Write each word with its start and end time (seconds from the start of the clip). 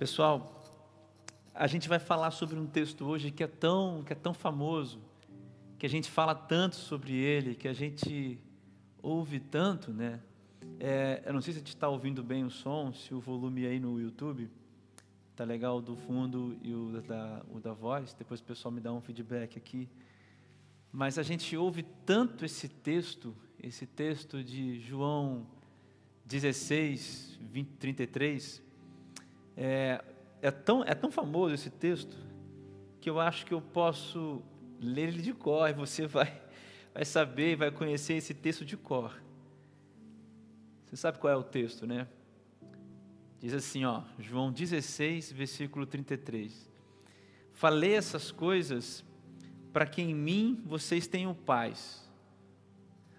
Pessoal, 0.00 0.64
a 1.54 1.66
gente 1.66 1.86
vai 1.86 1.98
falar 1.98 2.30
sobre 2.30 2.58
um 2.58 2.66
texto 2.66 3.04
hoje 3.04 3.30
que 3.30 3.44
é 3.44 3.46
tão, 3.46 4.02
que 4.02 4.14
é 4.14 4.16
tão 4.16 4.32
famoso, 4.32 4.98
que 5.78 5.84
a 5.84 5.88
gente 5.90 6.10
fala 6.10 6.34
tanto 6.34 6.76
sobre 6.76 7.12
ele, 7.12 7.54
que 7.54 7.68
a 7.68 7.74
gente 7.74 8.38
ouve 9.02 9.38
tanto, 9.38 9.92
né? 9.92 10.18
É, 10.78 11.22
eu 11.26 11.34
não 11.34 11.42
sei 11.42 11.52
se 11.52 11.58
a 11.58 11.60
gente 11.60 11.74
está 11.74 11.86
ouvindo 11.86 12.22
bem 12.22 12.44
o 12.44 12.50
som, 12.50 12.94
se 12.94 13.12
o 13.12 13.20
volume 13.20 13.66
aí 13.66 13.78
no 13.78 14.00
YouTube 14.00 14.50
tá 15.36 15.44
legal 15.44 15.82
do 15.82 15.94
fundo 15.94 16.56
e 16.62 16.72
o 16.72 17.02
da, 17.06 17.44
o 17.50 17.60
da 17.60 17.74
voz. 17.74 18.14
Depois 18.14 18.40
o 18.40 18.44
pessoal 18.44 18.72
me 18.72 18.80
dá 18.80 18.90
um 18.90 19.02
feedback 19.02 19.58
aqui. 19.58 19.86
Mas 20.90 21.18
a 21.18 21.22
gente 21.22 21.54
ouve 21.58 21.82
tanto 22.06 22.42
esse 22.46 22.70
texto, 22.70 23.36
esse 23.62 23.84
texto 23.84 24.42
de 24.42 24.80
João 24.80 25.46
16, 26.24 27.38
20, 27.38 27.68
33. 27.72 28.69
É, 29.62 30.02
é, 30.40 30.50
tão, 30.50 30.82
é 30.82 30.94
tão 30.94 31.10
famoso 31.10 31.54
esse 31.54 31.68
texto 31.68 32.16
que 32.98 33.10
eu 33.10 33.20
acho 33.20 33.44
que 33.44 33.52
eu 33.52 33.60
posso 33.60 34.42
ler 34.80 35.08
ele 35.08 35.20
de 35.20 35.34
cor 35.34 35.68
e 35.68 35.74
você 35.74 36.06
vai, 36.06 36.40
vai 36.94 37.04
saber, 37.04 37.56
vai 37.56 37.70
conhecer 37.70 38.14
esse 38.14 38.32
texto 38.32 38.64
de 38.64 38.74
cor. 38.74 39.20
Você 40.86 40.96
sabe 40.96 41.18
qual 41.18 41.30
é 41.30 41.36
o 41.36 41.42
texto, 41.42 41.86
né? 41.86 42.08
Diz 43.38 43.52
assim, 43.52 43.84
ó, 43.84 44.02
João 44.18 44.50
16, 44.50 45.30
versículo 45.30 45.84
33. 45.84 46.70
Falei 47.52 47.92
essas 47.92 48.30
coisas 48.30 49.04
para 49.74 49.84
que 49.84 50.00
em 50.00 50.14
mim 50.14 50.62
vocês 50.64 51.06
tenham 51.06 51.34
paz. 51.34 52.10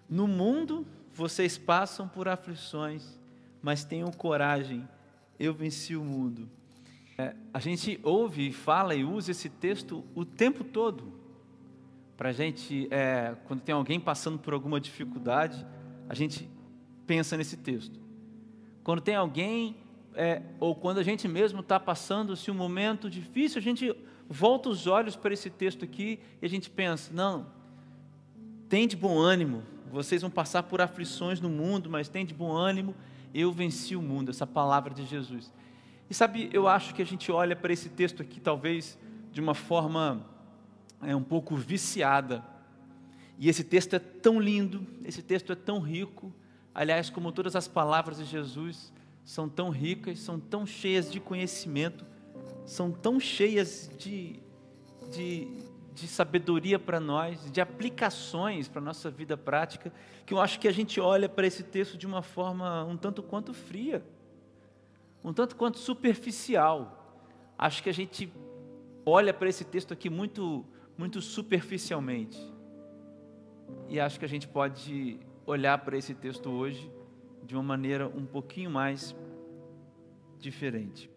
No 0.10 0.28
mundo 0.28 0.88
vocês 1.14 1.56
passam 1.56 2.08
por 2.08 2.28
aflições, 2.28 3.20
mas 3.62 3.84
tenham 3.84 4.12
coragem, 4.12 4.88
eu 5.46 5.54
venci 5.54 5.96
o 5.96 6.04
mundo. 6.04 6.48
É, 7.18 7.36
a 7.54 7.60
gente 7.60 8.00
ouve, 8.04 8.52
fala 8.52 8.96
e 8.96 9.04
usa 9.04 9.32
esse 9.32 9.50
texto 9.50 10.04
o 10.16 10.24
tempo 10.24 10.64
todo. 10.64 11.14
Para 12.16 12.30
a 12.30 12.32
gente, 12.32 12.88
é, 12.92 13.36
quando 13.46 13.62
tem 13.62 13.74
alguém 13.74 14.00
passando 14.00 14.38
por 14.38 14.54
alguma 14.54 14.80
dificuldade, 14.80 15.66
a 16.08 16.14
gente 16.14 16.48
pensa 17.08 17.36
nesse 17.36 17.58
texto. 17.58 18.00
Quando 18.84 19.02
tem 19.02 19.16
alguém, 19.16 19.76
é, 20.14 20.42
ou 20.60 20.76
quando 20.76 21.00
a 21.00 21.04
gente 21.04 21.28
mesmo 21.28 21.62
está 21.62 21.80
passando-se 21.80 22.52
um 22.52 22.56
momento 22.56 23.10
difícil, 23.10 23.60
a 23.60 23.62
gente 23.62 23.96
volta 24.30 24.70
os 24.70 24.88
olhos 24.88 25.16
para 25.16 25.34
esse 25.34 25.50
texto 25.50 25.84
aqui 25.84 26.20
e 26.42 26.46
a 26.46 26.50
gente 26.50 26.70
pensa: 26.70 27.12
não, 27.14 27.48
tem 28.70 28.88
de 28.88 28.96
bom 28.96 29.18
ânimo, 29.18 29.64
vocês 29.92 30.22
vão 30.22 30.32
passar 30.32 30.64
por 30.64 30.82
aflições 30.82 31.42
no 31.42 31.50
mundo, 31.50 31.90
mas 31.90 32.08
tem 32.08 32.26
de 32.26 32.34
bom 32.34 32.52
ânimo, 32.52 32.96
eu 33.34 33.52
venci 33.52 33.96
o 33.96 34.02
mundo, 34.02 34.30
essa 34.30 34.48
palavra 34.48 34.94
de 34.94 35.06
Jesus. 35.06 35.52
E 36.10 36.14
sabe, 36.14 36.50
eu 36.52 36.68
acho 36.68 36.94
que 36.94 37.02
a 37.02 37.06
gente 37.06 37.32
olha 37.32 37.56
para 37.56 37.72
esse 37.72 37.90
texto 37.90 38.22
aqui, 38.22 38.40
talvez 38.40 38.98
de 39.32 39.40
uma 39.40 39.54
forma 39.54 40.26
é, 41.02 41.16
um 41.16 41.24
pouco 41.24 41.56
viciada. 41.56 42.44
E 43.40 43.50
esse 43.50 43.64
texto 43.64 43.96
é 43.96 44.00
tão 44.00 44.40
lindo, 44.40 44.86
esse 45.04 45.22
texto 45.22 45.52
é 45.52 45.56
tão 45.56 45.80
rico, 45.80 46.32
aliás, 46.76 47.10
como 47.10 47.32
todas 47.32 47.56
as 47.56 47.68
palavras 47.68 48.18
de 48.18 48.26
Jesus, 48.26 48.94
são 49.24 49.48
tão 49.48 49.70
ricas, 49.70 50.20
são 50.20 50.40
tão 50.40 50.66
cheias 50.66 51.12
de 51.12 51.20
conhecimento, 51.20 52.06
são 52.66 52.92
tão 52.92 53.20
cheias 53.20 53.90
de, 53.98 54.40
de, 55.12 55.48
de 55.94 56.08
sabedoria 56.08 56.80
para 56.80 57.00
nós, 57.00 57.52
de 57.52 57.60
aplicações 57.60 58.68
para 58.68 58.82
a 58.82 58.84
nossa 58.84 59.10
vida 59.10 59.36
prática, 59.36 59.92
que 60.26 60.34
eu 60.34 60.40
acho 60.40 60.60
que 60.60 60.68
a 60.68 60.72
gente 60.72 61.00
olha 61.00 61.28
para 61.28 61.46
esse 61.46 61.64
texto 61.64 61.98
de 61.98 62.08
uma 62.08 62.22
forma 62.22 62.84
um 62.86 62.96
tanto 62.96 63.22
quanto 63.22 63.54
fria, 63.54 64.04
um 65.24 65.34
tanto 65.34 65.56
quanto 65.56 65.78
superficial. 65.78 67.20
Acho 67.58 67.84
que 67.84 67.90
a 67.90 67.94
gente 67.94 68.32
olha 69.06 69.34
para 69.34 69.50
esse 69.50 69.66
texto 69.66 69.94
aqui 69.94 70.10
muito, 70.10 70.66
muito 70.98 71.22
superficialmente. 71.22 72.40
E 73.90 74.00
acho 74.00 74.18
que 74.18 74.26
a 74.26 74.30
gente 74.30 74.48
pode 74.48 75.20
olhar 75.46 75.78
para 75.80 75.98
esse 75.98 76.14
texto 76.14 76.50
hoje 76.50 76.92
de 77.44 77.56
uma 77.56 77.64
maneira 77.64 78.08
um 78.08 78.26
pouquinho 78.26 78.70
mais 78.70 79.16
diferente. 80.40 81.10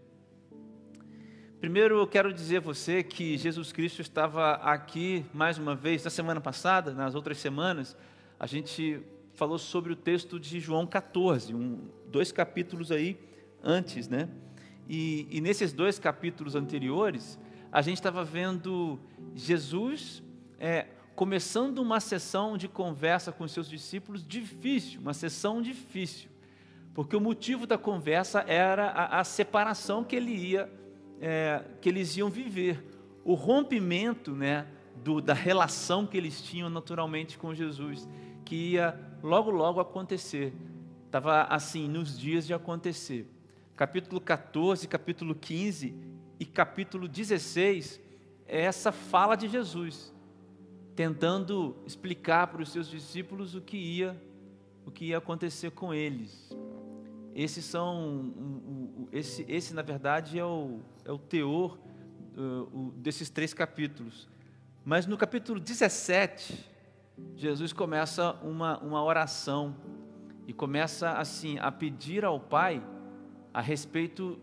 Primeiro, 1.64 1.96
eu 1.98 2.06
quero 2.06 2.30
dizer 2.30 2.58
a 2.58 2.60
você 2.60 3.02
que 3.02 3.38
Jesus 3.38 3.72
Cristo 3.72 4.02
estava 4.02 4.56
aqui 4.56 5.24
mais 5.32 5.56
uma 5.56 5.74
vez, 5.74 6.04
na 6.04 6.10
semana 6.10 6.38
passada, 6.38 6.92
nas 6.92 7.14
outras 7.14 7.38
semanas, 7.38 7.96
a 8.38 8.46
gente 8.46 9.00
falou 9.32 9.56
sobre 9.56 9.90
o 9.90 9.96
texto 9.96 10.38
de 10.38 10.60
João 10.60 10.86
14, 10.86 11.54
um, 11.54 11.88
dois 12.06 12.30
capítulos 12.30 12.92
aí 12.92 13.18
antes, 13.62 14.08
né? 14.08 14.28
E, 14.86 15.26
e 15.30 15.40
nesses 15.40 15.72
dois 15.72 15.98
capítulos 15.98 16.54
anteriores, 16.54 17.38
a 17.72 17.80
gente 17.80 17.96
estava 17.96 18.22
vendo 18.22 19.00
Jesus 19.34 20.22
é, 20.60 20.88
começando 21.16 21.78
uma 21.78 21.98
sessão 21.98 22.58
de 22.58 22.68
conversa 22.68 23.32
com 23.32 23.48
seus 23.48 23.70
discípulos 23.70 24.22
difícil, 24.22 25.00
uma 25.00 25.14
sessão 25.14 25.62
difícil, 25.62 26.28
porque 26.92 27.16
o 27.16 27.20
motivo 27.22 27.66
da 27.66 27.78
conversa 27.78 28.44
era 28.46 28.90
a, 28.90 29.20
a 29.20 29.24
separação 29.24 30.04
que 30.04 30.14
ele 30.14 30.30
ia, 30.30 30.70
é, 31.20 31.64
que 31.80 31.88
eles 31.88 32.16
iam 32.16 32.28
viver, 32.28 32.84
o 33.24 33.34
rompimento, 33.34 34.32
né, 34.32 34.66
do, 35.02 35.20
da 35.20 35.34
relação 35.34 36.06
que 36.06 36.16
eles 36.16 36.42
tinham 36.42 36.68
naturalmente 36.70 37.38
com 37.38 37.54
Jesus, 37.54 38.08
que 38.44 38.72
ia 38.72 38.98
logo 39.22 39.50
logo 39.50 39.80
acontecer, 39.80 40.52
estava 41.06 41.42
assim 41.44 41.88
nos 41.88 42.18
dias 42.18 42.46
de 42.46 42.54
acontecer. 42.54 43.26
Capítulo 43.76 44.20
14, 44.20 44.86
capítulo 44.86 45.34
15 45.34 45.94
e 46.38 46.44
capítulo 46.44 47.08
16 47.08 48.00
é 48.46 48.62
essa 48.62 48.92
fala 48.92 49.34
de 49.34 49.48
Jesus 49.48 50.12
tentando 50.94 51.76
explicar 51.84 52.46
para 52.46 52.62
os 52.62 52.70
seus 52.70 52.88
discípulos 52.88 53.54
o 53.54 53.60
que 53.60 53.76
ia, 53.76 54.20
o 54.86 54.90
que 54.90 55.06
ia 55.06 55.18
acontecer 55.18 55.70
com 55.72 55.92
eles. 55.92 56.50
Esses 57.34 57.64
são, 57.64 58.32
esse, 59.10 59.44
esse 59.48 59.74
na 59.74 59.82
verdade 59.82 60.38
é 60.38 60.44
o, 60.44 60.80
é 61.04 61.12
o 61.12 61.18
teor 61.18 61.78
uh, 62.36 62.92
desses 62.96 63.28
três 63.28 63.52
capítulos. 63.52 64.28
Mas 64.84 65.06
no 65.06 65.16
capítulo 65.16 65.60
17, 65.60 66.72
Jesus 67.36 67.72
começa 67.72 68.32
uma, 68.42 68.78
uma 68.78 69.02
oração 69.02 69.76
e 70.46 70.52
começa 70.52 71.12
assim 71.12 71.58
a 71.58 71.70
pedir 71.70 72.24
ao 72.24 72.38
Pai 72.38 72.82
a 73.52 73.60
respeito 73.60 74.38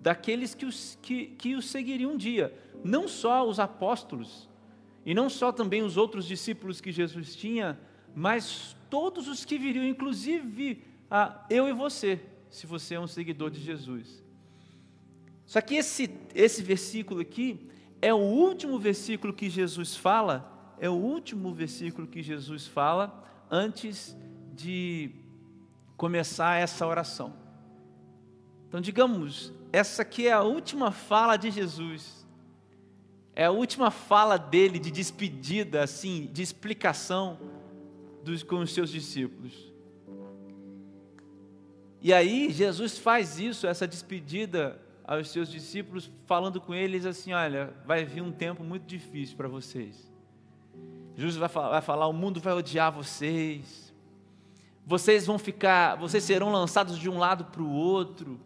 daqueles 0.00 0.54
que, 0.54 0.66
os, 0.66 0.98
que, 1.00 1.26
que 1.26 1.54
o 1.54 1.62
seguiriam 1.62 2.12
um 2.12 2.16
dia, 2.16 2.56
não 2.84 3.08
só 3.08 3.48
os 3.48 3.58
apóstolos, 3.58 4.48
e 5.04 5.14
não 5.14 5.28
só 5.28 5.52
também 5.52 5.82
os 5.82 5.96
outros 5.96 6.26
discípulos 6.26 6.80
que 6.80 6.92
Jesus 6.92 7.34
tinha, 7.34 7.78
mas 8.14 8.76
todos 8.88 9.28
os 9.28 9.44
que 9.44 9.58
viriam, 9.58 9.84
inclusive 9.84 10.82
a 11.10 11.44
eu 11.50 11.68
e 11.68 11.72
você, 11.72 12.20
se 12.50 12.66
você 12.66 12.94
é 12.94 13.00
um 13.00 13.06
seguidor 13.06 13.50
de 13.50 13.60
Jesus. 13.60 14.23
Só 15.46 15.60
que 15.60 15.74
esse, 15.76 16.10
esse 16.34 16.62
versículo 16.62 17.20
aqui 17.20 17.68
é 18.00 18.12
o 18.12 18.18
último 18.18 18.78
versículo 18.78 19.32
que 19.32 19.48
Jesus 19.48 19.96
fala, 19.96 20.74
é 20.78 20.88
o 20.88 20.94
último 20.94 21.52
versículo 21.52 22.06
que 22.06 22.22
Jesus 22.22 22.66
fala 22.66 23.24
antes 23.50 24.16
de 24.52 25.10
começar 25.96 26.60
essa 26.60 26.86
oração. 26.86 27.34
Então, 28.68 28.80
digamos, 28.80 29.52
essa 29.72 30.02
aqui 30.02 30.26
é 30.26 30.32
a 30.32 30.42
última 30.42 30.90
fala 30.90 31.36
de 31.36 31.50
Jesus 31.50 32.24
é 33.36 33.46
a 33.46 33.50
última 33.50 33.90
fala 33.90 34.38
dele 34.38 34.78
de 34.78 34.90
despedida, 34.90 35.82
assim, 35.82 36.30
de 36.32 36.40
explicação 36.40 37.38
dos, 38.22 38.42
com 38.42 38.60
os 38.60 38.72
seus 38.72 38.90
discípulos. 38.90 39.72
E 42.00 42.12
aí 42.12 42.50
Jesus 42.52 42.96
faz 42.96 43.38
isso, 43.40 43.66
essa 43.66 43.88
despedida 43.88 44.80
aos 45.06 45.28
seus 45.28 45.50
discípulos, 45.50 46.10
falando 46.26 46.60
com 46.60 46.74
eles 46.74 47.04
assim: 47.04 47.32
olha, 47.32 47.72
vai 47.86 48.04
vir 48.04 48.22
um 48.22 48.32
tempo 48.32 48.64
muito 48.64 48.86
difícil 48.86 49.36
para 49.36 49.48
vocês. 49.48 50.10
Jesus 51.14 51.36
vai 51.36 51.48
falar, 51.48 51.70
vai 51.70 51.82
falar: 51.82 52.06
o 52.08 52.12
mundo 52.12 52.40
vai 52.40 52.54
odiar 52.54 52.90
vocês, 52.90 53.94
vocês 54.86 55.26
vão 55.26 55.38
ficar, 55.38 55.96
vocês 55.96 56.24
serão 56.24 56.50
lançados 56.50 56.98
de 56.98 57.08
um 57.08 57.18
lado 57.18 57.44
para 57.44 57.62
o 57.62 57.70
outro. 57.70 58.40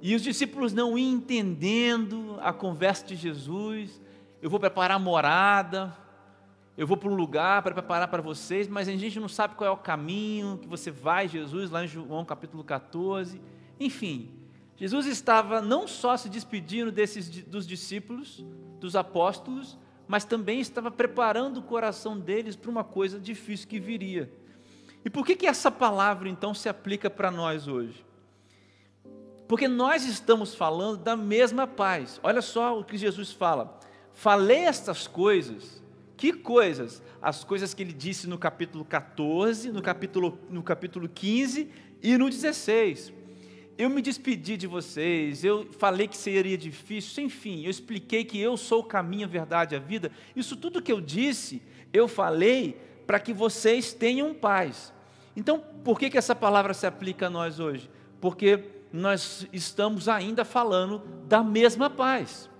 E 0.00 0.16
os 0.16 0.22
discípulos 0.22 0.72
não 0.72 0.98
iam 0.98 1.14
entendendo 1.14 2.36
a 2.40 2.52
conversa 2.52 3.06
de 3.06 3.14
Jesus, 3.14 4.00
eu 4.42 4.50
vou 4.50 4.58
preparar 4.58 4.98
morada, 4.98 5.96
eu 6.76 6.88
vou 6.88 6.96
para 6.96 7.08
um 7.08 7.14
lugar 7.14 7.62
para 7.62 7.72
preparar 7.72 8.08
para 8.08 8.20
vocês, 8.20 8.66
mas 8.66 8.88
a 8.88 8.96
gente 8.96 9.20
não 9.20 9.28
sabe 9.28 9.54
qual 9.54 9.68
é 9.68 9.72
o 9.72 9.76
caminho 9.76 10.58
que 10.58 10.66
você 10.66 10.90
vai, 10.90 11.28
Jesus, 11.28 11.70
lá 11.70 11.84
em 11.84 11.86
João 11.86 12.24
capítulo 12.24 12.64
14. 12.64 13.40
Enfim, 13.78 14.41
Jesus 14.82 15.06
estava 15.06 15.60
não 15.60 15.86
só 15.86 16.16
se 16.16 16.28
despedindo 16.28 16.90
desses, 16.90 17.28
dos 17.44 17.68
discípulos, 17.68 18.44
dos 18.80 18.96
apóstolos, 18.96 19.78
mas 20.08 20.24
também 20.24 20.58
estava 20.58 20.90
preparando 20.90 21.58
o 21.58 21.62
coração 21.62 22.18
deles 22.18 22.56
para 22.56 22.68
uma 22.68 22.82
coisa 22.82 23.20
difícil 23.20 23.68
que 23.68 23.78
viria. 23.78 24.28
E 25.04 25.08
por 25.08 25.24
que, 25.24 25.36
que 25.36 25.46
essa 25.46 25.70
palavra 25.70 26.28
então 26.28 26.52
se 26.52 26.68
aplica 26.68 27.08
para 27.08 27.30
nós 27.30 27.68
hoje? 27.68 28.04
Porque 29.46 29.68
nós 29.68 30.04
estamos 30.04 30.52
falando 30.52 30.96
da 30.96 31.14
mesma 31.14 31.64
paz. 31.64 32.18
Olha 32.20 32.42
só 32.42 32.76
o 32.76 32.82
que 32.82 32.98
Jesus 32.98 33.30
fala. 33.30 33.78
Falei 34.12 34.64
estas 34.64 35.06
coisas. 35.06 35.80
Que 36.16 36.32
coisas? 36.32 37.00
As 37.22 37.44
coisas 37.44 37.72
que 37.72 37.84
ele 37.84 37.92
disse 37.92 38.26
no 38.26 38.36
capítulo 38.36 38.84
14, 38.84 39.70
no 39.70 39.80
capítulo, 39.80 40.40
no 40.50 40.60
capítulo 40.60 41.08
15 41.08 41.70
e 42.02 42.18
no 42.18 42.28
16. 42.28 43.21
Eu 43.78 43.88
me 43.88 44.02
despedi 44.02 44.56
de 44.56 44.66
vocês, 44.66 45.44
eu 45.44 45.66
falei 45.78 46.06
que 46.06 46.16
seria 46.16 46.58
difícil, 46.58 47.24
enfim, 47.24 47.64
eu 47.64 47.70
expliquei 47.70 48.24
que 48.24 48.38
eu 48.38 48.56
sou 48.56 48.80
o 48.80 48.84
caminho, 48.84 49.24
a 49.24 49.30
verdade 49.30 49.74
e 49.74 49.76
a 49.76 49.80
vida. 49.80 50.12
Isso 50.36 50.56
tudo 50.56 50.82
que 50.82 50.92
eu 50.92 51.00
disse, 51.00 51.62
eu 51.92 52.06
falei 52.06 52.78
para 53.06 53.18
que 53.18 53.32
vocês 53.32 53.92
tenham 53.92 54.34
paz. 54.34 54.92
Então, 55.34 55.62
por 55.82 55.98
que, 55.98 56.10
que 56.10 56.18
essa 56.18 56.34
palavra 56.34 56.74
se 56.74 56.86
aplica 56.86 57.26
a 57.26 57.30
nós 57.30 57.58
hoje? 57.58 57.90
Porque 58.20 58.62
nós 58.92 59.46
estamos 59.52 60.08
ainda 60.08 60.44
falando 60.44 61.02
da 61.26 61.42
mesma 61.42 61.88
paz, 61.88 62.50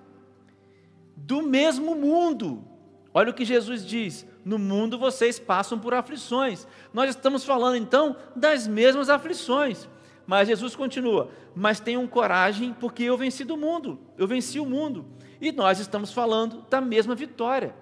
do 1.14 1.42
mesmo 1.42 1.94
mundo. 1.94 2.64
Olha 3.12 3.30
o 3.30 3.34
que 3.34 3.44
Jesus 3.44 3.84
diz: 3.84 4.26
no 4.44 4.58
mundo 4.58 4.98
vocês 4.98 5.38
passam 5.38 5.78
por 5.78 5.92
aflições. 5.92 6.66
Nós 6.92 7.10
estamos 7.10 7.44
falando 7.44 7.76
então 7.76 8.16
das 8.34 8.66
mesmas 8.66 9.10
aflições. 9.10 9.88
Mas 10.26 10.48
Jesus 10.48 10.76
continua: 10.76 11.30
Mas 11.54 11.80
tenham 11.80 12.06
coragem, 12.06 12.74
porque 12.74 13.02
eu 13.02 13.16
venci 13.16 13.44
do 13.44 13.56
mundo, 13.56 13.98
eu 14.16 14.26
venci 14.26 14.58
o 14.60 14.66
mundo. 14.66 15.04
E 15.40 15.50
nós 15.50 15.78
estamos 15.80 16.12
falando 16.12 16.64
da 16.70 16.80
mesma 16.80 17.14
vitória. 17.14 17.74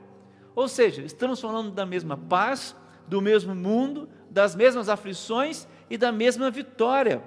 Ou 0.54 0.66
seja, 0.66 1.02
estamos 1.02 1.40
falando 1.40 1.70
da 1.70 1.84
mesma 1.84 2.16
paz, 2.16 2.74
do 3.06 3.20
mesmo 3.20 3.54
mundo, 3.54 4.08
das 4.30 4.54
mesmas 4.54 4.88
aflições 4.88 5.66
e 5.88 5.96
da 5.98 6.10
mesma 6.10 6.50
vitória 6.50 7.22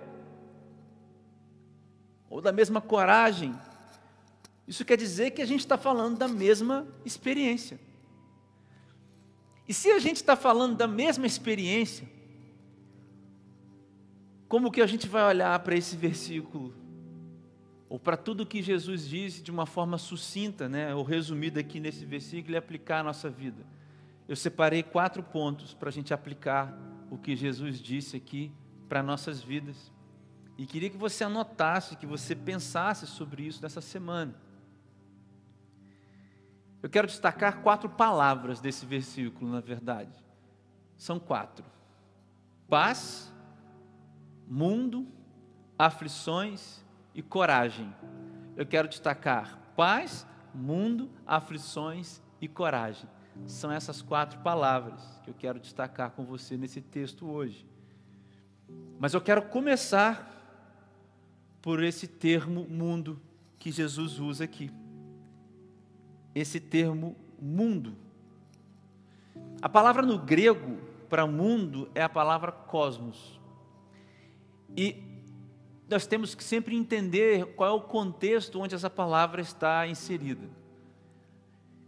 ou 2.33 2.41
da 2.41 2.51
mesma 2.51 2.81
coragem. 2.81 3.53
Isso 4.67 4.83
quer 4.83 4.97
dizer 4.97 5.31
que 5.31 5.41
a 5.41 5.45
gente 5.45 5.59
está 5.59 5.77
falando 5.77 6.17
da 6.17 6.27
mesma 6.27 6.87
experiência. 7.05 7.79
E 9.67 9.73
se 9.73 9.91
a 9.91 9.99
gente 9.99 10.15
está 10.15 10.35
falando 10.35 10.75
da 10.75 10.87
mesma 10.87 11.27
experiência, 11.27 12.09
como 14.53 14.69
que 14.69 14.83
a 14.83 14.85
gente 14.85 15.07
vai 15.07 15.23
olhar 15.23 15.57
para 15.61 15.75
esse 15.75 15.97
versículo? 15.97 16.75
Ou 17.89 17.97
para 17.97 18.15
tudo 18.15 18.45
que 18.45 18.61
Jesus 18.61 19.09
disse 19.09 19.41
de 19.41 19.49
uma 19.49 19.65
forma 19.65 19.97
sucinta, 19.97 20.69
né, 20.69 20.93
ou 20.93 21.01
resumida 21.01 21.59
aqui 21.59 21.79
nesse 21.79 22.05
versículo 22.05 22.53
e 22.53 22.57
aplicar 22.57 22.99
à 22.99 23.03
nossa 23.03 23.31
vida? 23.31 23.65
Eu 24.27 24.35
separei 24.35 24.83
quatro 24.83 25.23
pontos 25.23 25.73
para 25.73 25.89
a 25.89 25.91
gente 25.91 26.13
aplicar 26.13 26.71
o 27.09 27.17
que 27.17 27.35
Jesus 27.35 27.79
disse 27.79 28.15
aqui 28.15 28.51
para 28.87 29.01
nossas 29.01 29.41
vidas. 29.41 29.91
E 30.55 30.67
queria 30.67 30.91
que 30.91 30.97
você 30.97 31.23
anotasse, 31.23 31.95
que 31.95 32.05
você 32.05 32.35
pensasse 32.35 33.07
sobre 33.07 33.41
isso 33.47 33.59
nessa 33.59 33.81
semana. 33.81 34.35
Eu 36.83 36.91
quero 36.91 37.07
destacar 37.07 37.63
quatro 37.63 37.89
palavras 37.89 38.61
desse 38.61 38.85
versículo, 38.85 39.51
na 39.51 39.61
verdade. 39.61 40.13
São 40.95 41.19
quatro: 41.19 41.65
paz, 42.69 43.32
mundo, 44.47 45.07
aflições 45.77 46.83
e 47.13 47.21
coragem. 47.21 47.93
Eu 48.55 48.65
quero 48.65 48.87
destacar 48.87 49.59
paz, 49.75 50.25
mundo, 50.53 51.09
aflições 51.25 52.21
e 52.39 52.47
coragem. 52.47 53.09
São 53.47 53.71
essas 53.71 54.01
quatro 54.01 54.39
palavras 54.39 55.19
que 55.23 55.29
eu 55.29 55.33
quero 55.33 55.59
destacar 55.59 56.11
com 56.11 56.23
você 56.23 56.55
nesse 56.55 56.81
texto 56.81 57.27
hoje. 57.27 57.65
Mas 58.99 59.13
eu 59.13 59.21
quero 59.21 59.41
começar 59.43 60.29
por 61.61 61.81
esse 61.81 62.07
termo 62.07 62.67
mundo 62.69 63.19
que 63.57 63.71
Jesus 63.71 64.19
usa 64.19 64.43
aqui. 64.43 64.69
Esse 66.35 66.59
termo 66.59 67.15
mundo. 67.41 67.95
A 69.61 69.69
palavra 69.69 70.05
no 70.05 70.19
grego 70.19 70.77
para 71.09 71.25
mundo 71.25 71.89
é 71.95 72.03
a 72.03 72.09
palavra 72.09 72.51
cosmos. 72.51 73.39
E 74.75 75.03
nós 75.89 76.07
temos 76.07 76.33
que 76.33 76.43
sempre 76.43 76.75
entender 76.75 77.53
qual 77.55 77.69
é 77.69 77.73
o 77.73 77.81
contexto 77.81 78.59
onde 78.59 78.73
essa 78.73 78.89
palavra 78.89 79.41
está 79.41 79.87
inserida. 79.87 80.49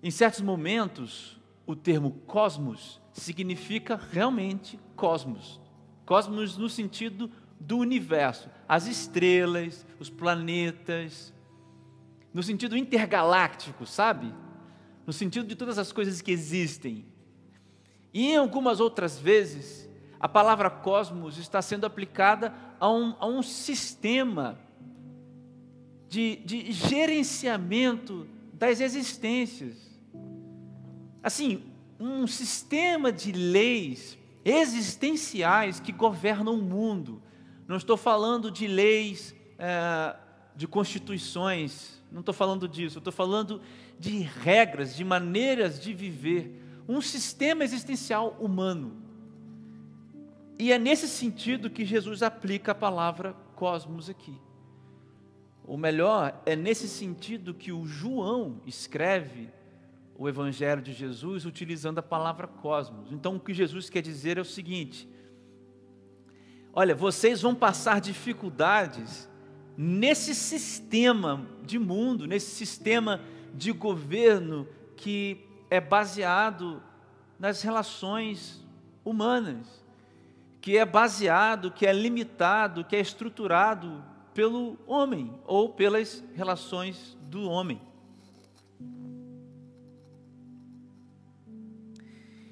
Em 0.04 0.12
certos 0.12 0.42
momentos, 0.42 1.40
o 1.66 1.76
termo 1.76 2.12
cosmos 2.28 3.02
significa 3.12 4.00
realmente 4.12 4.80
cosmos. 4.96 5.60
Cosmos 6.06 6.58
no 6.58 6.70
sentido 6.70 7.32
do 7.60 7.78
universo, 7.78 8.50
as 8.68 8.86
estrelas, 8.86 9.86
os 10.00 10.10
planetas, 10.10 11.34
no 12.34 12.44
sentido 12.44 12.78
intergaláctico, 12.78 13.86
sabe? 13.86 14.32
No 15.08 15.14
sentido 15.14 15.48
de 15.48 15.56
todas 15.56 15.78
as 15.78 15.92
coisas 15.92 16.22
que 16.22 16.32
existem. 16.32 17.06
E 18.14 18.28
em 18.28 18.36
algumas 18.36 18.80
outras 18.80 19.18
vezes, 19.18 19.85
a 20.26 20.28
palavra 20.28 20.72
cosmos 20.72 21.38
está 21.38 21.62
sendo 21.62 21.86
aplicada 21.86 22.52
a 22.80 22.90
um, 22.90 23.16
a 23.20 23.28
um 23.28 23.44
sistema 23.44 24.58
de, 26.10 26.38
de 26.38 26.72
gerenciamento 26.72 28.28
das 28.52 28.80
existências. 28.80 29.78
Assim, 31.22 31.62
um 32.00 32.26
sistema 32.26 33.12
de 33.12 33.32
leis 33.32 34.18
existenciais 34.44 35.80
que 35.80 35.92
governam 35.92 36.56
o 36.56 36.64
mundo, 36.64 37.22
não 37.68 37.78
estou 37.78 37.96
falando 37.96 38.50
de 38.50 38.66
leis, 38.66 39.36
é, 39.60 40.16
de 40.56 40.68
constituições, 40.68 42.02
não 42.12 42.22
estou 42.22 42.34
falando 42.34 42.68
disso, 42.68 42.98
estou 42.98 43.14
falando 43.14 43.62
de 44.00 44.22
regras, 44.22 44.96
de 44.96 45.04
maneiras 45.04 45.80
de 45.80 45.94
viver, 45.94 46.84
um 46.90 47.00
sistema 47.00 47.64
existencial 47.64 48.36
humano. 48.40 49.05
E 50.58 50.72
é 50.72 50.80
nesse 50.80 51.08
sentido 51.08 51.70
que 51.70 51.84
Jesus 51.84 52.24
aplica 52.24 52.72
a 52.72 52.76
palavra 52.76 53.34
cosmos 53.56 54.10
aqui. 54.10 54.40
Ou 55.66 55.78
melhor, 55.78 56.42
é 56.46 56.56
nesse 56.56 56.88
sentido 56.88 57.54
que 57.54 57.72
o 57.72 57.86
João 57.86 58.62
escreve 58.66 59.50
o 60.18 60.30
Evangelho 60.30 60.82
de 60.82 60.94
Jesus 60.94 61.46
utilizando 61.46 62.00
a 62.00 62.04
palavra 62.04 62.48
cosmos. 62.48 63.12
Então, 63.12 63.36
o 63.36 63.40
que 63.40 63.54
Jesus 63.54 63.90
quer 63.90 64.02
dizer 64.02 64.38
é 64.38 64.42
o 64.42 64.46
seguinte: 64.46 65.10
Olha, 66.72 66.96
vocês 66.96 67.42
vão 67.42 67.56
passar 67.56 68.00
dificuldades 68.00 69.30
nesse 69.78 70.34
sistema 70.34 71.46
de 71.64 71.78
mundo, 71.80 72.28
nesse 72.28 72.52
sistema 72.52 73.22
de 73.54 73.72
governo 73.72 74.68
que 74.96 75.46
é 75.70 75.82
baseado 75.82 76.82
nas 77.40 77.62
relações 77.62 78.66
humanas, 79.04 79.85
que 80.66 80.80
é 80.80 80.84
baseado, 80.84 81.70
que 81.70 81.86
é 81.86 81.94
limitado, 81.94 82.84
que 82.84 82.96
é 82.96 83.00
estruturado 83.00 84.04
pelo 84.34 84.80
homem 84.88 85.32
ou 85.46 85.70
pelas 85.70 86.24
relações 86.34 87.16
do 87.22 87.48
homem. 87.48 87.80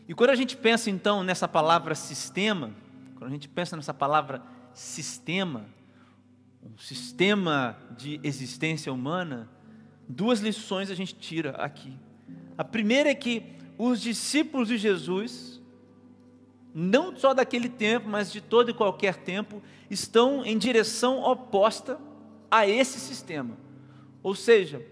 E 0.08 0.13
quando 0.13 0.29
a 0.29 0.36
gente 0.36 0.55
pensa 0.55 0.91
então 0.91 1.24
nessa 1.24 1.48
palavra 1.48 1.96
sistema, 1.96 2.70
quando 3.15 3.32
a 3.32 3.34
gente 3.34 3.50
pensa 3.50 3.75
nessa 3.75 3.96
palavra 3.96 4.43
sistema, 4.75 5.65
um 6.62 6.77
sistema 6.77 7.75
de 7.98 8.20
existência 8.22 8.93
humana, 8.93 9.50
duas 10.08 10.39
lições 10.39 10.91
a 10.91 10.96
gente 10.96 11.15
tira 11.15 11.55
aqui. 11.55 11.98
A 12.55 12.63
primeira 12.63 13.10
é 13.10 13.15
que 13.15 13.55
os 13.75 14.00
discípulos 14.00 14.67
de 14.67 14.77
Jesus, 14.77 15.62
não 16.74 17.15
só 17.15 17.34
daquele 17.34 17.70
tempo, 17.70 18.10
mas 18.10 18.32
de 18.32 18.42
todo 18.42 18.72
e 18.72 18.74
qualquer 18.74 19.18
tempo, 19.18 19.62
estão 19.89 20.44
em 20.44 20.58
direção 20.58 21.22
oposta 21.24 22.00
a 22.50 22.68
esse 22.68 23.00
sistema. 23.00 23.56
Ou 24.24 24.34
seja, 24.34 24.84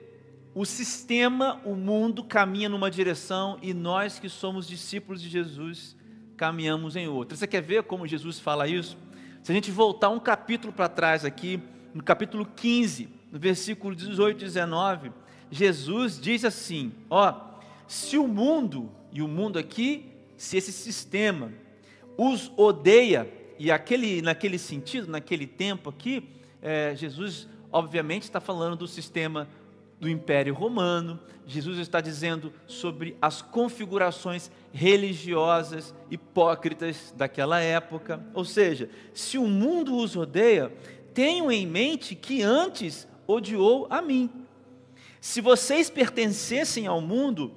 o 0.53 0.65
sistema, 0.65 1.61
o 1.65 1.75
mundo 1.75 2.23
caminha 2.23 2.69
numa 2.69 2.91
direção 2.91 3.57
e 3.61 3.73
nós 3.73 4.19
que 4.19 4.29
somos 4.29 4.67
discípulos 4.67 5.21
de 5.21 5.29
Jesus 5.29 5.95
caminhamos 6.35 6.95
em 6.95 7.07
outra. 7.07 7.37
Você 7.37 7.47
quer 7.47 7.61
ver 7.61 7.83
como 7.83 8.05
Jesus 8.05 8.39
fala 8.39 8.67
isso? 8.67 8.97
Se 9.41 9.51
a 9.51 9.55
gente 9.55 9.71
voltar 9.71 10.09
um 10.09 10.19
capítulo 10.19 10.73
para 10.73 10.89
trás 10.89 11.23
aqui, 11.23 11.59
no 11.93 12.03
capítulo 12.03 12.45
15, 12.45 13.09
no 13.31 13.39
versículo 13.39 13.95
18 13.95 14.41
e 14.41 14.45
19, 14.45 15.11
Jesus 15.49 16.19
diz 16.19 16.43
assim: 16.45 16.91
Ó, 17.09 17.33
se 17.87 18.17
o 18.17 18.27
mundo, 18.27 18.91
e 19.11 19.21
o 19.21 19.27
mundo 19.27 19.57
aqui, 19.57 20.11
se 20.37 20.57
esse 20.57 20.71
sistema 20.71 21.51
os 22.21 22.51
odeia, 22.55 23.27
e 23.57 23.71
aquele, 23.71 24.21
naquele 24.21 24.59
sentido, 24.59 25.09
naquele 25.09 25.47
tempo 25.47 25.89
aqui, 25.89 26.29
é, 26.61 26.93
Jesus 26.95 27.47
obviamente 27.71 28.23
está 28.23 28.39
falando 28.39 28.75
do 28.75 28.87
sistema 28.87 29.47
do 29.99 30.07
Império 30.07 30.53
Romano, 30.53 31.19
Jesus 31.47 31.79
está 31.79 31.99
dizendo 31.99 32.53
sobre 32.67 33.17
as 33.19 33.41
configurações 33.41 34.51
religiosas 34.71 35.95
hipócritas 36.11 37.13
daquela 37.17 37.59
época. 37.59 38.23
Ou 38.33 38.45
seja, 38.45 38.89
se 39.13 39.37
o 39.37 39.47
mundo 39.47 39.97
os 39.97 40.15
odeia, 40.15 40.71
tenham 41.13 41.51
em 41.51 41.65
mente 41.65 42.15
que 42.15 42.41
antes 42.41 43.07
odiou 43.27 43.87
a 43.89 44.01
mim. 44.01 44.29
Se 45.19 45.41
vocês 45.41 45.89
pertencessem 45.89 46.87
ao 46.87 47.01
mundo, 47.01 47.51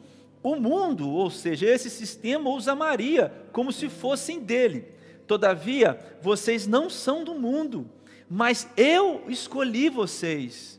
o 0.44 0.56
mundo, 0.56 1.08
ou 1.08 1.30
seja, 1.30 1.66
esse 1.66 1.88
sistema, 1.88 2.50
os 2.50 2.68
amaria 2.68 3.32
como 3.50 3.72
se 3.72 3.88
fossem 3.88 4.38
dele. 4.38 4.84
Todavia, 5.26 5.98
vocês 6.20 6.66
não 6.66 6.90
são 6.90 7.24
do 7.24 7.34
mundo, 7.34 7.90
mas 8.28 8.68
eu 8.76 9.24
escolhi 9.26 9.88
vocês, 9.88 10.78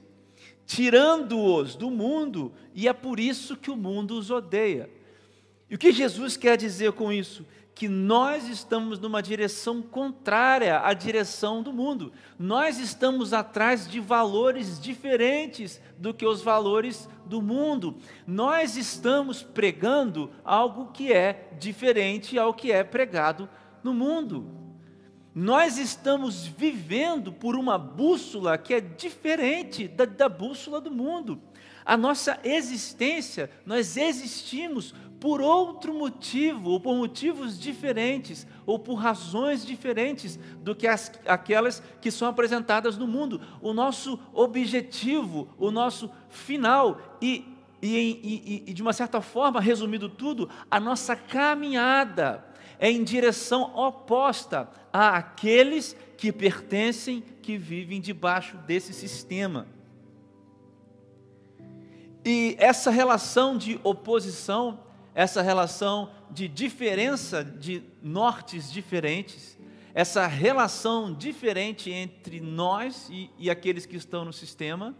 tirando-os 0.67 1.75
do 1.75 1.89
mundo, 1.89 2.53
e 2.75 2.87
é 2.87 2.93
por 2.93 3.19
isso 3.19 3.57
que 3.57 3.71
o 3.71 3.75
mundo 3.75 4.19
os 4.19 4.29
odeia. 4.29 4.87
E 5.67 5.73
o 5.73 5.79
que 5.79 5.91
Jesus 5.91 6.37
quer 6.37 6.57
dizer 6.57 6.91
com 6.91 7.11
isso? 7.11 7.43
Que 7.75 7.87
nós 7.87 8.47
estamos 8.47 8.99
numa 8.99 9.21
direção 9.21 9.81
contrária 9.81 10.79
à 10.79 10.93
direção 10.93 11.61
do 11.61 11.71
mundo. 11.71 12.11
Nós 12.39 12.79
estamos 12.79 13.33
atrás 13.33 13.87
de 13.87 13.99
valores 13.99 14.79
diferentes 14.79 15.79
do 15.97 16.13
que 16.13 16.25
os 16.25 16.41
valores 16.41 17.07
do 17.25 17.41
mundo. 17.41 17.97
Nós 18.25 18.77
estamos 18.77 19.43
pregando 19.43 20.31
algo 20.43 20.91
que 20.93 21.11
é 21.11 21.49
diferente 21.59 22.39
ao 22.39 22.53
que 22.53 22.71
é 22.71 22.83
pregado 22.83 23.47
no 23.83 23.93
mundo. 23.93 24.49
Nós 25.35 25.77
estamos 25.77 26.47
vivendo 26.47 27.33
por 27.33 27.57
uma 27.57 27.77
bússola 27.77 28.57
que 28.57 28.73
é 28.73 28.79
diferente 28.79 29.85
da, 29.85 30.05
da 30.05 30.29
bússola 30.29 30.79
do 30.79 30.89
mundo. 30.89 31.41
A 31.85 31.97
nossa 31.97 32.39
existência, 32.43 33.51
nós 33.63 33.97
existimos 33.97 34.95
por 35.19 35.41
outro 35.41 35.93
motivo, 35.93 36.71
ou 36.71 36.79
por 36.79 36.95
motivos 36.95 37.59
diferentes, 37.59 38.45
ou 38.65 38.77
por 38.77 38.95
razões 38.95 39.65
diferentes 39.65 40.37
do 40.61 40.75
que 40.75 40.87
as, 40.87 41.11
aquelas 41.25 41.81
que 42.01 42.11
são 42.11 42.27
apresentadas 42.27 42.97
no 42.97 43.07
mundo. 43.07 43.41
O 43.61 43.73
nosso 43.73 44.19
objetivo, 44.33 45.47
o 45.57 45.71
nosso 45.71 46.11
final, 46.29 47.17
e, 47.21 47.45
e, 47.81 48.63
e, 48.63 48.63
e 48.67 48.73
de 48.73 48.81
uma 48.81 48.93
certa 48.93 49.21
forma, 49.21 49.59
resumindo 49.59 50.09
tudo, 50.09 50.49
a 50.69 50.79
nossa 50.79 51.15
caminhada 51.15 52.45
é 52.77 52.91
em 52.91 53.03
direção 53.03 53.75
oposta 53.75 54.69
àqueles 54.91 55.95
que 56.17 56.31
pertencem, 56.31 57.23
que 57.41 57.57
vivem 57.57 58.01
debaixo 58.01 58.57
desse 58.57 58.93
sistema. 58.93 59.67
E 62.25 62.55
essa 62.57 62.89
relação 62.89 63.55
de 63.55 63.79
oposição, 63.83 64.79
essa 65.15 65.41
relação 65.41 66.11
de 66.29 66.45
diferença 66.45 67.41
de 67.41 67.81
nortes 68.03 68.69
diferentes, 68.69 69.57
essa 69.93 70.27
relação 70.27 71.13
diferente 71.13 71.89
entre 71.89 72.41
nós 72.41 73.07
e, 73.09 73.31
e 73.37 73.49
aqueles 73.49 73.85
que 73.85 73.95
estão 73.95 74.25
no 74.25 74.33
sistema, 74.33 74.93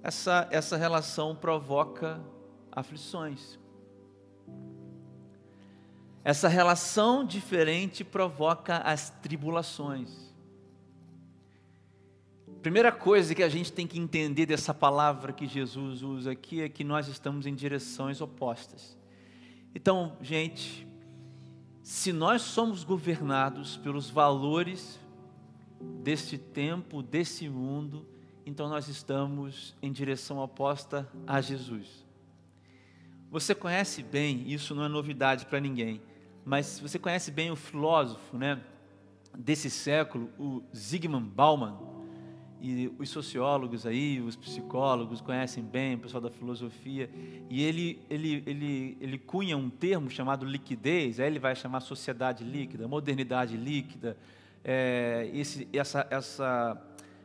essa, 0.00 0.46
essa 0.52 0.76
relação 0.76 1.34
provoca 1.34 2.20
aflições. 2.70 3.58
Essa 6.22 6.46
relação 6.46 7.24
diferente 7.24 8.04
provoca 8.04 8.78
as 8.78 9.10
tribulações. 9.10 10.29
Primeira 12.62 12.92
coisa 12.92 13.34
que 13.34 13.42
a 13.42 13.48
gente 13.48 13.72
tem 13.72 13.86
que 13.86 13.98
entender 13.98 14.44
dessa 14.44 14.74
palavra 14.74 15.32
que 15.32 15.46
Jesus 15.46 16.02
usa 16.02 16.32
aqui 16.32 16.60
é 16.60 16.68
que 16.68 16.84
nós 16.84 17.08
estamos 17.08 17.46
em 17.46 17.54
direções 17.54 18.20
opostas. 18.20 18.98
Então, 19.74 20.18
gente, 20.20 20.86
se 21.82 22.12
nós 22.12 22.42
somos 22.42 22.84
governados 22.84 23.78
pelos 23.78 24.10
valores 24.10 25.00
deste 26.02 26.36
tempo, 26.36 27.02
desse 27.02 27.48
mundo, 27.48 28.06
então 28.44 28.68
nós 28.68 28.88
estamos 28.88 29.74
em 29.80 29.90
direção 29.90 30.38
oposta 30.38 31.08
a 31.26 31.40
Jesus. 31.40 32.04
Você 33.30 33.54
conhece 33.54 34.02
bem, 34.02 34.52
isso 34.52 34.74
não 34.74 34.84
é 34.84 34.88
novidade 34.88 35.46
para 35.46 35.60
ninguém, 35.60 36.02
mas 36.44 36.78
você 36.78 36.98
conhece 36.98 37.30
bem 37.30 37.50
o 37.50 37.56
filósofo, 37.56 38.36
né, 38.36 38.60
desse 39.34 39.70
século, 39.70 40.28
o 40.38 40.62
Zygmunt 40.76 41.24
Bauman, 41.24 41.89
e 42.60 42.92
os 42.98 43.08
sociólogos 43.08 43.86
aí, 43.86 44.20
os 44.20 44.36
psicólogos 44.36 45.20
conhecem 45.20 45.64
bem, 45.64 45.94
o 45.94 45.98
pessoal 45.98 46.20
da 46.20 46.30
filosofia, 46.30 47.08
e 47.48 47.62
ele, 47.62 48.02
ele, 48.10 48.42
ele, 48.46 48.98
ele 49.00 49.18
cunha 49.18 49.56
um 49.56 49.70
termo 49.70 50.10
chamado 50.10 50.44
liquidez, 50.44 51.18
aí 51.18 51.26
ele 51.26 51.38
vai 51.38 51.56
chamar 51.56 51.80
sociedade 51.80 52.44
líquida, 52.44 52.86
modernidade 52.86 53.56
líquida, 53.56 54.16
é, 54.62 55.30
esse, 55.32 55.66
essa, 55.72 56.06
essa, 56.10 56.82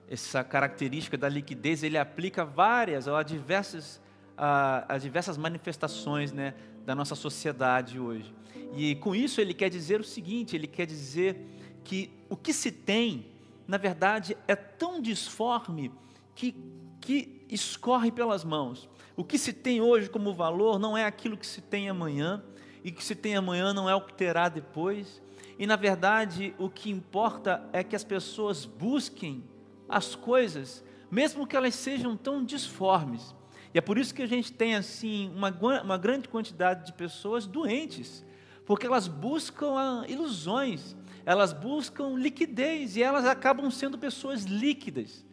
essa 0.09 0.43
característica 0.43 1.17
da 1.17 1.27
liquidez 1.27 1.83
ele 1.83 1.97
aplica 1.97 2.45
várias, 2.45 3.07
a 3.07 3.21
diversas, 3.21 4.01
a, 4.37 4.95
a 4.95 4.97
diversas 4.97 5.37
manifestações 5.37 6.31
né, 6.31 6.53
da 6.85 6.95
nossa 6.95 7.15
sociedade 7.15 7.99
hoje. 7.99 8.33
E 8.73 8.95
com 8.95 9.13
isso 9.13 9.41
ele 9.41 9.53
quer 9.53 9.69
dizer 9.69 9.99
o 9.99 10.03
seguinte, 10.03 10.55
ele 10.55 10.67
quer 10.67 10.85
dizer 10.85 11.37
que 11.83 12.09
o 12.29 12.37
que 12.37 12.53
se 12.53 12.71
tem 12.71 13.34
na 13.67 13.77
verdade, 13.77 14.37
é 14.47 14.55
tão 14.55 15.01
disforme 15.01 15.91
que, 16.33 16.55
que 17.01 17.45
escorre 17.49 18.11
pelas 18.11 18.43
mãos. 18.43 18.89
O 19.15 19.23
que 19.23 19.37
se 19.37 19.53
tem 19.53 19.81
hoje 19.81 20.09
como 20.09 20.33
valor 20.33 20.77
não 20.77 20.97
é 20.97 21.05
aquilo 21.05 21.37
que 21.37 21.47
se 21.47 21.61
tem 21.61 21.89
amanhã, 21.89 22.43
e 22.83 22.91
que 22.91 23.03
se 23.03 23.15
tem 23.15 23.35
amanhã 23.35 23.73
não 23.73 23.89
é 23.89 23.95
o 23.95 24.01
que 24.01 24.13
terá 24.13 24.47
depois. 24.47 25.19
E 25.57 25.65
na 25.65 25.75
verdade, 25.75 26.53
o 26.59 26.69
que 26.69 26.91
importa 26.91 27.67
é 27.73 27.83
que 27.83 27.95
as 27.95 28.03
pessoas 28.03 28.63
busquem 28.65 29.43
as 29.89 30.13
coisas, 30.13 30.83
mesmo 31.09 31.47
que 31.47 31.55
elas 31.55 31.73
sejam 31.73 32.15
tão 32.15 32.43
disformes. 32.43 33.33
E 33.73 33.77
é 33.79 33.81
por 33.81 33.97
isso 33.97 34.13
que 34.13 34.21
a 34.21 34.27
gente 34.27 34.53
tem 34.53 34.75
assim 34.75 35.31
uma, 35.35 35.49
uma 35.81 35.97
grande 35.97 36.29
quantidade 36.29 36.85
de 36.85 36.93
pessoas 36.93 37.47
doentes, 37.47 38.23
porque 38.65 38.85
elas 38.85 39.07
buscam 39.07 40.05
ilusões, 40.07 40.95
elas 41.25 41.51
buscam 41.51 42.15
liquidez 42.15 42.95
e 42.95 43.03
elas 43.03 43.25
acabam 43.25 43.71
sendo 43.71 43.97
pessoas 43.97 44.43
líquidas. 44.43 45.25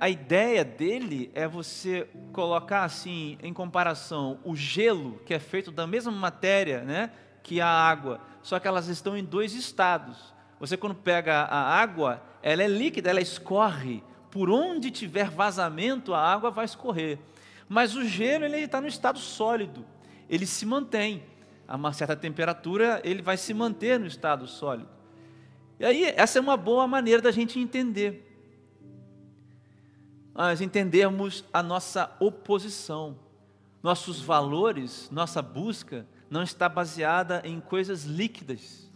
A 0.00 0.08
ideia 0.08 0.64
dele 0.64 1.30
é 1.34 1.46
você 1.46 2.08
colocar 2.32 2.84
assim, 2.84 3.38
em 3.42 3.52
comparação, 3.52 4.38
o 4.44 4.54
gelo, 4.54 5.20
que 5.26 5.34
é 5.34 5.38
feito 5.38 5.70
da 5.70 5.86
mesma 5.86 6.12
matéria 6.12 6.82
né, 6.82 7.10
que 7.42 7.60
a 7.60 7.68
água, 7.68 8.20
só 8.42 8.58
que 8.58 8.66
elas 8.66 8.88
estão 8.88 9.16
em 9.16 9.24
dois 9.24 9.54
estados. 9.54 10.34
Você, 10.58 10.76
quando 10.76 10.94
pega 10.94 11.42
a 11.42 11.78
água, 11.78 12.22
ela 12.42 12.62
é 12.62 12.68
líquida, 12.68 13.10
ela 13.10 13.20
escorre. 13.20 14.02
Por 14.30 14.50
onde 14.50 14.90
tiver 14.90 15.30
vazamento, 15.30 16.14
a 16.14 16.20
água 16.20 16.50
vai 16.50 16.64
escorrer. 16.64 17.18
Mas 17.68 17.94
o 17.94 18.04
gelo, 18.04 18.44
ele 18.44 18.58
está 18.58 18.80
no 18.80 18.88
estado 18.88 19.18
sólido, 19.18 19.84
ele 20.28 20.46
se 20.46 20.64
mantém 20.64 21.22
a 21.66 21.76
uma 21.76 21.92
certa 21.92 22.14
temperatura, 22.14 23.00
ele 23.04 23.22
vai 23.22 23.36
se 23.36 23.54
manter 23.54 23.98
no 23.98 24.06
estado 24.06 24.46
sólido. 24.46 24.88
E 25.78 25.84
aí, 25.84 26.04
essa 26.16 26.38
é 26.38 26.40
uma 26.40 26.56
boa 26.56 26.86
maneira 26.86 27.20
da 27.20 27.30
gente 27.30 27.58
entender. 27.58 28.30
Nós 30.34 30.60
entendermos 30.60 31.44
a 31.52 31.62
nossa 31.62 32.14
oposição, 32.20 33.18
nossos 33.82 34.20
valores, 34.20 35.08
nossa 35.10 35.40
busca 35.40 36.06
não 36.30 36.42
está 36.42 36.68
baseada 36.68 37.42
em 37.44 37.60
coisas 37.60 38.04
líquidas. 38.04 38.90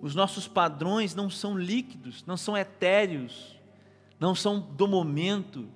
Os 0.00 0.14
nossos 0.14 0.48
padrões 0.48 1.14
não 1.14 1.30
são 1.30 1.56
líquidos, 1.56 2.24
não 2.26 2.36
são 2.36 2.56
etéreos, 2.56 3.56
não 4.18 4.34
são 4.34 4.58
do 4.58 4.88
momento, 4.88 5.68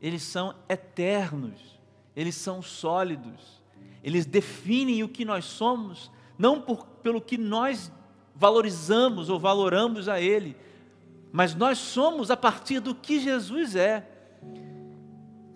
eles 0.00 0.22
são 0.22 0.54
eternos, 0.68 1.80
eles 2.14 2.34
são 2.34 2.60
sólidos 2.60 3.55
eles 4.06 4.24
definem 4.24 5.02
o 5.02 5.08
que 5.08 5.24
nós 5.24 5.44
somos, 5.46 6.12
não 6.38 6.60
por, 6.60 6.86
pelo 7.02 7.20
que 7.20 7.36
nós 7.36 7.90
valorizamos 8.36 9.28
ou 9.28 9.36
valoramos 9.36 10.08
a 10.08 10.20
Ele, 10.20 10.56
mas 11.32 11.56
nós 11.56 11.78
somos 11.78 12.30
a 12.30 12.36
partir 12.36 12.78
do 12.78 12.94
que 12.94 13.18
Jesus 13.18 13.74
é. 13.74 14.08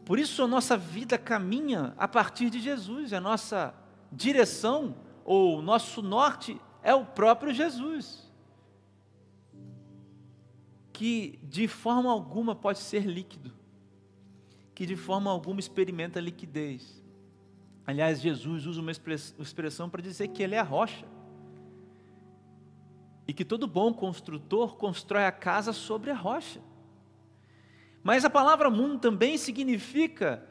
Por 0.04 0.18
isso 0.18 0.42
a 0.42 0.48
nossa 0.48 0.76
vida 0.76 1.16
caminha 1.16 1.94
a 1.96 2.08
partir 2.08 2.50
de 2.50 2.58
Jesus, 2.58 3.12
a 3.12 3.20
nossa 3.20 3.72
direção 4.10 4.96
ou 5.24 5.62
nosso 5.62 6.02
norte 6.02 6.60
é 6.82 6.92
o 6.92 7.06
próprio 7.06 7.54
Jesus. 7.54 8.28
Que 10.92 11.38
de 11.44 11.68
forma 11.68 12.10
alguma 12.10 12.56
pode 12.56 12.80
ser 12.80 13.06
líquido, 13.06 13.52
que 14.74 14.84
de 14.84 14.96
forma 14.96 15.30
alguma 15.30 15.60
experimenta 15.60 16.18
liquidez. 16.18 16.99
Aliás, 17.86 18.20
Jesus 18.20 18.66
usa 18.66 18.80
uma 18.80 18.92
expressão 18.92 19.88
para 19.88 20.02
dizer 20.02 20.28
que 20.28 20.42
Ele 20.42 20.54
é 20.54 20.60
a 20.60 20.64
rocha. 20.64 21.06
E 23.26 23.32
que 23.32 23.44
todo 23.44 23.66
bom 23.66 23.92
construtor 23.92 24.76
constrói 24.76 25.24
a 25.24 25.32
casa 25.32 25.72
sobre 25.72 26.10
a 26.10 26.14
rocha. 26.14 26.60
Mas 28.02 28.24
a 28.24 28.30
palavra 28.30 28.70
mundo 28.70 28.98
também 28.98 29.36
significa, 29.36 30.44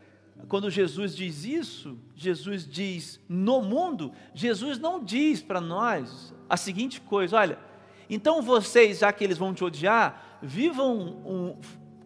quando 0.48 0.70
Jesus 0.70 1.16
diz 1.16 1.44
isso, 1.44 1.98
Jesus 2.16 2.68
diz 2.68 3.20
no 3.28 3.62
mundo, 3.62 4.12
Jesus 4.34 4.78
não 4.78 5.04
diz 5.04 5.42
para 5.42 5.60
nós 5.60 6.34
a 6.48 6.56
seguinte 6.56 7.02
coisa: 7.02 7.38
olha, 7.38 7.60
Então 8.10 8.42
vocês, 8.42 9.00
já 9.00 9.12
que 9.12 9.24
eles 9.24 9.38
vão 9.38 9.54
te 9.54 9.64
odiar, 9.64 10.40
vivam, 10.42 11.22
um, 11.26 11.58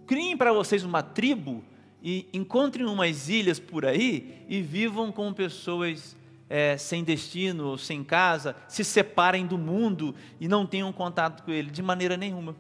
criem 0.06 0.36
para 0.36 0.52
vocês 0.52 0.84
uma 0.84 1.02
tribo 1.02 1.64
e 2.04 2.28
encontrem 2.34 2.86
umas 2.86 3.30
ilhas 3.30 3.60
por 3.60 3.86
aí 3.86 4.44
e 4.50 4.62
vivam 4.62 5.10
como 5.10 5.34
pessoas 5.34 6.18
é, 6.50 6.78
sem 6.78 7.02
destino, 7.02 7.78
sem 7.78 8.04
casa, 8.04 8.56
se 8.68 8.84
separem 8.84 9.48
do 9.48 9.58
mundo 9.58 10.14
e 10.38 10.48
não 10.50 10.66
tenham 10.66 10.92
contato 10.92 11.44
com 11.44 11.52
ele 11.52 11.72
de 11.72 11.82
maneira 11.82 12.18
nenhuma. 12.18 12.56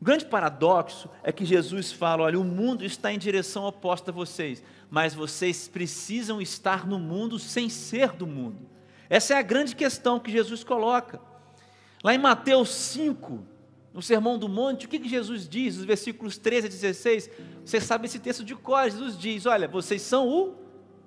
O 0.00 0.04
grande 0.04 0.26
paradoxo 0.26 1.10
é 1.24 1.32
que 1.32 1.44
Jesus 1.44 1.90
fala: 1.90 2.22
olha, 2.22 2.38
o 2.38 2.44
mundo 2.44 2.84
está 2.84 3.12
em 3.12 3.18
direção 3.18 3.64
oposta 3.64 4.12
a 4.12 4.14
vocês, 4.14 4.62
mas 4.88 5.12
vocês 5.12 5.66
precisam 5.66 6.40
estar 6.40 6.86
no 6.86 7.00
mundo 7.00 7.40
sem 7.40 7.68
ser 7.68 8.12
do 8.12 8.26
mundo. 8.26 8.68
Essa 9.10 9.34
é 9.34 9.38
a 9.38 9.42
grande 9.42 9.74
questão 9.74 10.20
que 10.20 10.30
Jesus 10.30 10.62
coloca. 10.62 11.20
Lá 12.04 12.14
em 12.14 12.18
Mateus 12.18 12.68
5, 12.68 13.44
no 13.96 14.02
Sermão 14.02 14.38
do 14.38 14.46
Monte, 14.46 14.84
o 14.84 14.88
que, 14.90 14.98
que 14.98 15.08
Jesus 15.08 15.48
diz, 15.48 15.78
nos 15.78 15.86
versículos 15.86 16.36
13 16.36 16.66
a 16.66 16.70
16? 16.70 17.30
Você 17.64 17.80
sabe 17.80 18.04
esse 18.04 18.18
texto 18.18 18.44
de 18.44 18.54
cor, 18.54 18.84
Jesus 18.84 19.18
diz: 19.18 19.46
Olha, 19.46 19.66
vocês 19.66 20.02
são 20.02 20.28
o, 20.28 20.54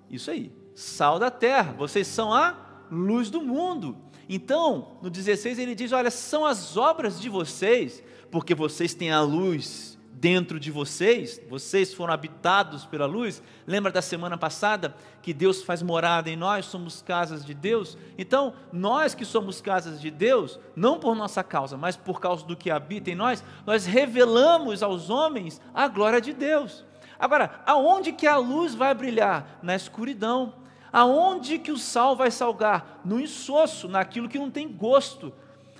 isso 0.09 0.31
aí, 0.31 0.51
sal 0.73 1.19
da 1.19 1.29
terra, 1.29 1.71
vocês 1.73 2.07
são 2.07 2.33
a 2.33 2.87
luz 2.91 3.29
do 3.29 3.41
mundo. 3.41 3.95
Então, 4.27 4.97
no 5.03 5.09
16 5.11 5.59
ele 5.59 5.75
diz: 5.75 5.91
Olha, 5.91 6.09
são 6.09 6.43
as 6.43 6.75
obras 6.77 7.21
de 7.21 7.29
vocês, 7.29 8.03
porque 8.31 8.55
vocês 8.55 8.95
têm 8.95 9.11
a 9.11 9.21
luz 9.21 9.88
dentro 10.19 10.59
de 10.59 10.69
vocês, 10.69 11.41
vocês 11.49 11.93
foram 11.93 12.13
habitados 12.13 12.85
pela 12.85 13.05
luz. 13.05 13.41
Lembra 13.65 13.89
da 13.89 14.01
semana 14.01 14.37
passada 14.37 14.93
que 15.21 15.33
Deus 15.33 15.63
faz 15.63 15.81
morada 15.81 16.29
em 16.29 16.35
nós, 16.35 16.65
somos 16.65 17.01
casas 17.01 17.45
de 17.45 17.53
Deus? 17.53 17.97
Então, 18.17 18.53
nós 18.71 19.15
que 19.15 19.23
somos 19.23 19.61
casas 19.61 20.01
de 20.01 20.11
Deus, 20.11 20.59
não 20.75 20.99
por 20.99 21.15
nossa 21.15 21.41
causa, 21.41 21.77
mas 21.77 21.95
por 21.95 22.19
causa 22.19 22.45
do 22.45 22.57
que 22.57 22.69
habita 22.69 23.09
em 23.09 23.15
nós, 23.15 23.43
nós 23.65 23.85
revelamos 23.85 24.83
aos 24.83 25.09
homens 25.09 25.61
a 25.73 25.87
glória 25.87 26.19
de 26.19 26.33
Deus. 26.33 26.83
Agora, 27.17 27.61
aonde 27.65 28.11
que 28.11 28.27
a 28.27 28.37
luz 28.37 28.75
vai 28.75 28.93
brilhar? 28.93 29.59
Na 29.63 29.75
escuridão. 29.75 30.53
Aonde 30.91 31.59
que 31.59 31.71
o 31.71 31.77
sal 31.77 32.15
vai 32.15 32.31
salgar? 32.31 32.99
No 33.05 33.19
insosso, 33.19 33.87
naquilo 33.87 34.27
que 34.27 34.39
não 34.39 34.51
tem 34.51 34.67
gosto. 34.67 35.31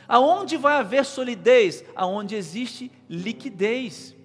Aonde 0.08 0.56
vai 0.56 0.78
haver 0.78 1.04
solidez? 1.04 1.84
Aonde 1.96 2.36
existe 2.36 2.92
liquidez 3.10 4.18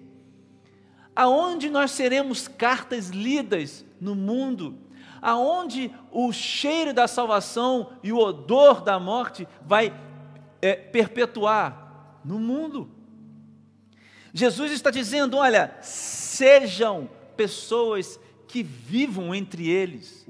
aonde 1.15 1.69
nós 1.69 1.91
seremos 1.91 2.47
cartas 2.47 3.09
lidas 3.09 3.85
no 4.01 4.13
mundo, 4.13 4.77
aonde 5.21 5.91
o 6.11 6.31
cheiro 6.31 6.93
da 6.93 7.07
salvação 7.07 7.93
e 8.03 8.11
o 8.11 8.17
odor 8.17 8.81
da 8.81 8.99
morte 8.99 9.47
vai 9.65 9.93
é, 10.61 10.75
perpetuar 10.75 12.19
no 12.23 12.39
mundo. 12.39 12.89
Jesus 14.33 14.71
está 14.71 14.91
dizendo: 14.91 15.37
olha, 15.37 15.77
sejam 15.81 17.09
pessoas 17.37 18.19
que 18.47 18.61
vivam 18.61 19.33
entre 19.33 19.69
eles, 19.69 20.27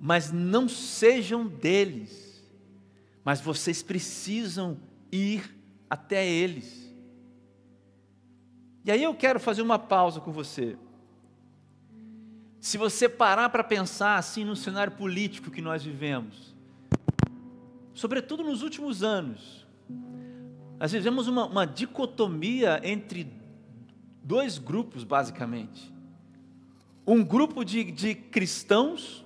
mas 0.00 0.32
não 0.32 0.68
sejam 0.68 1.46
deles, 1.46 2.42
mas 3.22 3.40
vocês 3.40 3.82
precisam 3.82 4.78
ir 5.12 5.54
até 5.88 6.26
eles. 6.26 6.83
E 8.84 8.90
aí 8.90 9.02
eu 9.02 9.14
quero 9.14 9.40
fazer 9.40 9.62
uma 9.62 9.78
pausa 9.78 10.20
com 10.20 10.30
você. 10.30 10.76
Se 12.60 12.76
você 12.76 13.08
parar 13.08 13.48
para 13.48 13.64
pensar 13.64 14.16
assim 14.16 14.44
no 14.44 14.54
cenário 14.54 14.92
político 14.92 15.50
que 15.50 15.62
nós 15.62 15.82
vivemos, 15.82 16.54
sobretudo 17.94 18.42
nos 18.42 18.62
últimos 18.62 19.02
anos, 19.02 19.66
nós 20.78 20.92
vivemos 20.92 21.28
uma, 21.28 21.46
uma 21.46 21.66
dicotomia 21.66 22.80
entre 22.82 23.32
dois 24.22 24.58
grupos, 24.58 25.02
basicamente. 25.02 25.92
Um 27.06 27.24
grupo 27.24 27.64
de, 27.64 27.84
de 27.84 28.14
cristãos 28.14 29.24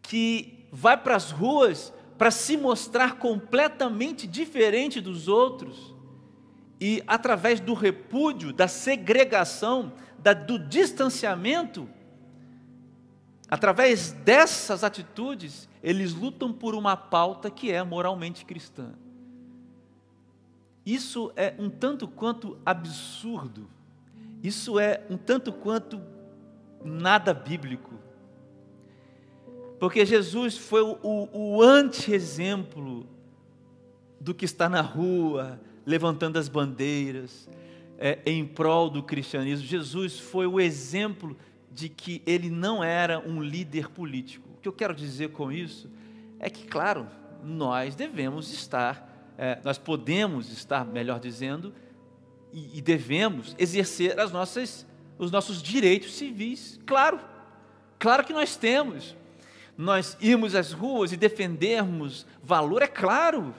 que 0.00 0.66
vai 0.72 0.96
para 0.96 1.14
as 1.14 1.30
ruas 1.30 1.92
para 2.18 2.30
se 2.30 2.56
mostrar 2.56 3.18
completamente 3.18 4.26
diferente 4.26 5.00
dos 5.00 5.28
outros, 5.28 5.91
e 6.84 7.00
através 7.06 7.60
do 7.60 7.74
repúdio, 7.74 8.52
da 8.52 8.66
segregação, 8.66 9.92
da, 10.18 10.32
do 10.32 10.58
distanciamento, 10.58 11.88
através 13.48 14.10
dessas 14.10 14.82
atitudes, 14.82 15.68
eles 15.80 16.12
lutam 16.12 16.52
por 16.52 16.74
uma 16.74 16.96
pauta 16.96 17.48
que 17.52 17.70
é 17.70 17.84
moralmente 17.84 18.44
cristã. 18.44 18.94
Isso 20.84 21.32
é 21.36 21.54
um 21.56 21.70
tanto 21.70 22.08
quanto 22.08 22.58
absurdo, 22.66 23.70
isso 24.42 24.80
é 24.80 25.06
um 25.08 25.16
tanto 25.16 25.52
quanto 25.52 26.02
nada 26.84 27.32
bíblico. 27.32 27.94
Porque 29.78 30.04
Jesus 30.04 30.58
foi 30.58 30.82
o, 30.82 30.98
o, 31.00 31.58
o 31.58 31.62
anti-exemplo 31.62 33.06
do 34.20 34.34
que 34.34 34.44
está 34.44 34.68
na 34.68 34.80
rua, 34.80 35.60
levantando 35.84 36.38
as 36.38 36.48
bandeiras 36.48 37.48
é, 37.98 38.18
em 38.26 38.44
prol 38.44 38.90
do 38.90 39.02
cristianismo. 39.02 39.66
Jesus 39.66 40.18
foi 40.18 40.46
o 40.46 40.60
exemplo 40.60 41.36
de 41.70 41.88
que 41.88 42.22
ele 42.26 42.50
não 42.50 42.82
era 42.82 43.18
um 43.20 43.42
líder 43.42 43.88
político. 43.88 44.48
O 44.56 44.60
que 44.60 44.68
eu 44.68 44.72
quero 44.72 44.94
dizer 44.94 45.30
com 45.30 45.50
isso 45.50 45.90
é 46.38 46.50
que, 46.50 46.66
claro, 46.66 47.06
nós 47.42 47.94
devemos 47.94 48.52
estar, 48.52 49.34
é, 49.38 49.58
nós 49.64 49.78
podemos 49.78 50.50
estar, 50.50 50.84
melhor 50.84 51.18
dizendo, 51.18 51.72
e, 52.52 52.78
e 52.78 52.82
devemos 52.82 53.54
exercer 53.58 54.18
as 54.18 54.30
nossas, 54.30 54.86
os 55.18 55.30
nossos 55.30 55.62
direitos 55.62 56.14
civis. 56.14 56.78
Claro, 56.84 57.20
claro 57.98 58.24
que 58.24 58.32
nós 58.32 58.56
temos. 58.56 59.16
Nós 59.76 60.16
irmos 60.20 60.54
às 60.54 60.72
ruas 60.72 61.12
e 61.12 61.16
defendermos 61.16 62.26
valor, 62.42 62.82
é 62.82 62.86
claro, 62.86 63.54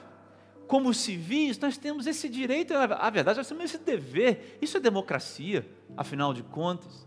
como 0.66 0.92
civis, 0.94 1.58
nós 1.58 1.76
temos 1.76 2.06
esse 2.06 2.28
direito, 2.28 2.74
a 2.74 3.10
verdade, 3.10 3.38
nós 3.38 3.48
temos 3.48 3.64
esse 3.64 3.78
dever. 3.78 4.58
Isso 4.60 4.76
é 4.76 4.80
democracia, 4.80 5.66
afinal 5.96 6.32
de 6.32 6.42
contas. 6.42 7.06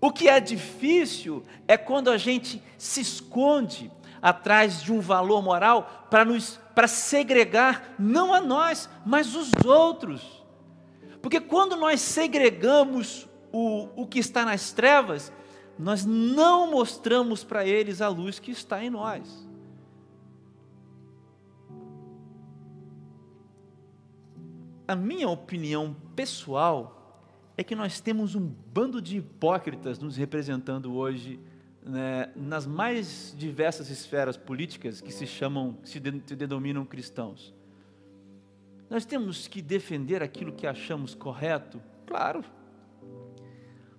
O 0.00 0.12
que 0.12 0.28
é 0.28 0.38
difícil 0.38 1.42
é 1.66 1.76
quando 1.76 2.10
a 2.10 2.18
gente 2.18 2.62
se 2.76 3.00
esconde 3.00 3.90
atrás 4.20 4.82
de 4.82 4.92
um 4.92 5.00
valor 5.00 5.42
moral 5.42 6.06
para 6.10 6.24
nos 6.24 6.60
para 6.74 6.88
segregar 6.88 7.94
não 7.98 8.34
a 8.34 8.40
nós, 8.40 8.88
mas 9.06 9.34
os 9.34 9.50
outros. 9.64 10.44
Porque 11.22 11.40
quando 11.40 11.76
nós 11.76 12.00
segregamos 12.00 13.28
o, 13.52 13.88
o 13.94 14.06
que 14.06 14.18
está 14.18 14.44
nas 14.44 14.72
trevas, 14.72 15.32
nós 15.78 16.04
não 16.04 16.70
mostramos 16.70 17.44
para 17.44 17.64
eles 17.64 18.00
a 18.00 18.08
luz 18.08 18.38
que 18.38 18.50
está 18.50 18.82
em 18.84 18.90
nós. 18.90 19.46
A 24.86 24.94
minha 24.94 25.28
opinião 25.28 25.96
pessoal 26.14 27.00
é 27.56 27.64
que 27.64 27.74
nós 27.74 28.00
temos 28.00 28.34
um 28.34 28.46
bando 28.46 29.00
de 29.00 29.18
hipócritas 29.18 29.98
nos 29.98 30.16
representando 30.16 30.94
hoje 30.94 31.40
né, 31.84 32.30
nas 32.34 32.66
mais 32.66 33.34
diversas 33.36 33.90
esferas 33.90 34.36
políticas 34.36 35.00
que 35.00 35.12
se 35.12 35.26
chamam, 35.26 35.78
se, 35.84 36.00
se 36.26 36.36
denominam 36.36 36.84
cristãos. 36.84 37.54
Nós 38.88 39.04
temos 39.04 39.46
que 39.46 39.60
defender 39.60 40.22
aquilo 40.22 40.52
que 40.52 40.66
achamos 40.66 41.14
correto, 41.14 41.80
claro. 42.06 42.44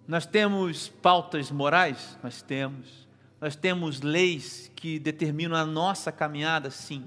Nós 0.08 0.26
temos 0.26 0.88
pautas 0.88 1.52
morais, 1.52 2.18
nós 2.22 2.42
temos. 2.42 3.08
Nós 3.42 3.56
temos 3.56 4.02
leis 4.02 4.72
que 4.76 4.98
determinam 4.98 5.58
a 5.58 5.66
nossa 5.66 6.12
caminhada, 6.12 6.70
sim. 6.70 7.04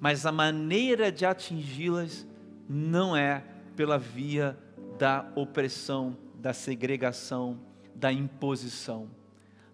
Mas 0.00 0.26
a 0.26 0.32
maneira 0.32 1.10
de 1.10 1.26
atingi-las 1.26 2.26
não 2.68 3.16
é 3.16 3.44
pela 3.74 3.98
via 3.98 4.58
da 4.98 5.30
opressão, 5.34 6.16
da 6.34 6.52
segregação, 6.52 7.58
da 7.94 8.12
imposição. 8.12 9.08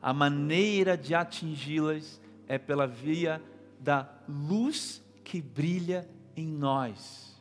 A 0.01 0.13
maneira 0.13 0.97
de 0.97 1.15
atingi-las 1.15 2.21
é 2.49 2.59
pela 2.59 2.87
via 2.87 3.41
da 3.79 4.09
luz 4.29 5.03
que 5.25 5.41
brilha 5.41 6.09
em 6.37 6.47
nós. 6.47 7.41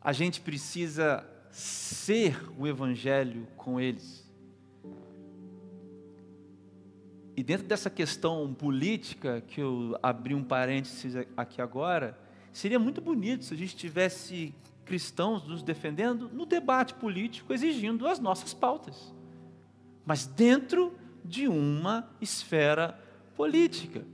A 0.00 0.12
gente 0.12 0.40
precisa 0.40 1.26
ser 1.50 2.38
o 2.58 2.66
Evangelho 2.66 3.46
com 3.56 3.80
eles. 3.80 4.26
E 7.36 7.42
dentro 7.42 7.66
dessa 7.66 7.90
questão 7.90 8.54
política, 8.54 9.42
que 9.46 9.60
eu 9.60 9.98
abri 10.02 10.34
um 10.34 10.42
parênteses 10.42 11.26
aqui 11.36 11.60
agora, 11.60 12.18
Seria 12.56 12.78
muito 12.78 13.02
bonito 13.02 13.44
se 13.44 13.52
a 13.52 13.56
gente 13.56 13.76
tivesse 13.76 14.54
cristãos 14.86 15.46
nos 15.46 15.62
defendendo 15.62 16.30
no 16.32 16.46
debate 16.46 16.94
político, 16.94 17.52
exigindo 17.52 18.08
as 18.08 18.18
nossas 18.18 18.54
pautas, 18.54 19.12
mas 20.06 20.24
dentro 20.24 20.98
de 21.22 21.46
uma 21.48 22.08
esfera 22.18 22.98
política. 23.36 24.06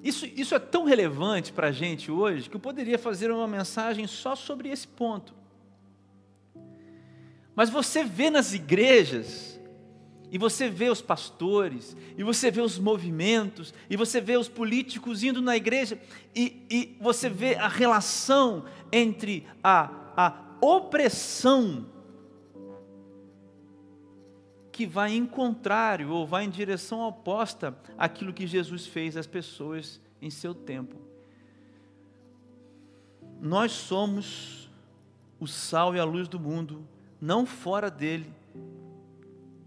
Isso, 0.00 0.26
isso 0.26 0.54
é 0.54 0.60
tão 0.60 0.84
relevante 0.84 1.52
para 1.52 1.66
a 1.66 1.72
gente 1.72 2.08
hoje 2.12 2.48
que 2.48 2.54
eu 2.54 2.60
poderia 2.60 2.96
fazer 2.96 3.32
uma 3.32 3.48
mensagem 3.48 4.06
só 4.06 4.36
sobre 4.36 4.68
esse 4.68 4.86
ponto. 4.86 5.34
Mas 7.56 7.68
você 7.68 8.04
vê 8.04 8.30
nas 8.30 8.54
igrejas, 8.54 9.53
e 10.34 10.38
você 10.38 10.68
vê 10.68 10.90
os 10.90 11.00
pastores, 11.00 11.96
e 12.18 12.24
você 12.24 12.50
vê 12.50 12.60
os 12.60 12.76
movimentos, 12.76 13.72
e 13.88 13.96
você 13.96 14.20
vê 14.20 14.36
os 14.36 14.48
políticos 14.48 15.22
indo 15.22 15.40
na 15.40 15.56
igreja, 15.56 15.96
e, 16.34 16.66
e 16.68 16.96
você 17.00 17.30
vê 17.30 17.54
a 17.54 17.68
relação 17.68 18.64
entre 18.90 19.46
a, 19.62 19.88
a 20.16 20.56
opressão 20.60 21.86
que 24.72 24.84
vai 24.84 25.14
em 25.14 25.24
contrário 25.24 26.10
ou 26.10 26.26
vai 26.26 26.42
em 26.42 26.50
direção 26.50 27.02
oposta 27.02 27.72
àquilo 27.96 28.32
que 28.32 28.44
Jesus 28.44 28.88
fez 28.88 29.16
às 29.16 29.28
pessoas 29.28 30.00
em 30.20 30.30
seu 30.30 30.52
tempo. 30.52 30.96
Nós 33.40 33.70
somos 33.70 34.68
o 35.38 35.46
sal 35.46 35.94
e 35.94 36.00
a 36.00 36.04
luz 36.04 36.26
do 36.26 36.40
mundo, 36.40 36.84
não 37.20 37.46
fora 37.46 37.88
dele, 37.88 38.34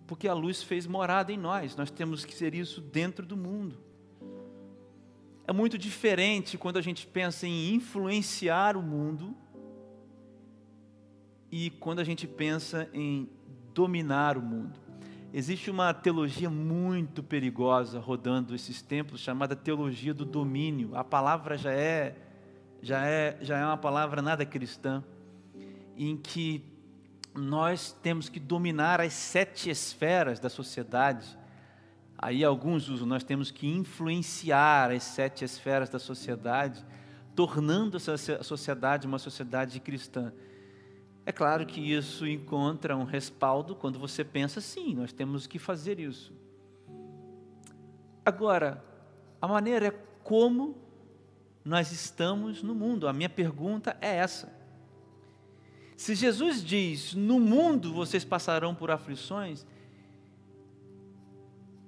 porque 0.08 0.28
a 0.28 0.34
luz 0.34 0.64
fez 0.64 0.88
morada 0.88 1.32
em 1.32 1.38
nós, 1.38 1.76
nós 1.76 1.92
temos 1.92 2.24
que 2.24 2.34
ser 2.34 2.56
isso 2.56 2.80
dentro 2.80 3.26
do 3.26 3.36
mundo. 3.36 3.78
É 5.46 5.52
muito 5.52 5.78
diferente 5.78 6.58
quando 6.58 6.78
a 6.78 6.82
gente 6.82 7.06
pensa 7.06 7.46
em 7.46 7.74
influenciar 7.76 8.76
o 8.78 8.82
mundo 8.82 9.36
e 11.52 11.70
quando 11.72 12.00
a 12.00 12.04
gente 12.04 12.26
pensa 12.28 12.90
em 12.94 13.30
dominar 13.74 14.38
o 14.38 14.42
mundo. 14.42 14.80
Existe 15.34 15.70
uma 15.70 15.94
teologia 15.94 16.50
muito 16.50 17.22
perigosa 17.22 18.00
rodando 18.00 18.56
esses 18.56 18.82
tempos, 18.82 19.20
chamada 19.20 19.56
teologia 19.56 20.14
do 20.14 20.26
domínio. 20.26 20.96
A 20.96 21.04
palavra 21.04 21.58
já 21.58 21.74
é 21.74 22.16
já 22.82 23.06
é 23.06 23.38
já 23.42 23.58
é 23.58 23.66
uma 23.66 23.78
palavra 23.78 24.22
nada 24.22 24.46
cristã, 24.46 25.04
em 25.96 26.16
que 26.16 26.77
nós 27.38 27.92
temos 27.92 28.30
que 28.30 28.40
dominar 28.40 29.00
as 29.00 29.14
sete 29.14 29.70
esferas 29.70 30.40
da 30.40 30.50
sociedade. 30.50 31.38
Aí 32.18 32.44
alguns 32.44 32.90
usam, 32.90 33.08
nós 33.08 33.24
temos 33.24 33.52
que 33.52 33.68
influenciar 33.68 34.92
as 34.92 35.04
sete 35.04 35.46
esferas 35.46 35.90
da 35.90 36.00
sociedade, 36.00 36.84
tornando 37.36 37.98
essa 37.98 38.44
sociedade 38.44 39.06
uma 39.06 39.20
sociedade 39.20 39.80
cristã. 39.80 40.34
É 41.26 41.32
claro 41.32 41.66
que 41.66 41.80
isso 41.80 42.26
encontra 42.26 42.98
um 42.98 43.04
respaldo 43.04 43.76
quando 43.76 44.00
você 44.00 44.24
pensa 44.24 44.60
sim, 44.60 44.96
nós 44.96 45.14
temos 45.14 45.46
que 45.46 45.60
fazer 45.60 46.00
isso. 46.00 46.34
Agora, 48.26 48.84
a 49.40 49.48
maneira 49.48 49.88
é 49.88 49.92
como 50.24 50.76
nós 51.64 51.92
estamos 51.92 52.64
no 52.64 52.74
mundo. 52.74 53.08
A 53.08 53.14
minha 53.14 53.30
pergunta 53.30 53.96
é 54.02 54.16
essa. 54.16 54.57
Se 55.98 56.16
Jesus 56.16 56.64
diz: 56.64 57.14
"No 57.14 57.40
mundo 57.40 57.92
vocês 57.92 58.24
passarão 58.24 58.74
por 58.74 58.90
aflições", 58.90 59.66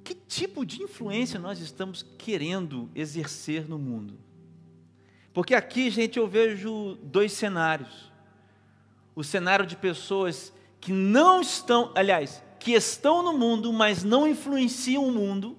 que 0.03 0.13
tipo 0.13 0.65
de 0.65 0.83
influência 0.83 1.39
nós 1.39 1.61
estamos 1.61 2.03
querendo 2.17 2.89
exercer 2.93 3.69
no 3.69 3.79
mundo? 3.79 4.19
Porque 5.31 5.55
aqui, 5.55 5.89
gente, 5.89 6.19
eu 6.19 6.27
vejo 6.27 6.97
dois 7.03 7.31
cenários 7.31 8.09
o 9.19 9.23
cenário 9.23 9.65
de 9.65 9.75
pessoas 9.75 10.53
que 10.79 10.93
não 10.93 11.41
estão, 11.41 11.91
aliás, 11.93 12.41
que 12.57 12.71
estão 12.71 13.21
no 13.21 13.37
mundo, 13.37 13.73
mas 13.73 14.01
não 14.01 14.25
influenciam 14.25 15.05
o 15.05 15.11
mundo, 15.11 15.57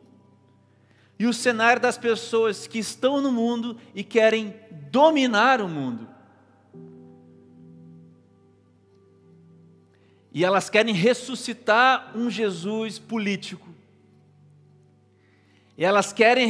e 1.19 1.27
o 1.27 1.35
cenário 1.35 1.83
das 1.83 1.99
pessoas 1.99 2.67
que 2.67 2.79
estão 2.79 3.21
no 3.21 3.31
mundo 3.31 3.77
e 3.95 4.03
querem 4.03 4.55
dominar 4.91 5.61
o 5.61 5.69
mundo. 5.69 6.09
E 10.33 10.45
elas 10.45 10.71
querem 10.71 10.95
ressuscitar 10.95 12.12
um 12.16 12.31
Jesus 12.31 12.99
político. 12.99 13.69
E 15.77 15.85
elas 15.85 16.12
querem 16.12 16.47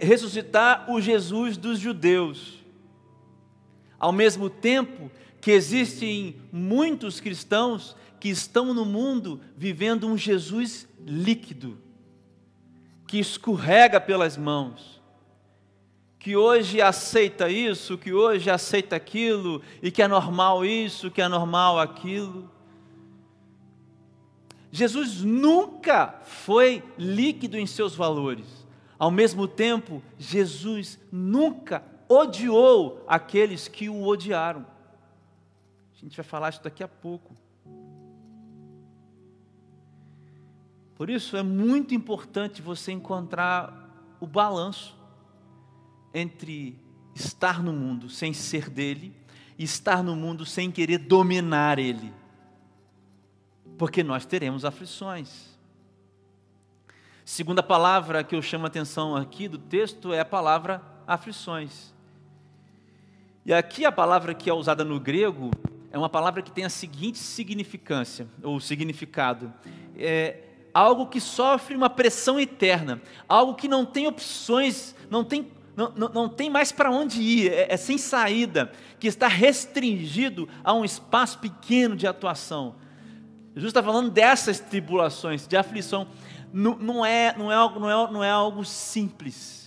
ressuscitar 0.00 0.90
o 0.90 1.00
Jesus 1.00 1.56
dos 1.56 1.78
judeus. 1.78 2.58
Ao 3.98 4.10
mesmo 4.10 4.48
tempo 4.50 5.10
que 5.40 5.50
existem 5.50 6.36
muitos 6.50 7.20
cristãos 7.20 7.96
que 8.18 8.28
estão 8.28 8.72
no 8.72 8.84
mundo 8.84 9.40
vivendo 9.56 10.06
um 10.06 10.16
Jesus 10.16 10.88
líquido, 11.04 11.78
que 13.06 13.18
escorrega 13.18 14.00
pelas 14.00 14.36
mãos, 14.36 15.02
que 16.18 16.36
hoje 16.36 16.80
aceita 16.80 17.48
isso, 17.48 17.98
que 17.98 18.12
hoje 18.12 18.48
aceita 18.48 18.94
aquilo, 18.94 19.60
e 19.82 19.90
que 19.90 20.00
é 20.00 20.08
normal 20.08 20.64
isso, 20.64 21.10
que 21.10 21.20
é 21.20 21.26
normal 21.26 21.80
aquilo. 21.80 22.48
Jesus 24.74 25.20
nunca 25.22 26.18
foi 26.24 26.82
líquido 26.96 27.58
em 27.58 27.66
seus 27.66 27.94
valores. 27.94 28.66
Ao 28.98 29.10
mesmo 29.10 29.46
tempo, 29.46 30.02
Jesus 30.18 30.98
nunca 31.12 31.84
odiou 32.08 33.04
aqueles 33.06 33.68
que 33.68 33.90
o 33.90 34.02
odiaram. 34.02 34.64
A 35.94 36.00
gente 36.00 36.16
vai 36.16 36.24
falar 36.24 36.48
isso 36.48 36.62
daqui 36.64 36.82
a 36.82 36.88
pouco. 36.88 37.36
Por 40.94 41.10
isso 41.10 41.36
é 41.36 41.42
muito 41.42 41.94
importante 41.94 42.62
você 42.62 42.92
encontrar 42.92 44.16
o 44.20 44.26
balanço 44.26 44.96
entre 46.14 46.78
estar 47.14 47.62
no 47.62 47.74
mundo 47.74 48.08
sem 48.08 48.32
ser 48.32 48.70
dele 48.70 49.14
e 49.58 49.64
estar 49.64 50.02
no 50.02 50.16
mundo 50.16 50.46
sem 50.46 50.70
querer 50.70 50.98
dominar 50.98 51.78
ele. 51.78 52.21
Porque 53.82 54.04
nós 54.04 54.24
teremos 54.24 54.64
aflições. 54.64 55.58
Segunda 57.24 57.64
palavra 57.64 58.22
que 58.22 58.32
eu 58.32 58.40
chamo 58.40 58.64
a 58.64 58.68
atenção 58.68 59.16
aqui 59.16 59.48
do 59.48 59.58
texto 59.58 60.12
é 60.12 60.20
a 60.20 60.24
palavra 60.24 60.80
aflições. 61.04 61.92
E 63.44 63.52
aqui 63.52 63.84
a 63.84 63.90
palavra 63.90 64.34
que 64.34 64.48
é 64.48 64.54
usada 64.54 64.84
no 64.84 65.00
grego 65.00 65.50
é 65.90 65.98
uma 65.98 66.08
palavra 66.08 66.42
que 66.42 66.52
tem 66.52 66.64
a 66.64 66.68
seguinte 66.68 67.18
significância, 67.18 68.28
ou 68.40 68.60
significado. 68.60 69.52
É 69.96 70.44
algo 70.72 71.08
que 71.08 71.20
sofre 71.20 71.74
uma 71.74 71.90
pressão 71.90 72.38
eterna, 72.38 73.02
algo 73.28 73.56
que 73.56 73.66
não 73.66 73.84
tem 73.84 74.06
opções, 74.06 74.94
não 75.10 75.24
tem, 75.24 75.50
não, 75.74 75.92
não, 75.96 76.08
não 76.08 76.28
tem 76.28 76.48
mais 76.48 76.70
para 76.70 76.88
onde 76.88 77.20
ir, 77.20 77.52
é, 77.52 77.74
é 77.74 77.76
sem 77.76 77.98
saída, 77.98 78.70
que 79.00 79.08
está 79.08 79.26
restringido 79.26 80.48
a 80.62 80.72
um 80.72 80.84
espaço 80.84 81.40
pequeno 81.40 81.96
de 81.96 82.06
atuação. 82.06 82.80
Jesus 83.54 83.70
está 83.70 83.82
falando 83.82 84.10
dessas 84.10 84.60
tribulações, 84.60 85.46
de 85.46 85.56
aflição. 85.56 86.06
Não, 86.52 86.76
não, 86.76 87.04
é, 87.04 87.34
não, 87.36 87.50
é 87.50 87.56
não, 87.78 87.90
é, 87.90 88.12
não 88.12 88.24
é 88.24 88.30
algo 88.30 88.64
simples 88.64 89.62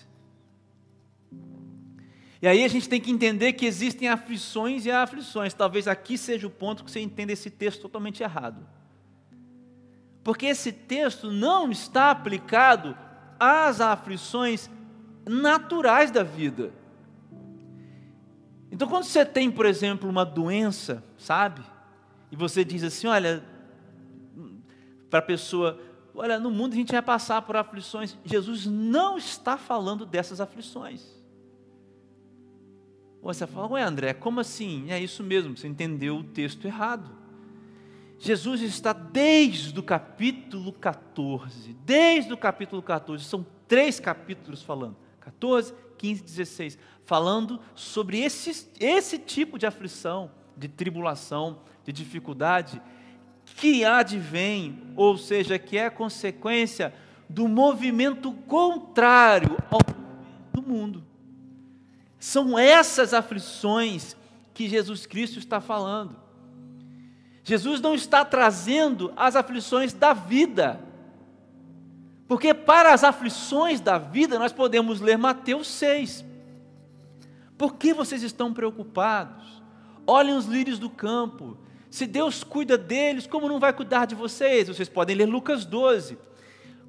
e 2.46 2.48
aí 2.48 2.64
a 2.64 2.68
gente 2.68 2.88
tem 2.88 3.02
que 3.02 3.10
entender 3.10 3.54
que 3.54 3.66
existem 3.66 4.08
aflições 4.08 4.86
e 4.86 4.92
aflições. 4.92 5.52
Talvez 5.52 5.88
aqui 5.88 6.16
seja 6.16 6.46
o 6.46 6.50
ponto 6.52 6.84
que 6.84 6.92
você 6.92 7.00
entenda 7.00 7.32
esse 7.32 7.50
texto 7.50 7.82
totalmente 7.82 8.22
errado. 8.22 8.64
Porque 10.24 10.46
esse 10.46 10.72
texto 10.72 11.32
não 11.32 11.72
está 11.72 12.12
aplicado 12.12 12.96
às 13.40 13.82
aflições 13.82 14.70
naturais 15.26 16.12
da 16.12 16.22
vida. 16.22 16.72
Então, 18.72 18.88
quando 18.88 19.06
você 19.06 19.26
tem, 19.26 19.50
por 19.50 19.66
exemplo, 19.66 20.08
uma 20.08 20.24
doença, 20.24 21.04
sabe? 21.18 21.64
E 22.32 22.36
você 22.36 22.64
diz 22.64 22.84
assim: 22.84 23.08
olha, 23.08 23.44
para 25.10 25.20
a 25.20 25.22
pessoa, 25.22 25.80
olha, 26.14 26.40
no 26.40 26.52
mundo 26.52 26.74
a 26.74 26.76
gente 26.76 26.92
vai 26.92 27.02
passar 27.02 27.42
por 27.42 27.56
aflições. 27.56 28.18
Jesus 28.24 28.66
não 28.66 29.18
está 29.18 29.58
falando 29.58 30.06
dessas 30.06 30.42
aflições. 30.42 31.16
Você 33.22 33.48
fala, 33.48 33.68
ué 33.72 33.82
André, 33.82 34.14
como 34.14 34.40
assim? 34.40 34.92
É 34.92 35.00
isso 35.00 35.24
mesmo, 35.24 35.58
você 35.58 35.68
entendeu 35.68 36.18
o 36.18 36.24
texto 36.24 36.66
errado. 36.66 37.10
Jesus 38.20 38.62
está 38.62 38.94
desde 38.94 39.78
o 39.80 39.84
capítulo 39.84 40.72
14, 40.72 41.74
desde 41.86 42.32
o 42.34 42.38
capítulo 42.38 42.82
14, 42.82 43.24
são 43.24 43.46
três 43.68 44.00
capítulos 44.00 44.62
falando, 44.62 44.96
14, 45.20 45.74
15, 45.98 46.24
16, 46.24 46.78
falando 47.04 47.60
sobre 47.74 48.20
esse, 48.20 48.68
esse 48.80 49.18
tipo 49.20 49.58
de 49.58 49.66
aflição, 49.66 50.32
de 50.56 50.68
tribulação, 50.68 51.60
de 51.84 51.92
dificuldade, 51.92 52.82
que 53.46 53.86
advém, 53.86 54.82
ou 54.96 55.18
seja, 55.18 55.58
que 55.58 55.78
é 55.78 55.90
consequência 55.90 56.94
do 57.30 57.48
movimento 57.48 58.32
contrário 58.32 59.58
ao 59.70 59.80
do 60.54 60.62
mundo. 60.62 61.04
São 62.20 62.58
essas 62.58 63.14
aflições 63.14 64.16
que 64.54 64.68
Jesus 64.68 65.06
Cristo 65.06 65.38
está 65.38 65.60
falando. 65.60 66.16
Jesus 67.44 67.80
não 67.80 67.94
está 67.94 68.26
trazendo 68.26 69.14
as 69.16 69.36
aflições 69.36 69.94
da 69.94 70.14
vida, 70.14 70.80
Porque 72.28 72.56
para 72.56 72.92
as 72.92 73.04
aflições 73.04 73.80
da 73.80 74.00
vida 74.00 74.40
nós 74.40 74.52
podemos 74.52 75.00
ler 75.00 75.16
Mateus 75.16 75.68
6. 75.68 76.26
Por 77.56 77.76
que 77.76 77.94
vocês 77.94 78.24
estão 78.24 78.52
preocupados? 78.52 79.62
Olhem 80.08 80.36
os 80.36 80.46
lírios 80.46 80.80
do 80.80 80.90
campo. 80.90 81.56
Se 81.90 82.06
Deus 82.06 82.44
cuida 82.44 82.78
deles, 82.78 83.28
como 83.28 83.48
não 83.48 83.60
vai 83.60 83.72
cuidar 83.74 84.06
de 84.06 84.16
vocês? 84.16 84.68
Vocês 84.68 84.90
podem 84.90 85.16
ler 85.16 85.26
Lucas 85.26 85.66
12. 85.66 86.18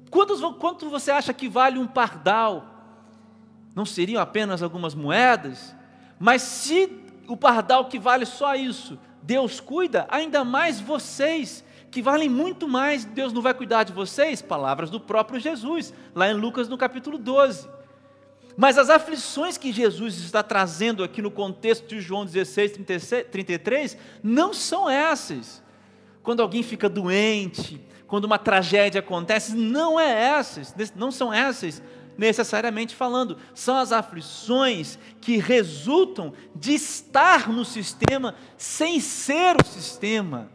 Quantos, 0.09 0.41
quanto 0.57 0.89
você 0.89 1.11
acha 1.11 1.33
que 1.33 1.47
vale 1.47 1.79
um 1.79 1.87
pardal? 1.87 2.65
Não 3.75 3.85
seriam 3.85 4.21
apenas 4.21 4.63
algumas 4.63 4.95
moedas? 4.95 5.75
Mas 6.19 6.41
se 6.41 6.89
o 7.27 7.37
pardal 7.37 7.85
que 7.85 7.99
vale 7.99 8.25
só 8.25 8.55
isso, 8.55 8.97
Deus 9.21 9.59
cuida, 9.59 10.07
ainda 10.09 10.43
mais 10.43 10.79
vocês, 10.79 11.63
que 11.91 12.01
valem 12.01 12.29
muito 12.29 12.67
mais, 12.67 13.05
Deus 13.05 13.33
não 13.33 13.41
vai 13.41 13.53
cuidar 13.53 13.83
de 13.83 13.93
vocês? 13.93 14.41
Palavras 14.41 14.89
do 14.89 14.99
próprio 14.99 15.39
Jesus, 15.39 15.93
lá 16.15 16.29
em 16.29 16.33
Lucas 16.33 16.67
no 16.67 16.77
capítulo 16.77 17.17
12. 17.17 17.67
Mas 18.57 18.79
as 18.79 18.89
aflições 18.89 19.55
que 19.55 19.71
Jesus 19.71 20.17
está 20.17 20.41
trazendo 20.41 21.03
aqui 21.03 21.21
no 21.21 21.29
contexto 21.29 21.87
de 21.87 22.01
João 22.01 22.25
16, 22.25 22.71
33, 23.31 23.95
não 24.23 24.51
são 24.51 24.89
essas. 24.89 25.61
Quando 26.23 26.41
alguém 26.41 26.63
fica 26.63 26.89
doente, 26.89 27.79
quando 28.07 28.25
uma 28.25 28.39
tragédia 28.39 28.99
acontece, 28.99 29.55
não 29.55 29.99
é 29.99 30.09
essas, 30.09 30.73
não 30.95 31.11
são 31.11 31.31
essas 31.31 31.83
necessariamente 32.17 32.95
falando, 32.95 33.37
são 33.53 33.77
as 33.77 33.91
aflições 33.91 34.97
que 35.21 35.37
resultam 35.37 36.33
de 36.55 36.73
estar 36.73 37.47
no 37.47 37.63
sistema 37.63 38.33
sem 38.57 38.99
ser 38.99 39.55
o 39.61 39.65
sistema. 39.65 40.49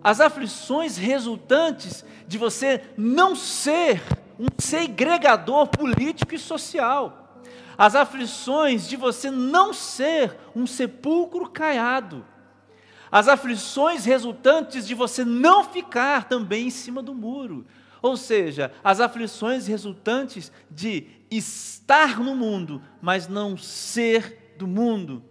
As 0.00 0.20
aflições 0.20 0.96
resultantes 0.96 2.04
de 2.28 2.38
você 2.38 2.82
não 2.96 3.34
ser 3.34 4.00
um 4.40 4.48
segregador 4.58 5.68
político 5.68 6.34
e 6.34 6.38
social. 6.38 7.42
As 7.76 7.94
aflições 7.94 8.88
de 8.88 8.96
você 8.96 9.30
não 9.30 9.74
ser 9.74 10.34
um 10.56 10.66
sepulcro 10.66 11.48
caiado. 11.50 12.24
As 13.12 13.28
aflições 13.28 14.06
resultantes 14.06 14.86
de 14.86 14.94
você 14.94 15.24
não 15.26 15.64
ficar 15.64 16.24
também 16.24 16.68
em 16.68 16.70
cima 16.70 17.02
do 17.02 17.14
muro. 17.14 17.66
Ou 18.00 18.16
seja, 18.16 18.72
as 18.82 18.98
aflições 18.98 19.66
resultantes 19.66 20.50
de 20.70 21.06
estar 21.30 22.18
no 22.18 22.34
mundo, 22.34 22.82
mas 23.02 23.28
não 23.28 23.58
ser 23.58 24.54
do 24.56 24.66
mundo. 24.66 25.22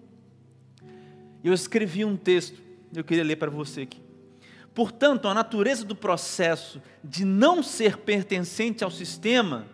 Eu 1.43 1.53
escrevi 1.53 2.05
um 2.05 2.15
texto, 2.15 2.61
eu 2.93 3.03
queria 3.03 3.23
ler 3.23 3.37
para 3.37 3.49
você 3.49 3.81
aqui. 3.81 4.08
Portanto, 4.79 5.27
a 5.27 5.33
natureza 5.33 5.83
do 5.83 5.93
processo 5.93 6.81
de 7.03 7.25
não 7.25 7.61
ser 7.61 7.97
pertencente 7.97 8.81
ao 8.81 8.89
sistema, 8.89 9.65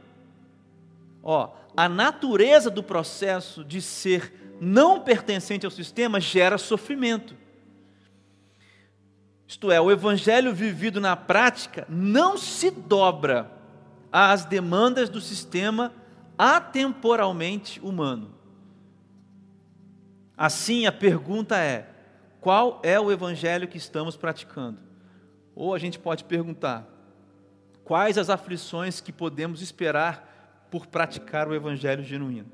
ó, 1.22 1.52
a 1.78 1.88
natureza 1.88 2.72
do 2.72 2.82
processo 2.82 3.64
de 3.64 3.84
ser 3.84 4.56
não 4.60 5.00
pertencente 5.00 5.64
ao 5.64 5.72
sistema 5.72 6.20
gera 6.20 6.58
sofrimento. 6.58 7.36
Isto 9.48 9.72
é, 9.72 9.80
o 9.80 9.92
evangelho 9.92 10.56
vivido 10.56 11.00
na 11.00 11.16
prática 11.16 11.86
não 11.88 12.36
se 12.36 12.72
dobra 12.72 13.52
às 14.12 14.44
demandas 14.44 15.08
do 15.08 15.22
sistema 15.22 15.94
atemporalmente 16.36 17.80
humano. 17.80 18.34
Assim, 20.36 20.88
a 20.88 20.92
pergunta 20.92 21.60
é: 21.60 21.88
qual 22.42 22.80
é 22.82 23.00
o 23.00 23.12
evangelho 23.12 23.68
que 23.68 23.78
estamos 23.78 24.18
praticando? 24.18 24.85
Ou 25.56 25.74
a 25.74 25.80
gente 25.80 25.98
pode 25.98 26.24
perguntar: 26.26 26.86
quais 27.84 28.18
as 28.18 28.30
aflições 28.30 29.00
que 29.00 29.14
podemos 29.14 29.62
esperar 29.62 30.68
por 30.70 30.86
praticar 30.88 31.48
o 31.48 31.56
evangelho 31.56 32.04
genuíno? 32.04 32.52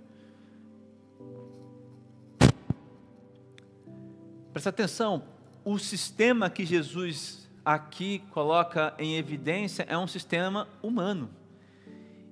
Presta 4.53 4.69
atenção, 4.69 5.23
o 5.63 5.79
sistema 5.79 6.49
que 6.49 6.65
Jesus 6.65 7.49
aqui 7.63 8.19
coloca 8.31 8.93
em 8.99 9.17
evidência 9.17 9.85
é 9.87 9.97
um 9.97 10.07
sistema 10.07 10.67
humano. 10.83 11.29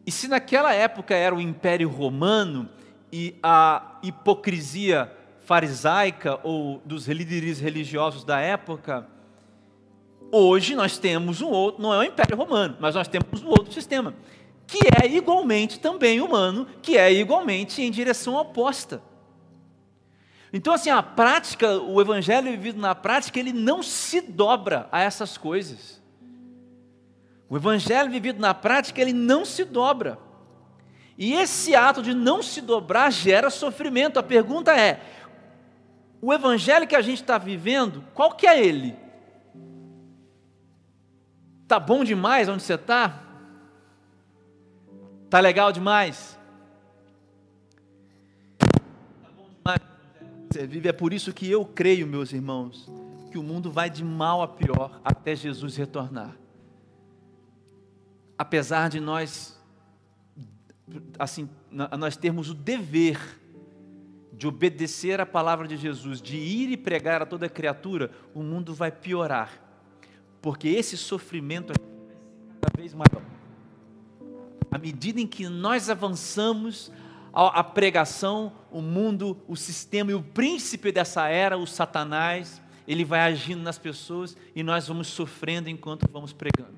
E 0.06 0.12
se 0.12 0.28
naquela 0.28 0.74
época 0.74 1.16
era 1.16 1.34
o 1.34 1.40
Império 1.40 1.88
Romano 1.88 2.68
e 3.12 3.36
a 3.42 4.00
hipocrisia 4.04 5.12
farisaica 5.46 6.40
ou 6.44 6.82
dos 6.86 7.08
líderes 7.08 7.60
religiosos 7.60 8.24
da 8.24 8.40
época, 8.40 9.08
hoje 10.32 10.76
nós 10.76 10.98
temos 10.98 11.42
um 11.42 11.50
outro, 11.50 11.82
não 11.82 11.94
é 11.94 11.98
o 12.00 12.04
Império 12.04 12.38
Romano, 12.38 12.78
mas 12.80 12.96
nós 12.96 13.08
temos 13.08 13.42
um 13.44 13.50
outro 13.50 13.72
sistema, 13.74 14.14
que 14.68 14.80
é 15.02 15.08
igualmente 15.08 15.80
também 15.80 16.22
humano, 16.22 16.68
que 16.82 16.98
é 16.98 17.12
igualmente 17.12 17.82
em 17.82 17.90
direção 17.90 18.36
oposta. 18.36 19.02
Então, 20.52 20.74
assim, 20.74 20.90
a 20.90 21.04
prática, 21.04 21.80
o 21.80 22.02
evangelho 22.02 22.52
vivido 22.52 22.80
na 22.80 22.96
prática, 22.96 23.40
ele 23.40 23.54
não 23.54 23.84
se 23.84 24.20
dobra 24.22 24.88
a 24.92 25.02
essas 25.02 25.38
coisas. 25.38 26.02
O 27.48 27.56
evangelho 27.56 28.10
vivido 28.10 28.40
na 28.40 28.54
prática, 28.54 29.00
ele 29.02 29.14
não 29.14 29.46
se 29.46 29.64
dobra. 29.64 30.18
E 31.18 31.34
esse 31.34 31.76
ato 31.76 32.02
de 32.02 32.14
não 32.14 32.42
se 32.42 32.62
dobrar 32.62 33.12
gera 33.12 33.50
sofrimento. 33.50 34.18
A 34.18 34.24
pergunta 34.24 34.76
é: 34.76 35.02
o 36.22 36.34
evangelho 36.34 36.88
que 36.88 36.96
a 36.96 37.02
gente 37.02 37.22
está 37.22 37.38
vivendo, 37.38 38.04
qual 38.14 38.32
que 38.32 38.48
é 38.48 38.64
ele? 38.64 38.96
Tá 41.70 41.80
bom 41.80 42.04
demais 42.04 42.50
onde 42.50 42.64
você 42.64 42.74
está? 42.74 43.24
Tá 45.30 45.40
legal 45.40 45.72
demais? 45.72 46.38
você 50.50 50.66
vive. 50.66 50.90
É 50.90 50.92
por 50.92 51.14
isso 51.14 51.32
que 51.32 51.48
eu 51.48 51.64
creio, 51.64 52.08
meus 52.08 52.34
irmãos, 52.34 52.90
que 53.32 53.38
o 53.38 53.44
mundo 53.44 53.72
vai 53.72 53.88
de 53.88 54.04
mal 54.04 54.42
a 54.42 54.48
pior 54.48 55.00
até 55.06 55.36
Jesus 55.36 55.76
retornar. 55.76 56.36
Apesar 58.36 58.90
de 58.90 59.00
nós, 59.00 59.56
assim, 61.20 61.48
nós 61.72 62.18
termos 62.18 62.50
o 62.50 62.56
dever 62.56 63.40
de 64.34 64.48
obedecer 64.48 65.22
a 65.22 65.26
palavra 65.26 65.68
de 65.68 65.78
Jesus, 65.78 66.20
de 66.20 66.38
ir 66.38 66.72
e 66.72 66.78
pregar 66.78 67.22
a 67.22 67.28
toda 67.28 67.48
criatura, 67.48 68.10
o 68.34 68.42
mundo 68.42 68.74
vai 68.74 68.92
piorar, 68.92 69.69
porque 70.42 70.68
esse 70.68 70.98
sofrimento 70.98 71.68
vai 71.68 71.76
ser 71.78 72.60
cada 72.62 72.78
vez 72.78 72.94
maior. 72.94 73.22
À 74.72 74.78
medida 74.78 75.20
em 75.20 75.28
que 75.28 75.48
nós 75.50 75.90
avançamos, 75.90 76.92
a 77.34 77.64
pregação, 77.64 78.52
o 78.72 78.82
mundo, 78.82 79.38
o 79.48 79.56
sistema 79.56 80.12
e 80.12 80.14
o 80.14 80.22
príncipe 80.22 80.92
dessa 80.92 81.28
era, 81.28 81.58
o 81.58 81.66
Satanás, 81.66 82.62
ele 82.88 83.06
vai 83.06 83.20
agindo 83.22 83.62
nas 83.62 83.78
pessoas 83.78 84.36
e 84.56 84.64
nós 84.64 84.88
vamos 84.88 85.08
sofrendo 85.08 85.70
enquanto 85.70 86.10
vamos 86.12 86.34
pregando. 86.34 86.78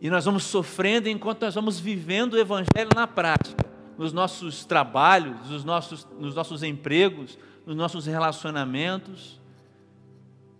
E 0.00 0.10
nós 0.10 0.24
vamos 0.24 0.44
sofrendo 0.44 1.08
enquanto 1.08 1.42
nós 1.42 1.54
vamos 1.54 1.80
vivendo 1.80 2.34
o 2.34 2.38
Evangelho 2.38 2.90
na 2.94 3.06
prática, 3.06 3.64
nos 3.96 4.12
nossos 4.12 4.64
trabalhos, 4.64 5.48
nos 5.48 5.64
nossos, 5.64 6.06
nos 6.18 6.34
nossos 6.34 6.62
empregos, 6.62 7.38
nos 7.64 7.76
nossos 7.76 8.06
relacionamentos. 8.06 9.40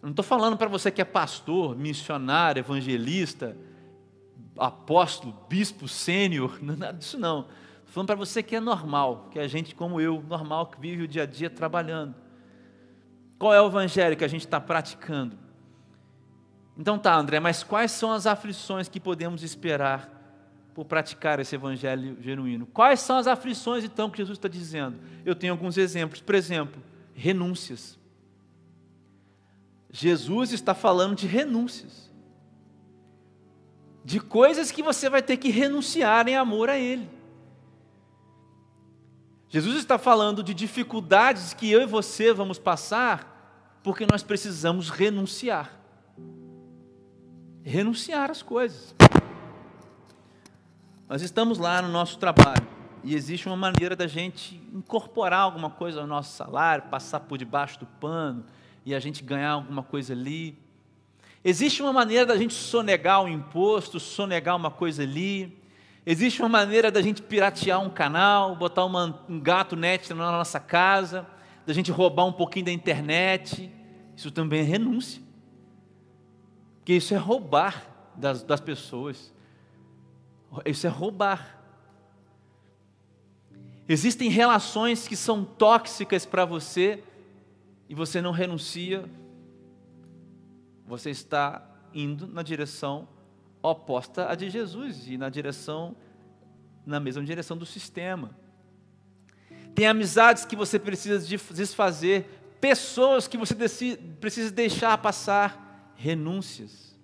Não 0.02 0.11
estou 0.11 0.24
falando 0.24 0.56
para 0.56 0.68
você 0.68 0.90
que 0.90 1.00
é 1.00 1.04
pastor, 1.04 1.76
missionário, 1.76 2.61
evangelista, 2.61 3.56
apóstolo, 4.56 5.35
bispo, 5.48 5.88
sênior, 5.88 6.59
nada 6.62 6.92
disso 6.92 7.18
não. 7.18 7.40
Estou 7.78 7.92
falando 7.92 8.06
para 8.06 8.16
você 8.16 8.42
que 8.42 8.56
é 8.56 8.61
normal, 8.61 9.28
que 9.30 9.38
é 9.38 9.48
gente 9.48 9.74
como 9.74 10.00
eu, 10.00 10.22
normal, 10.28 10.66
que 10.66 10.80
vive 10.80 11.04
o 11.04 11.09
dia 11.09 11.22
a 11.22 11.26
dia 11.26 11.50
trabalhando. 11.50 12.14
Qual 13.38 13.52
é 13.52 13.61
o 13.61 13.66
evangelho 13.66 14.16
que 14.16 14.24
a 14.24 14.28
gente 14.28 14.46
está 14.46 14.61
praticando? 14.61 15.38
Então 16.76 16.98
tá, 16.98 17.14
André, 17.16 17.40
mas 17.40 17.62
quais 17.62 17.90
são 17.90 18.12
as 18.12 18.26
aflições 18.26 18.88
que 18.88 19.00
podemos 19.00 19.42
esperar 19.42 20.12
por 20.74 20.85
praticar 20.85 21.40
esse 21.40 21.54
evangelho 21.54 22.18
genuíno? 22.20 22.66
Quais 22.66 23.00
são 23.00 23.16
as 23.16 23.26
aflições 23.26 23.82
então 23.82 24.11
que 24.11 24.18
Jesus 24.18 24.37
está 24.37 24.48
dizendo? 24.48 24.98
Eu 25.24 25.35
tenho 25.35 25.52
alguns 25.52 25.78
exemplos. 25.78 26.20
Por 26.20 26.35
exemplo, 26.35 26.82
renúncias. 27.14 27.98
Jesus 29.98 30.52
está 30.52 30.74
falando 30.74 31.16
de 31.16 31.26
renúncias 31.26 32.06
de 34.04 34.20
coisas 34.20 34.70
que 34.70 34.82
você 34.82 35.09
vai 35.09 35.22
ter 35.22 35.38
que 35.38 35.48
renunciar 35.48 36.28
em 36.28 36.37
amor 36.37 36.68
a 36.68 36.76
Ele. 36.76 37.11
Jesus 39.48 39.78
está 39.78 39.98
falando 39.98 40.44
de 40.44 40.52
dificuldades 40.52 41.54
que 41.54 41.68
eu 41.68 41.80
e 41.80 41.87
você 41.87 42.30
vamos 42.32 42.59
passar, 42.59 43.80
porque 43.82 44.06
nós 44.06 44.22
precisamos 44.22 44.90
renunciar. 44.90 45.72
Renunciar 47.64 48.30
às 48.30 48.42
coisas. 48.42 48.94
Nós 51.09 51.22
estamos 51.22 51.56
lá 51.56 51.80
no 51.80 51.88
nosso 51.88 52.18
trabalho 52.18 52.68
e 53.02 53.14
existe 53.14 53.48
uma 53.48 53.56
maneira 53.56 53.96
da 53.96 54.06
gente 54.06 54.62
incorporar 54.74 55.40
alguma 55.40 55.70
coisa 55.70 56.02
ao 56.02 56.06
nosso 56.06 56.37
salário, 56.37 56.85
passar 56.90 57.20
por 57.20 57.38
debaixo 57.38 57.80
do 57.80 57.87
pano 57.87 58.44
e 58.87 58.94
a 58.94 59.01
gente 59.01 59.25
ganhar 59.25 59.51
alguma 59.51 59.83
coisa 59.83 60.12
ali. 60.12 60.57
Existe 61.44 61.83
uma 61.83 61.92
maneira 61.92 62.25
da 62.25 62.37
gente 62.37 62.55
sonegar 62.55 63.20
um 63.20 63.27
imposto, 63.27 63.99
sonegar 63.99 64.55
uma 64.55 64.70
coisa 64.70 65.03
ali. 65.03 65.59
Existe 66.07 66.40
uma 66.40 66.49
maneira 66.49 66.88
da 66.88 67.03
gente 67.03 67.20
piratear 67.20 67.83
um 67.83 67.90
canal, 67.90 68.55
botar 68.55 68.85
uma, 68.85 69.25
um 69.29 69.40
gato 69.40 69.75
net 69.75 70.14
na 70.14 70.31
nossa 70.31 70.61
casa, 70.61 71.27
da 71.66 71.72
gente 71.72 71.90
roubar 71.90 72.27
um 72.27 72.33
pouquinho 72.33 72.66
da 72.66 72.70
internet. 72.70 73.68
Isso 74.16 74.31
também 74.31 74.61
é 74.61 74.62
renúncia. 74.62 75.20
Porque 76.79 76.92
isso 76.92 77.12
é 77.12 77.16
roubar 77.16 77.88
das, 78.14 78.44
das 78.44 78.61
pessoas. 78.61 79.35
Isso 80.64 80.87
é 80.87 80.90
roubar. 80.90 81.59
Existem 83.88 84.31
relações 84.31 85.09
que 85.09 85.16
são 85.16 85.44
tóxicas 85.44 86.25
para 86.25 86.44
você 86.44 87.03
e 87.88 87.94
você 87.94 88.20
não 88.20 88.33
renuncia, 88.33 89.05
você 90.87 91.11
está 91.11 91.62
indo 91.92 92.27
na 92.27 92.42
direção 92.42 93.09
oposta 93.62 94.31
à 94.31 94.35
de 94.35 94.49
Jesus 94.51 95.09
e 95.09 95.18
na 95.18 95.29
direção 95.29 95.96
na 96.85 97.01
mesma 97.01 97.25
direção 97.25 97.57
do 97.57 97.66
sistema. 97.66 98.31
Tem 99.75 99.87
amizades 99.87 100.44
que 100.44 100.55
você 100.55 100.79
precisa 100.79 101.18
desfazer, 101.53 102.25
pessoas 102.61 103.27
que 103.27 103.37
você 103.37 103.55
precisa 104.20 104.51
deixar 104.51 104.96
passar, 104.99 105.92
renúncias. 105.96 106.96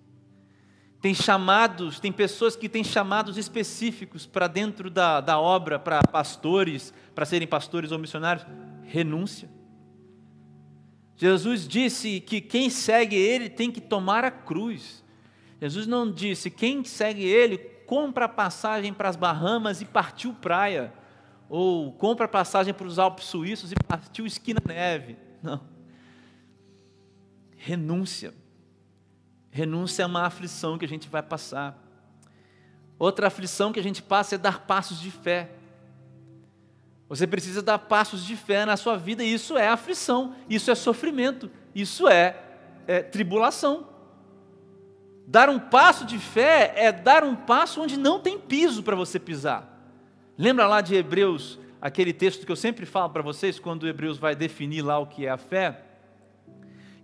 Tem 1.01 1.13
chamados, 1.13 1.99
tem 1.99 2.13
pessoas 2.13 2.55
que 2.55 2.69
têm 2.69 2.83
chamados 2.83 3.37
específicos 3.37 4.25
para 4.25 4.47
dentro 4.47 4.89
da, 4.89 5.19
da 5.19 5.37
obra, 5.37 5.77
para 5.77 6.01
pastores, 6.01 6.93
para 7.13 7.25
serem 7.25 7.47
pastores 7.47 7.91
ou 7.91 7.99
missionários, 7.99 8.47
renúncia. 8.83 9.49
Jesus 11.23 11.65
disse 11.65 12.19
que 12.19 12.41
quem 12.41 12.69
segue 12.69 13.15
Ele 13.15 13.49
tem 13.49 13.71
que 13.71 13.79
tomar 13.79 14.25
a 14.25 14.29
cruz. 14.29 15.01
Jesus 15.61 15.87
não 15.87 16.11
disse, 16.11 16.51
quem 16.51 16.83
segue 16.83 17.23
Ele, 17.23 17.57
compra 17.87 18.27
passagem 18.27 18.93
para 18.93 19.07
as 19.07 19.15
Bahamas 19.15 19.79
e 19.79 19.85
partiu 19.85 20.33
praia. 20.33 20.93
Ou 21.47 21.93
compra 21.93 22.27
passagem 22.27 22.73
para 22.73 22.85
os 22.85 22.99
Alpes 22.99 23.23
Suíços 23.23 23.71
e 23.71 23.75
partiu 23.87 24.25
esquina 24.25 24.59
neve. 24.67 25.15
Não. 25.41 25.61
Renúncia. 27.55 28.33
Renúncia 29.49 30.03
é 30.03 30.05
uma 30.05 30.25
aflição 30.25 30.77
que 30.77 30.83
a 30.83 30.89
gente 30.89 31.07
vai 31.07 31.23
passar. 31.23 31.81
Outra 32.99 33.27
aflição 33.27 33.71
que 33.71 33.79
a 33.79 33.83
gente 33.83 34.01
passa 34.01 34.35
é 34.35 34.37
dar 34.37 34.67
passos 34.67 34.99
de 34.99 35.09
fé. 35.09 35.51
Você 37.09 37.27
precisa 37.27 37.61
dar 37.61 37.77
passos 37.77 38.25
de 38.25 38.35
fé 38.35 38.65
na 38.65 38.77
sua 38.77 38.97
vida, 38.97 39.23
e 39.23 39.33
isso 39.33 39.57
é 39.57 39.67
aflição, 39.67 40.35
isso 40.49 40.71
é 40.71 40.75
sofrimento, 40.75 41.49
isso 41.75 42.07
é, 42.07 42.35
é 42.87 43.01
tribulação. 43.01 43.87
Dar 45.27 45.49
um 45.49 45.59
passo 45.59 46.05
de 46.05 46.17
fé 46.17 46.73
é 46.75 46.91
dar 46.91 47.23
um 47.23 47.35
passo 47.35 47.81
onde 47.81 47.97
não 47.97 48.19
tem 48.19 48.37
piso 48.39 48.83
para 48.83 48.95
você 48.95 49.19
pisar. 49.19 49.69
Lembra 50.37 50.65
lá 50.65 50.81
de 50.81 50.95
Hebreus, 50.95 51.59
aquele 51.81 52.13
texto 52.13 52.45
que 52.45 52.51
eu 52.51 52.55
sempre 52.55 52.85
falo 52.85 53.09
para 53.09 53.21
vocês, 53.21 53.59
quando 53.59 53.87
Hebreus 53.87 54.17
vai 54.17 54.35
definir 54.35 54.81
lá 54.81 54.97
o 54.97 55.05
que 55.05 55.25
é 55.25 55.29
a 55.29 55.37
fé? 55.37 55.81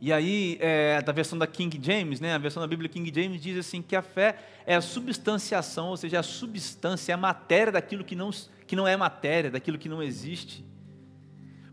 E 0.02 0.14
aí, 0.14 0.58
é, 0.62 1.02
da 1.02 1.12
versão 1.12 1.38
da 1.38 1.46
King 1.46 1.78
James, 1.82 2.22
né, 2.22 2.34
a 2.34 2.38
versão 2.38 2.62
da 2.62 2.68
Bíblia 2.68 2.90
King 2.90 3.12
James 3.14 3.42
diz 3.42 3.58
assim 3.58 3.82
que 3.82 3.96
a 3.96 4.02
fé 4.02 4.38
é 4.66 4.76
a 4.76 4.82
substanciação, 4.82 5.90
ou 5.90 5.98
seja, 5.98 6.20
a 6.20 6.24
substância, 6.24 7.14
a 7.14 7.18
matéria 7.18 7.74
daquilo 7.74 8.04
que 8.04 8.16
não, 8.16 8.32
que 8.70 8.76
não 8.76 8.88
é 8.88 8.96
matéria, 8.96 9.50
daquilo 9.50 9.80
que 9.80 9.90
não 9.90 10.04
existe. 10.04 10.64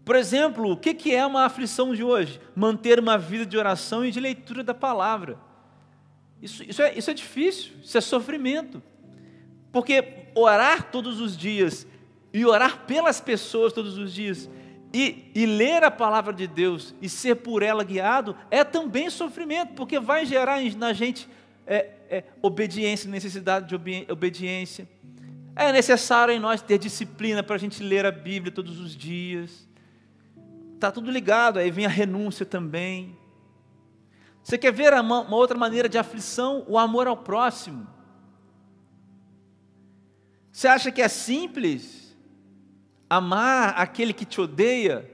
Por 0.03 0.17
exemplo, 0.17 0.73
o 0.73 0.77
que 0.79 1.15
é 1.15 1.27
uma 1.27 1.45
aflição 1.45 1.95
de 1.95 2.03
hoje? 2.03 2.41
Manter 2.55 2.99
uma 2.99 3.19
vida 3.19 3.45
de 3.45 3.59
oração 3.59 4.03
e 4.03 4.11
de 4.11 4.19
leitura 4.19 4.65
da 4.65 4.73
palavra. 4.73 5.39
Isso, 6.41 6.65
isso, 6.65 6.81
é, 6.81 6.97
isso 6.97 7.11
é 7.11 7.13
difícil, 7.13 7.75
isso 7.83 7.99
é 7.99 8.01
sofrimento. 8.01 8.83
Porque 9.71 10.31
orar 10.35 10.91
todos 10.91 11.21
os 11.21 11.37
dias 11.37 11.87
e 12.33 12.47
orar 12.47 12.87
pelas 12.87 13.21
pessoas 13.21 13.75
todos 13.75 13.99
os 13.99 14.15
dias 14.15 14.49
e, 14.91 15.31
e, 15.35 15.45
ler 15.45 15.85
a 15.85 15.91
palavra 15.91 16.33
de 16.33 16.47
Deus 16.47 16.95
e 17.03 17.11
ser 17.11 17.35
por 17.35 17.63
ela 17.63 17.85
guiado 17.85 18.35
é 18.51 18.65
também 18.65 19.11
sofrimento, 19.11 19.75
porque 19.75 20.01
vai 20.01 20.25
gerar 20.25 20.63
na 20.79 20.95
gente 20.95 21.29
é, 21.67 21.91
é, 22.09 22.25
obediência, 22.41 23.11
necessidade 23.11 23.69
de 23.69 23.75
obediência, 24.11 24.89
é 25.57 25.73
necessário 25.73 26.35
em 26.35 26.39
nós 26.39 26.61
ter 26.61 26.79
disciplina 26.79 27.43
para 27.43 27.57
a 27.57 27.59
gente 27.59 27.83
ler 27.83 28.05
a 28.05 28.13
Bíblia 28.13 28.53
todos 28.53 28.79
os 28.79 28.95
dias. 28.95 29.67
Está 30.75 30.93
tudo 30.93 31.11
ligado, 31.11 31.59
aí 31.59 31.71
vem 31.71 31.87
a 31.87 31.89
renúncia 31.89 32.45
também. 32.45 33.17
Você 34.43 34.59
quer 34.59 34.71
ver 34.71 34.93
uma, 34.93 35.35
outra 35.35 35.57
maneira 35.57 35.89
de 35.89 35.97
aflição? 35.97 36.63
O 36.69 36.79
amor 36.79 37.07
ao 37.07 37.17
próximo. 37.17 37.87
Você 40.53 40.69
acha 40.69 40.93
que 40.93 41.01
é 41.01 41.09
simples 41.09 42.15
amar 43.09 43.75
aquele 43.79 44.13
que 44.13 44.27
te 44.27 44.41
odeia? 44.41 45.11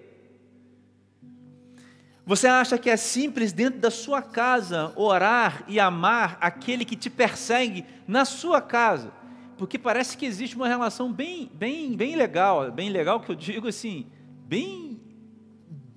Você 2.27 2.49
acha 2.49 2.77
que 2.77 2.91
é 2.91 2.97
simples 2.97 3.53
dentro 3.53 3.79
da 3.79 3.91
sua 3.91 4.21
casa 4.23 4.93
orar 4.97 5.65
e 5.69 5.79
amar 5.79 6.37
aquele 6.41 6.85
que 6.85 6.97
te 6.97 7.09
persegue 7.09 7.87
na 8.07 8.25
sua 8.25 8.61
casa? 8.61 9.22
Porque 9.57 9.79
parece 9.79 10.17
que 10.17 10.27
existe 10.27 10.57
uma 10.57 10.69
relação 10.69 11.13
bem, 11.13 11.51
bem, 11.55 11.95
bem 11.97 12.17
legal, 12.17 12.71
bem 12.71 12.91
legal 12.91 13.21
que 13.21 13.31
eu 13.31 13.35
digo 13.35 13.69
assim, 13.69 14.07
bem, 14.47 15.01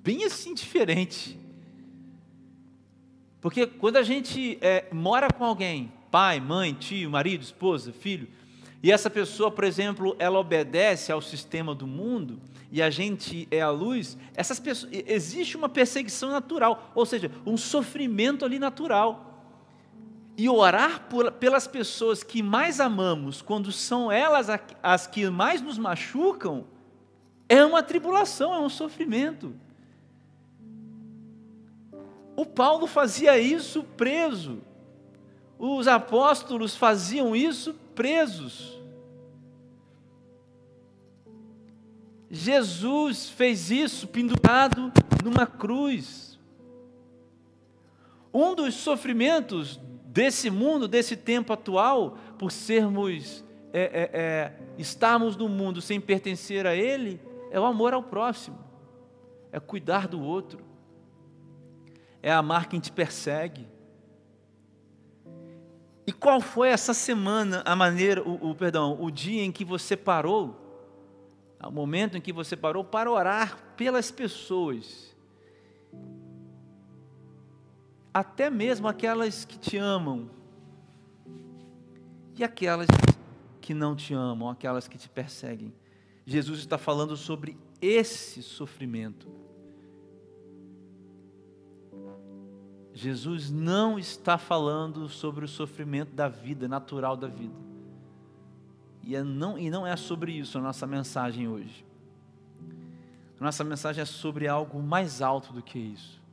bem 0.02 0.24
assim 0.24 0.54
diferente. 0.54 1.38
Porque 3.40 3.66
quando 3.66 3.96
a 3.96 4.02
gente 4.02 4.58
é, 4.60 4.86
mora 4.92 5.28
com 5.32 5.44
alguém, 5.44 5.92
pai, 6.10 6.40
mãe, 6.40 6.72
tio, 6.74 7.10
marido, 7.10 7.42
esposa, 7.42 7.92
filho, 7.92 8.28
e 8.82 8.92
essa 8.92 9.10
pessoa, 9.10 9.50
por 9.50 9.64
exemplo, 9.64 10.14
ela 10.18 10.38
obedece 10.38 11.10
ao 11.10 11.20
sistema 11.20 11.74
do 11.74 11.86
mundo 11.86 12.40
e 12.70 12.82
a 12.82 12.90
gente 12.90 13.48
é 13.50 13.60
a 13.60 13.70
luz, 13.70 14.18
essas 14.34 14.60
pessoas, 14.60 14.92
existe 14.92 15.56
uma 15.56 15.68
perseguição 15.68 16.30
natural, 16.30 16.92
ou 16.94 17.06
seja, 17.06 17.30
um 17.44 17.56
sofrimento 17.56 18.44
ali 18.44 18.58
natural 18.58 19.25
e 20.36 20.48
orar 20.48 21.08
por, 21.08 21.32
pelas 21.32 21.66
pessoas 21.66 22.22
que 22.22 22.42
mais 22.42 22.78
amamos, 22.78 23.40
quando 23.40 23.72
são 23.72 24.12
elas 24.12 24.48
as 24.82 25.06
que 25.06 25.28
mais 25.30 25.62
nos 25.62 25.78
machucam, 25.78 26.66
é 27.48 27.64
uma 27.64 27.82
tribulação, 27.82 28.52
é 28.52 28.60
um 28.60 28.68
sofrimento. 28.68 29.54
O 32.36 32.44
Paulo 32.44 32.86
fazia 32.86 33.38
isso 33.38 33.82
preso, 33.96 34.60
os 35.58 35.88
apóstolos 35.88 36.76
faziam 36.76 37.34
isso 37.34 37.72
presos. 37.94 38.76
Jesus 42.28 43.30
fez 43.30 43.70
isso 43.70 44.06
pendurado 44.08 44.92
numa 45.24 45.46
cruz. 45.46 46.38
Um 48.34 48.54
dos 48.54 48.74
sofrimentos 48.74 49.80
desse 50.16 50.48
mundo, 50.48 50.88
desse 50.88 51.14
tempo 51.14 51.52
atual, 51.52 52.16
por 52.38 52.50
sermos, 52.50 53.44
é, 53.70 53.82
é, 53.82 54.10
é, 54.14 54.52
estarmos 54.78 55.36
no 55.36 55.46
mundo 55.46 55.82
sem 55.82 56.00
pertencer 56.00 56.66
a 56.66 56.74
Ele, 56.74 57.20
é 57.50 57.60
o 57.60 57.66
amor 57.66 57.92
ao 57.92 58.02
próximo, 58.02 58.58
é 59.52 59.60
cuidar 59.60 60.08
do 60.08 60.18
outro, 60.18 60.64
é 62.22 62.32
amar 62.32 62.66
quem 62.66 62.80
te 62.80 62.90
persegue. 62.90 63.68
E 66.06 66.12
qual 66.12 66.40
foi 66.40 66.70
essa 66.70 66.94
semana, 66.94 67.62
a 67.66 67.76
maneira, 67.76 68.22
o, 68.22 68.52
o 68.52 68.54
perdão, 68.54 68.96
o 68.98 69.10
dia 69.10 69.44
em 69.44 69.52
que 69.52 69.66
você 69.66 69.94
parou, 69.98 70.56
o 71.62 71.70
momento 71.70 72.16
em 72.16 72.22
que 72.22 72.32
você 72.32 72.56
parou 72.56 72.82
para 72.82 73.10
orar 73.10 73.74
pelas 73.76 74.10
pessoas 74.10 75.14
até 78.16 78.48
mesmo 78.48 78.88
aquelas 78.88 79.44
que 79.44 79.58
te 79.58 79.76
amam 79.76 80.30
e 82.34 82.42
aquelas 82.42 82.88
que 83.60 83.74
não 83.74 83.94
te 83.94 84.14
amam, 84.14 84.48
aquelas 84.48 84.88
que 84.88 84.96
te 84.96 85.06
perseguem. 85.06 85.70
Jesus 86.24 86.60
está 86.60 86.78
falando 86.78 87.14
sobre 87.14 87.58
esse 87.78 88.42
sofrimento. 88.42 89.28
Jesus 92.94 93.50
não 93.50 93.98
está 93.98 94.38
falando 94.38 95.10
sobre 95.10 95.44
o 95.44 95.48
sofrimento 95.48 96.14
da 96.14 96.26
vida, 96.26 96.66
natural 96.66 97.18
da 97.18 97.28
vida. 97.28 97.54
E, 99.02 99.14
é 99.14 99.22
não, 99.22 99.58
e 99.58 99.68
não 99.68 99.86
é 99.86 99.94
sobre 99.94 100.32
isso 100.32 100.56
a 100.56 100.62
nossa 100.62 100.86
mensagem 100.86 101.48
hoje. 101.48 101.84
A 103.38 103.44
nossa 103.44 103.62
mensagem 103.62 104.00
é 104.00 104.06
sobre 104.06 104.48
algo 104.48 104.82
mais 104.82 105.20
alto 105.20 105.52
do 105.52 105.60
que 105.60 105.78
isso. 105.78 106.24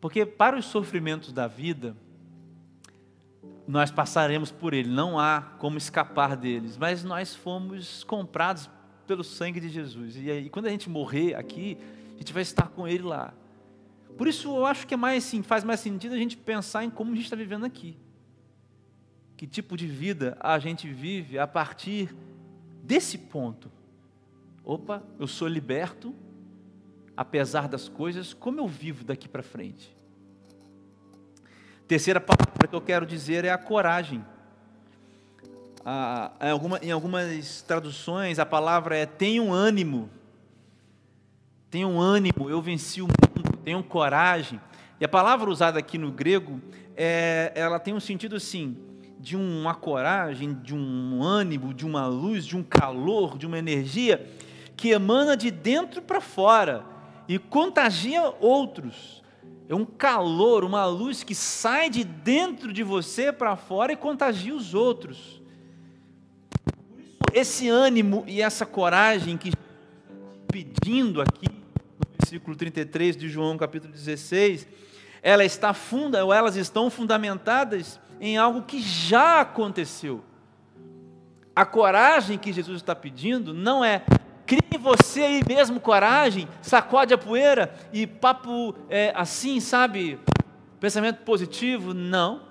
Porque 0.00 0.24
para 0.24 0.58
os 0.58 0.64
sofrimentos 0.64 1.32
da 1.32 1.46
vida, 1.46 1.96
nós 3.66 3.90
passaremos 3.90 4.50
por 4.50 4.74
ele, 4.74 4.88
não 4.88 5.18
há 5.18 5.42
como 5.58 5.78
escapar 5.78 6.36
deles, 6.36 6.76
mas 6.76 7.04
nós 7.04 7.34
fomos 7.34 8.02
comprados 8.04 8.68
pelo 9.06 9.22
sangue 9.22 9.60
de 9.60 9.68
Jesus. 9.68 10.16
E 10.16 10.30
aí, 10.30 10.48
quando 10.48 10.66
a 10.66 10.70
gente 10.70 10.88
morrer 10.88 11.34
aqui, 11.34 11.76
a 12.14 12.18
gente 12.18 12.32
vai 12.32 12.42
estar 12.42 12.68
com 12.68 12.88
ele 12.88 13.02
lá. 13.02 13.34
Por 14.16 14.26
isso 14.26 14.48
eu 14.48 14.66
acho 14.66 14.86
que 14.86 14.94
é 14.94 14.96
mais 14.96 15.24
assim, 15.24 15.42
faz 15.42 15.64
mais 15.64 15.80
sentido 15.80 16.14
a 16.14 16.18
gente 16.18 16.36
pensar 16.36 16.84
em 16.84 16.90
como 16.90 17.12
a 17.12 17.14
gente 17.14 17.24
está 17.24 17.36
vivendo 17.36 17.64
aqui. 17.64 17.96
Que 19.36 19.46
tipo 19.46 19.76
de 19.76 19.86
vida 19.86 20.36
a 20.40 20.58
gente 20.58 20.88
vive 20.88 21.38
a 21.38 21.46
partir 21.46 22.14
desse 22.82 23.16
ponto. 23.16 23.70
Opa, 24.64 25.02
eu 25.18 25.26
sou 25.26 25.48
liberto, 25.48 26.14
apesar 27.20 27.68
das 27.68 27.86
coisas, 27.86 28.32
como 28.32 28.60
eu 28.60 28.66
vivo 28.66 29.04
daqui 29.04 29.28
para 29.28 29.42
frente? 29.42 29.94
Terceira 31.86 32.18
palavra 32.18 32.66
que 32.66 32.74
eu 32.74 32.80
quero 32.80 33.04
dizer 33.04 33.44
é 33.44 33.50
a 33.50 33.58
coragem. 33.58 34.24
Ah, 35.84 36.32
em, 36.40 36.48
alguma, 36.48 36.78
em 36.78 36.90
algumas 36.90 37.60
traduções 37.60 38.38
a 38.38 38.46
palavra 38.46 38.96
é 38.96 39.04
tenham 39.04 39.52
ânimo. 39.52 40.08
Tenham 41.68 42.00
ânimo, 42.00 42.48
eu 42.48 42.62
venci 42.62 43.02
o 43.02 43.06
mundo, 43.06 43.54
tenham 43.58 43.82
coragem. 43.82 44.58
E 44.98 45.04
a 45.04 45.08
palavra 45.08 45.50
usada 45.50 45.78
aqui 45.78 45.98
no 45.98 46.10
grego, 46.10 46.58
é, 46.96 47.52
ela 47.54 47.78
tem 47.78 47.92
um 47.92 48.00
sentido 48.00 48.36
assim, 48.36 48.78
de 49.18 49.36
uma 49.36 49.74
coragem, 49.74 50.54
de 50.54 50.74
um 50.74 51.22
ânimo, 51.22 51.74
de 51.74 51.84
uma 51.84 52.06
luz, 52.06 52.46
de 52.46 52.56
um 52.56 52.62
calor, 52.62 53.36
de 53.36 53.46
uma 53.46 53.58
energia 53.58 54.26
que 54.74 54.88
emana 54.88 55.36
de 55.36 55.50
dentro 55.50 56.00
para 56.00 56.22
fora 56.22 56.89
e 57.32 57.38
contagia 57.38 58.34
outros. 58.40 59.22
É 59.68 59.74
um 59.74 59.84
calor, 59.84 60.64
uma 60.64 60.84
luz 60.84 61.22
que 61.22 61.34
sai 61.34 61.88
de 61.88 62.02
dentro 62.02 62.72
de 62.72 62.82
você 62.82 63.32
para 63.32 63.56
fora 63.56 63.92
e 63.92 63.96
contagia 63.96 64.54
os 64.54 64.74
outros 64.74 65.40
esse 67.32 67.68
ânimo 67.68 68.24
e 68.26 68.42
essa 68.42 68.66
coragem 68.66 69.36
que 69.36 69.52
pedindo 70.50 71.22
aqui 71.22 71.48
no 71.48 72.06
versículo 72.18 72.56
33 72.56 73.16
de 73.16 73.28
João 73.28 73.56
capítulo 73.56 73.92
16, 73.92 74.66
ela 75.22 75.44
está 75.44 75.72
funda, 75.72 76.24
ou 76.24 76.32
elas 76.32 76.56
estão 76.56 76.90
fundamentadas 76.90 78.00
em 78.20 78.36
algo 78.36 78.62
que 78.62 78.80
já 78.80 79.40
aconteceu. 79.40 80.24
A 81.54 81.64
coragem 81.64 82.38
que 82.38 82.52
Jesus 82.52 82.76
está 82.78 82.94
pedindo 82.94 83.52
não 83.52 83.84
é 83.84 84.02
crie 84.50 84.78
você 84.80 85.22
aí 85.22 85.42
mesmo 85.46 85.78
coragem, 85.78 86.48
sacode 86.60 87.14
a 87.14 87.18
poeira 87.18 87.72
e 87.92 88.04
papo 88.04 88.74
é, 88.88 89.12
assim, 89.14 89.60
sabe? 89.60 90.18
Pensamento 90.80 91.18
positivo, 91.18 91.94
não. 91.94 92.42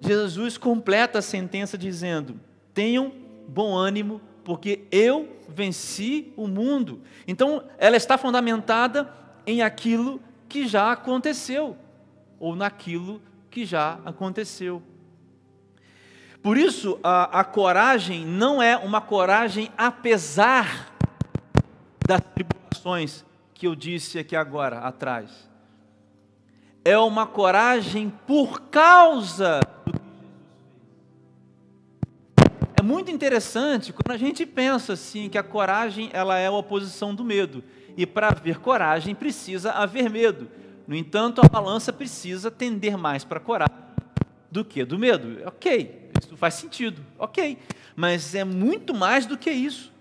Jesus 0.00 0.56
completa 0.56 1.18
a 1.18 1.22
sentença 1.22 1.76
dizendo: 1.76 2.40
tenham 2.72 3.12
bom 3.46 3.74
ânimo, 3.74 4.22
porque 4.42 4.84
eu 4.90 5.36
venci 5.46 6.32
o 6.34 6.48
mundo. 6.48 7.02
Então, 7.28 7.62
ela 7.76 7.96
está 7.98 8.16
fundamentada 8.16 9.12
em 9.46 9.60
aquilo 9.60 10.18
que 10.48 10.66
já 10.66 10.92
aconteceu, 10.92 11.76
ou 12.40 12.56
naquilo 12.56 13.20
que 13.50 13.66
já 13.66 13.98
aconteceu. 14.02 14.82
Por 16.46 16.56
isso, 16.56 16.96
a, 17.02 17.40
a 17.40 17.42
coragem 17.42 18.24
não 18.24 18.62
é 18.62 18.76
uma 18.76 19.00
coragem 19.00 19.68
apesar 19.76 20.94
das 22.06 22.20
tribulações 22.20 23.24
que 23.52 23.66
eu 23.66 23.74
disse 23.74 24.16
aqui 24.16 24.36
agora 24.36 24.78
atrás. 24.78 25.50
É 26.84 26.96
uma 26.96 27.26
coragem 27.26 28.12
por 28.28 28.60
causa 28.70 29.58
muito 32.80 33.10
interessante 33.10 33.92
quando 33.92 34.14
a 34.14 34.16
gente 34.16 34.46
pensa 34.46 34.92
assim 34.92 35.28
que 35.28 35.36
a 35.38 35.42
coragem 35.42 36.10
ela 36.12 36.38
é 36.38 36.46
a 36.46 36.52
oposição 36.52 37.12
do 37.12 37.24
medo. 37.24 37.64
E 37.96 38.06
para 38.06 38.28
haver 38.28 38.60
coragem 38.60 39.16
precisa 39.16 39.72
haver 39.72 40.08
medo. 40.08 40.48
No 40.86 40.94
entanto, 40.94 41.40
a 41.44 41.48
balança 41.48 41.92
precisa 41.92 42.52
tender 42.52 42.96
mais 42.96 43.24
para 43.24 43.38
a 43.38 43.42
coragem 43.42 43.86
do 44.48 44.64
que 44.64 44.84
do 44.84 44.98
medo. 44.98 45.42
Ok, 45.44 46.05
isso 46.26 46.36
faz 46.36 46.54
sentido, 46.54 47.04
ok. 47.18 47.58
Mas 47.94 48.34
é 48.34 48.44
muito 48.44 48.92
mais 48.92 49.26
do 49.26 49.38
que 49.38 49.50
isso. 49.50 49.92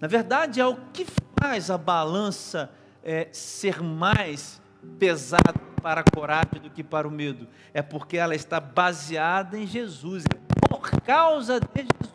Na 0.00 0.08
verdade, 0.08 0.60
é 0.60 0.66
o 0.66 0.76
que 0.92 1.06
faz 1.40 1.70
a 1.70 1.78
balança 1.78 2.70
é, 3.02 3.28
ser 3.32 3.82
mais 3.82 4.60
pesada 4.98 5.54
para 5.82 6.00
a 6.00 6.04
coragem 6.04 6.60
do 6.62 6.70
que 6.70 6.82
para 6.82 7.06
o 7.06 7.10
medo. 7.10 7.48
É 7.72 7.82
porque 7.82 8.16
ela 8.16 8.34
está 8.34 8.60
baseada 8.60 9.58
em 9.58 9.66
Jesus. 9.66 10.24
É 10.24 10.68
por 10.68 10.90
causa 11.02 11.60
de 11.60 11.82
Jesus, 11.82 12.12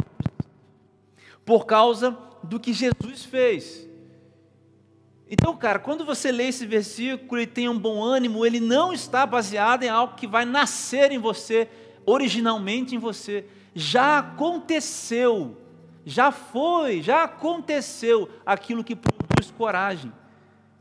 por 1.45 1.65
causa 1.65 2.17
do 2.43 2.59
que 2.59 2.73
Jesus 2.73 3.25
fez. 3.25 3.87
Então, 5.29 5.55
cara, 5.55 5.77
quando 5.77 6.03
você 6.03 6.31
lê 6.31 6.47
esse 6.47 6.65
versículo 6.65 7.39
e 7.39 7.45
tem 7.45 7.69
um 7.69 7.77
bom 7.77 8.01
ânimo, 8.01 8.43
ele 8.43 8.59
não 8.59 8.91
está 8.91 9.27
baseado 9.27 9.83
em 9.83 9.89
algo 9.89 10.15
que 10.15 10.25
vai 10.25 10.43
nascer 10.43 11.11
em 11.11 11.19
você, 11.19 11.69
originalmente 12.09 12.95
em 12.95 12.99
você. 12.99 13.45
Já 13.73 14.19
aconteceu, 14.19 15.57
já 16.05 16.31
foi, 16.31 17.01
já 17.01 17.23
aconteceu 17.23 18.29
aquilo 18.45 18.83
que 18.83 18.95
produz 18.95 19.51
coragem. 19.51 20.11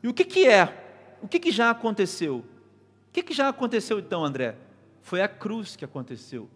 E 0.02 0.08
o 0.08 0.14
que, 0.14 0.24
que 0.24 0.46
é? 0.46 1.16
O 1.22 1.28
que, 1.28 1.38
que 1.38 1.50
já 1.50 1.70
aconteceu? 1.70 2.36
O 3.08 3.12
que, 3.12 3.22
que 3.22 3.34
já 3.34 3.48
aconteceu 3.48 3.98
então, 3.98 4.24
André? 4.24 4.56
Foi 5.02 5.20
a 5.20 5.28
cruz 5.28 5.76
que 5.76 5.84
aconteceu 5.84 6.48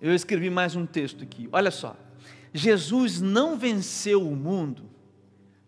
eu 0.00 0.14
escrevi 0.14 0.48
mais 0.48 0.74
um 0.74 0.86
texto 0.86 1.22
aqui. 1.22 1.48
Olha 1.52 1.70
só. 1.70 1.94
Jesus 2.52 3.20
não 3.20 3.56
venceu 3.56 4.26
o 4.26 4.34
mundo 4.34 4.88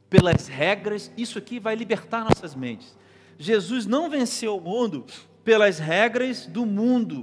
pelas 0.09 0.49
regras, 0.49 1.13
isso 1.17 1.39
aqui 1.39 1.61
vai 1.61 1.75
libertar 1.75 2.25
nossas 2.25 2.55
mentes. 2.55 2.97
Jesus 3.39 3.87
não 3.87 4.11
venceu 4.11 4.57
o 4.57 4.61
mundo 4.61 5.05
pelas 5.45 5.79
regras 5.79 6.47
do 6.47 6.65
mundo, 6.65 7.21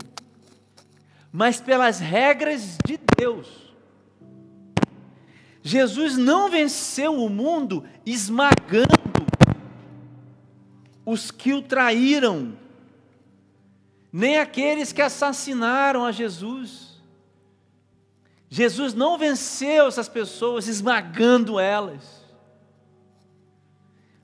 mas 1.32 1.62
pelas 1.62 2.00
regras 2.00 2.78
de 2.86 3.00
Deus. 3.18 3.48
Jesus 5.62 6.18
não 6.18 6.50
venceu 6.50 7.16
o 7.16 7.30
mundo 7.30 7.86
esmagando 8.06 8.88
os 11.06 11.32
que 11.32 11.54
o 11.54 11.62
traíram, 11.62 12.58
nem 14.12 14.38
aqueles 14.38 14.92
que 14.92 15.02
assassinaram 15.02 16.06
a 16.06 16.12
Jesus. 16.12 17.02
Jesus 18.50 18.94
não 18.94 19.18
venceu 19.18 19.88
essas 19.88 20.10
pessoas 20.10 20.68
esmagando 20.68 21.60
elas. 21.60 22.19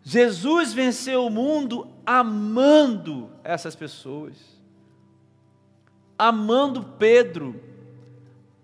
Jesus 0.08 0.72
venceu 0.72 1.26
o 1.26 1.32
mundo 1.32 1.88
amando 2.06 3.32
essas 3.44 3.76
pessoas, 3.76 4.38
amando 6.16 6.84
Pedro, 7.00 7.60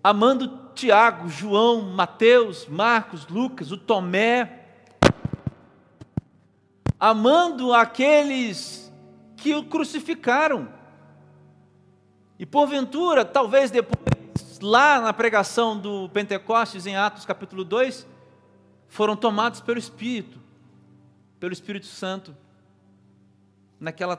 amando 0.04 0.70
Tiago, 0.72 1.28
João, 1.28 1.82
Mateus, 1.82 2.68
Marcos, 2.68 3.26
Lucas, 3.26 3.72
o 3.72 3.76
Tomé, 3.76 4.66
amando 6.98 7.74
aqueles 7.74 8.92
que 9.36 9.52
o 9.52 9.64
crucificaram. 9.64 10.68
E 12.38 12.46
porventura, 12.46 13.24
talvez 13.24 13.68
depois 13.68 13.98
lá 14.60 15.00
na 15.00 15.12
pregação 15.12 15.76
do 15.76 16.08
Pentecostes, 16.10 16.86
em 16.86 16.94
Atos 16.94 17.24
capítulo 17.24 17.64
2, 17.64 18.06
foram 18.86 19.16
tomados 19.16 19.60
pelo 19.60 19.80
Espírito, 19.80 20.40
pelo 21.42 21.52
Espírito 21.52 21.86
Santo, 21.86 22.36
naquela 23.80 24.16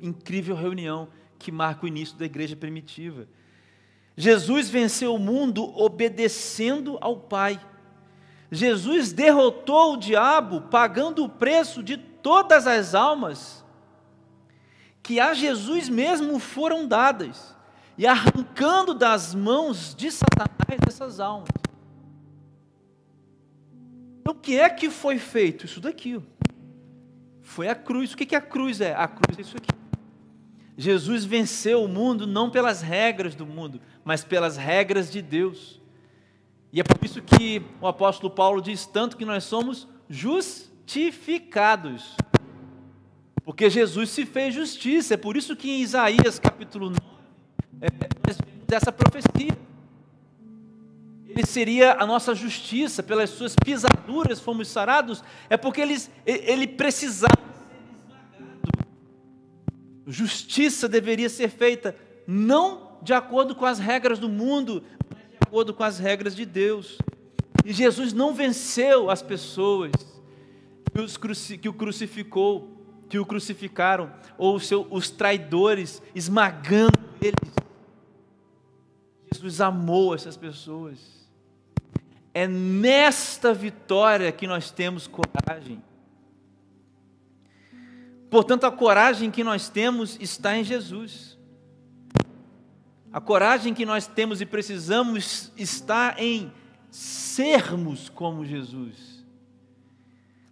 incrível 0.00 0.56
reunião 0.56 1.06
que 1.38 1.52
marca 1.52 1.84
o 1.84 1.88
início 1.88 2.16
da 2.16 2.24
igreja 2.24 2.56
primitiva. 2.56 3.28
Jesus 4.16 4.70
venceu 4.70 5.14
o 5.14 5.18
mundo 5.18 5.62
obedecendo 5.78 6.96
ao 7.02 7.18
Pai. 7.18 7.60
Jesus 8.50 9.12
derrotou 9.12 9.92
o 9.92 9.96
diabo 9.98 10.62
pagando 10.62 11.22
o 11.22 11.28
preço 11.28 11.82
de 11.82 11.98
todas 11.98 12.66
as 12.66 12.94
almas 12.94 13.62
que 15.02 15.20
a 15.20 15.34
Jesus 15.34 15.86
mesmo 15.90 16.38
foram 16.38 16.88
dadas 16.88 17.54
e 17.98 18.06
arrancando 18.06 18.94
das 18.94 19.34
mãos 19.34 19.94
de 19.94 20.10
Satanás 20.10 20.80
essas 20.86 21.20
almas. 21.20 21.50
Então, 24.22 24.32
o 24.32 24.34
que 24.34 24.58
é 24.58 24.70
que 24.70 24.88
foi 24.88 25.18
feito? 25.18 25.66
Isso 25.66 25.78
daqui. 25.78 26.18
Foi 27.58 27.68
a 27.68 27.74
cruz. 27.74 28.12
O 28.12 28.16
que, 28.16 28.24
que 28.24 28.36
a 28.36 28.40
cruz 28.40 28.80
é? 28.80 28.94
A 28.94 29.08
cruz 29.08 29.36
é 29.36 29.40
isso 29.40 29.56
aqui. 29.56 29.76
Jesus 30.76 31.24
venceu 31.24 31.82
o 31.82 31.88
mundo 31.88 32.24
não 32.24 32.48
pelas 32.48 32.80
regras 32.80 33.34
do 33.34 33.44
mundo, 33.44 33.80
mas 34.04 34.22
pelas 34.22 34.56
regras 34.56 35.10
de 35.10 35.20
Deus. 35.20 35.80
E 36.72 36.78
é 36.78 36.84
por 36.84 37.04
isso 37.04 37.20
que 37.20 37.60
o 37.80 37.88
apóstolo 37.88 38.32
Paulo 38.32 38.62
diz 38.62 38.86
tanto 38.86 39.16
que 39.16 39.24
nós 39.24 39.42
somos 39.42 39.88
justificados. 40.08 42.16
Porque 43.44 43.68
Jesus 43.68 44.10
se 44.10 44.24
fez 44.24 44.54
justiça. 44.54 45.14
É 45.14 45.16
por 45.16 45.36
isso 45.36 45.56
que 45.56 45.68
em 45.68 45.80
Isaías 45.80 46.38
capítulo 46.38 46.90
9, 46.90 47.00
é, 47.80 47.88
nós 48.24 48.36
vemos 48.36 48.66
essa 48.70 48.92
profecia. 48.92 49.58
ele 51.28 51.44
seria 51.44 51.94
a 51.94 52.06
nossa 52.06 52.36
justiça, 52.36 53.02
pelas 53.02 53.30
suas 53.30 53.56
pisaduras 53.56 54.38
fomos 54.38 54.68
sarados, 54.68 55.24
é 55.50 55.56
porque 55.56 55.80
ele, 55.80 56.00
ele 56.24 56.68
precisava. 56.68 57.47
Justiça 60.10 60.88
deveria 60.88 61.28
ser 61.28 61.48
feita 61.48 61.94
não 62.26 62.98
de 63.02 63.12
acordo 63.12 63.54
com 63.54 63.64
as 63.64 63.78
regras 63.78 64.18
do 64.18 64.28
mundo, 64.28 64.82
mas 65.08 65.28
de 65.30 65.38
acordo 65.40 65.74
com 65.74 65.82
as 65.82 65.98
regras 65.98 66.34
de 66.34 66.44
Deus. 66.44 66.98
E 67.64 67.72
Jesus 67.72 68.12
não 68.12 68.34
venceu 68.34 69.10
as 69.10 69.22
pessoas 69.22 69.92
que, 70.92 71.00
os 71.00 71.18
o 71.66 71.72
crucificou, 71.72 72.76
que 73.08 73.18
o 73.18 73.26
crucificaram, 73.26 74.12
ou 74.36 74.58
seu, 74.58 74.86
os 74.90 75.10
traidores 75.10 76.02
esmagando 76.14 76.98
eles. 77.20 77.54
Jesus 79.32 79.60
amou 79.60 80.14
essas 80.14 80.36
pessoas. 80.36 80.98
É 82.32 82.46
nesta 82.46 83.52
vitória 83.52 84.32
que 84.32 84.46
nós 84.46 84.70
temos 84.70 85.06
coragem. 85.06 85.82
Portanto, 88.30 88.64
a 88.64 88.70
coragem 88.70 89.30
que 89.30 89.42
nós 89.42 89.68
temos 89.68 90.16
está 90.20 90.56
em 90.56 90.64
Jesus. 90.64 91.38
A 93.12 93.20
coragem 93.20 93.72
que 93.72 93.86
nós 93.86 94.06
temos 94.06 94.40
e 94.40 94.46
precisamos 94.46 95.50
está 95.56 96.14
em 96.18 96.52
sermos 96.90 98.08
como 98.08 98.44
Jesus. 98.44 99.24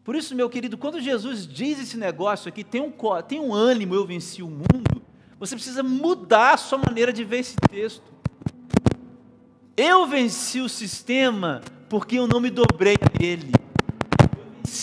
Por 0.02 0.14
isso, 0.14 0.34
meu 0.34 0.48
querido, 0.48 0.78
quando 0.78 1.00
Jesus 1.00 1.46
diz 1.46 1.80
esse 1.80 1.96
negócio 1.96 2.48
aqui, 2.48 2.62
tem 2.62 2.80
um, 2.80 2.92
tem 3.26 3.40
um 3.40 3.52
ânimo, 3.52 3.94
eu 3.94 4.06
venci 4.06 4.42
o 4.42 4.48
mundo, 4.48 5.02
você 5.38 5.54
precisa 5.54 5.82
mudar 5.82 6.54
a 6.54 6.56
sua 6.56 6.78
maneira 6.78 7.12
de 7.12 7.24
ver 7.24 7.40
esse 7.40 7.56
texto. 7.68 8.04
Eu 9.76 10.06
venci 10.06 10.60
o 10.60 10.68
sistema 10.68 11.60
porque 11.88 12.18
eu 12.18 12.26
não 12.26 12.40
me 12.40 12.50
dobrei 12.50 12.94
a 12.94 13.22
ele. 13.22 13.52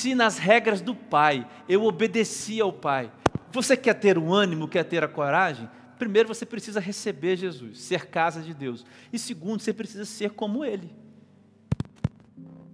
Venci 0.04 0.16
nas 0.16 0.38
regras 0.38 0.82
do 0.82 0.94
Pai, 0.94 1.48
eu 1.68 1.86
obedeci 1.86 2.60
ao 2.60 2.74
Pai. 2.74 3.10
Você 3.54 3.78
quer 3.78 3.94
ter 3.94 4.18
o 4.18 4.34
ânimo, 4.34 4.68
quer 4.68 4.84
ter 4.84 5.02
a 5.02 5.08
coragem? 5.08 5.70
Primeiro 5.98 6.28
você 6.28 6.46
precisa 6.46 6.82
receber 6.82 7.38
Jesus, 7.38 7.80
ser 7.80 8.08
casa 8.08 8.42
de 8.42 8.54
Deus. 8.54 8.86
E 9.14 9.18
segundo, 9.18 9.62
você 9.62 9.72
precisa 9.72 10.04
ser 10.04 10.32
como 10.32 10.66
Ele. 10.66 10.94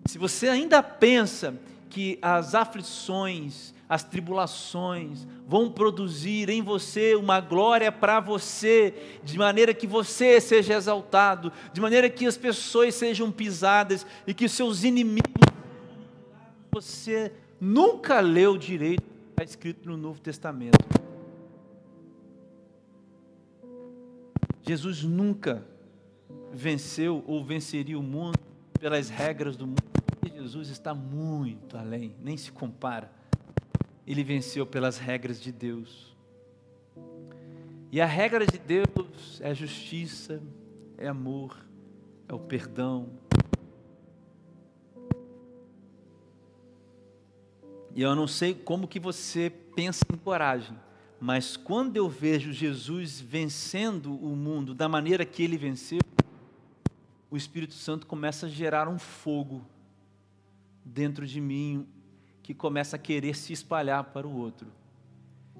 Se 0.06 0.18
você 0.18 0.50
ainda 0.50 0.82
pensa 0.82 1.54
que 1.88 2.18
as 2.20 2.56
aflições, 2.56 3.76
as 3.88 4.04
tribulações 4.04 5.28
vão 5.48 5.70
produzir 5.70 6.50
em 6.50 6.64
você 6.64 7.14
uma 7.14 7.40
glória 7.40 7.92
para 7.92 8.20
você, 8.20 9.20
de 9.24 9.38
maneira 9.38 9.72
que 9.72 9.86
você 9.86 10.42
seja 10.42 10.74
exaltado, 10.74 11.52
de 11.74 11.80
maneira 11.80 12.10
que 12.10 12.26
as 12.26 12.38
pessoas 12.38 12.96
sejam 12.96 13.32
pisadas 13.32 14.04
e 14.26 14.34
que 14.34 14.50
seus 14.50 14.84
inimigos 14.84 15.59
você 16.72 17.32
nunca 17.59 18.20
leu 18.20 18.57
direito 18.57 19.09
está 19.41 19.43
escrito 19.43 19.89
no 19.89 19.95
Novo 19.95 20.20
Testamento. 20.20 20.78
Jesus 24.61 25.01
nunca 25.03 25.65
venceu 26.51 27.24
ou 27.26 27.43
venceria 27.43 27.97
o 27.97 28.03
mundo 28.03 28.38
pelas 28.80 29.09
regras 29.09 29.55
do 29.55 29.65
mundo. 29.65 29.82
Jesus 30.36 30.70
está 30.70 30.93
muito 30.93 31.78
além, 31.78 32.15
nem 32.22 32.36
se 32.36 32.51
compara. 32.51 33.11
Ele 34.05 34.24
venceu 34.24 34.65
pelas 34.65 34.97
regras 34.97 35.39
de 35.39 35.51
Deus. 35.51 36.15
E 37.91 38.01
a 38.01 38.05
regra 38.05 38.45
de 38.45 38.57
Deus 38.57 39.39
é 39.41 39.53
justiça, 39.53 40.41
é 40.97 41.07
amor, 41.07 41.65
é 42.28 42.34
o 42.34 42.39
perdão. 42.39 43.09
E 47.96 48.02
eu 48.02 48.16
não 48.16 48.28
sei 48.28 48.54
como 48.54 48.88
que 48.88 49.00
você 49.00 49.50
pensa 49.76 50.04
em 50.14 50.18
coragem, 50.18 50.78
mas 51.20 51.58
quando 51.58 51.98
eu 51.98 52.08
vejo 52.08 52.54
Jesus 52.54 53.20
vencendo 53.20 54.14
o 54.14 54.36
mundo 54.36 54.74
da 54.74 54.88
maneira 54.88 55.26
que 55.26 55.44
ele 55.44 55.58
venceu, 55.58 56.00
o 57.30 57.38
Espírito 57.38 57.74
Santo 57.74 58.08
começa 58.08 58.46
a 58.46 58.50
gerar 58.50 58.88
um 58.88 58.98
fogo 58.98 59.62
dentro 60.84 61.28
de 61.28 61.42
mim 61.42 61.88
que 62.42 62.54
começa 62.54 62.96
a 62.96 63.00
querer 63.00 63.36
se 63.36 63.54
espalhar 63.54 64.06
para 64.06 64.28
o 64.28 64.36
outro. 64.36 64.68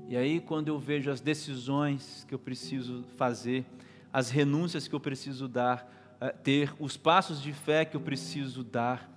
E 0.08 0.18
aí, 0.18 0.40
quando 0.40 0.70
eu 0.70 0.80
vejo 0.80 1.12
as 1.12 1.22
decisões 1.22 2.26
que 2.28 2.34
eu 2.34 2.40
preciso 2.40 3.04
fazer, 3.16 3.64
as 4.12 4.32
renúncias 4.32 4.88
que 4.88 4.96
eu 4.96 5.00
preciso 5.00 5.48
dar, 5.48 6.18
eh, 6.20 6.32
ter 6.32 6.74
os 6.80 6.98
passos 6.98 7.40
de 7.40 7.54
fé 7.54 7.86
que 7.86 7.96
eu 7.96 8.02
preciso 8.02 8.64
dar, 8.64 9.08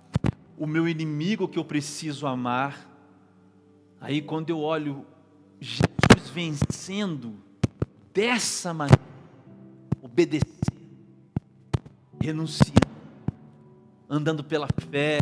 o 0.55 0.67
meu 0.67 0.87
inimigo 0.87 1.47
que 1.47 1.57
eu 1.57 1.65
preciso 1.65 2.27
amar, 2.27 2.92
aí 4.03 4.21
quando 4.21 4.49
eu 4.49 4.59
olho 4.59 5.05
Jesus 5.61 6.29
vencendo 6.33 7.37
dessa 8.13 8.73
maneira, 8.73 9.01
obedecendo, 10.01 10.51
renunciando, 12.19 12.73
andando 14.09 14.43
pela 14.43 14.67
fé, 14.91 15.19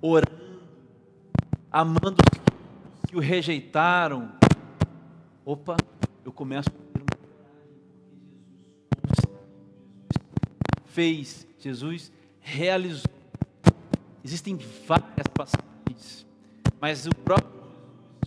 orando, 0.00 0.62
amando 1.70 2.22
os 2.22 3.10
que 3.10 3.16
o 3.16 3.20
rejeitaram. 3.20 4.30
Opa, 5.44 5.76
eu 6.24 6.32
começo 6.32 6.68
a 6.68 6.72
ter 6.72 7.04
Jesus 9.08 9.34
fez, 10.86 11.46
Jesus 11.58 12.12
realizou. 12.38 13.10
Existem 14.22 14.56
várias 14.86 15.26
passagens, 15.34 16.24
mas 16.80 17.04
o 17.04 17.10
próprio 17.10 17.53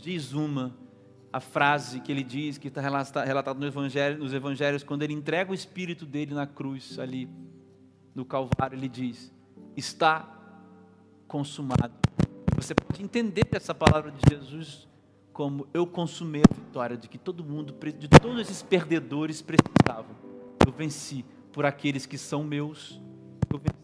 diz 0.07 0.31
uma, 0.31 0.73
a 1.33 1.41
frase 1.41 1.99
que 1.99 2.09
ele 2.09 2.23
diz, 2.23 2.57
que 2.57 2.69
está 2.69 2.79
relatado 2.79 3.59
no 3.59 3.67
evangelho, 3.67 4.17
nos 4.17 4.33
evangelhos, 4.33 4.81
quando 4.81 5.03
ele 5.03 5.11
entrega 5.11 5.51
o 5.51 5.53
espírito 5.53 6.05
dele 6.05 6.33
na 6.33 6.47
cruz 6.47 6.97
ali, 6.97 7.29
no 8.15 8.23
Calvário, 8.23 8.77
ele 8.77 8.87
diz: 8.87 9.33
Está 9.75 10.33
consumado. 11.27 11.93
Você 12.55 12.73
pode 12.73 13.03
entender 13.03 13.45
essa 13.51 13.75
palavra 13.75 14.09
de 14.09 14.33
Jesus 14.33 14.87
como 15.33 15.67
eu 15.73 15.85
consumei 15.85 16.41
a 16.49 16.55
vitória 16.55 16.95
de 16.95 17.09
que 17.09 17.17
todo 17.17 17.43
mundo, 17.43 17.75
de 17.99 18.07
todos 18.07 18.39
esses 18.39 18.63
perdedores 18.63 19.41
precisavam. 19.41 20.15
Eu 20.65 20.71
venci 20.71 21.25
por 21.51 21.65
aqueles 21.65 22.05
que 22.05 22.17
são 22.17 22.45
meus. 22.45 22.99
Eu 23.51 23.59
venci. 23.59 23.75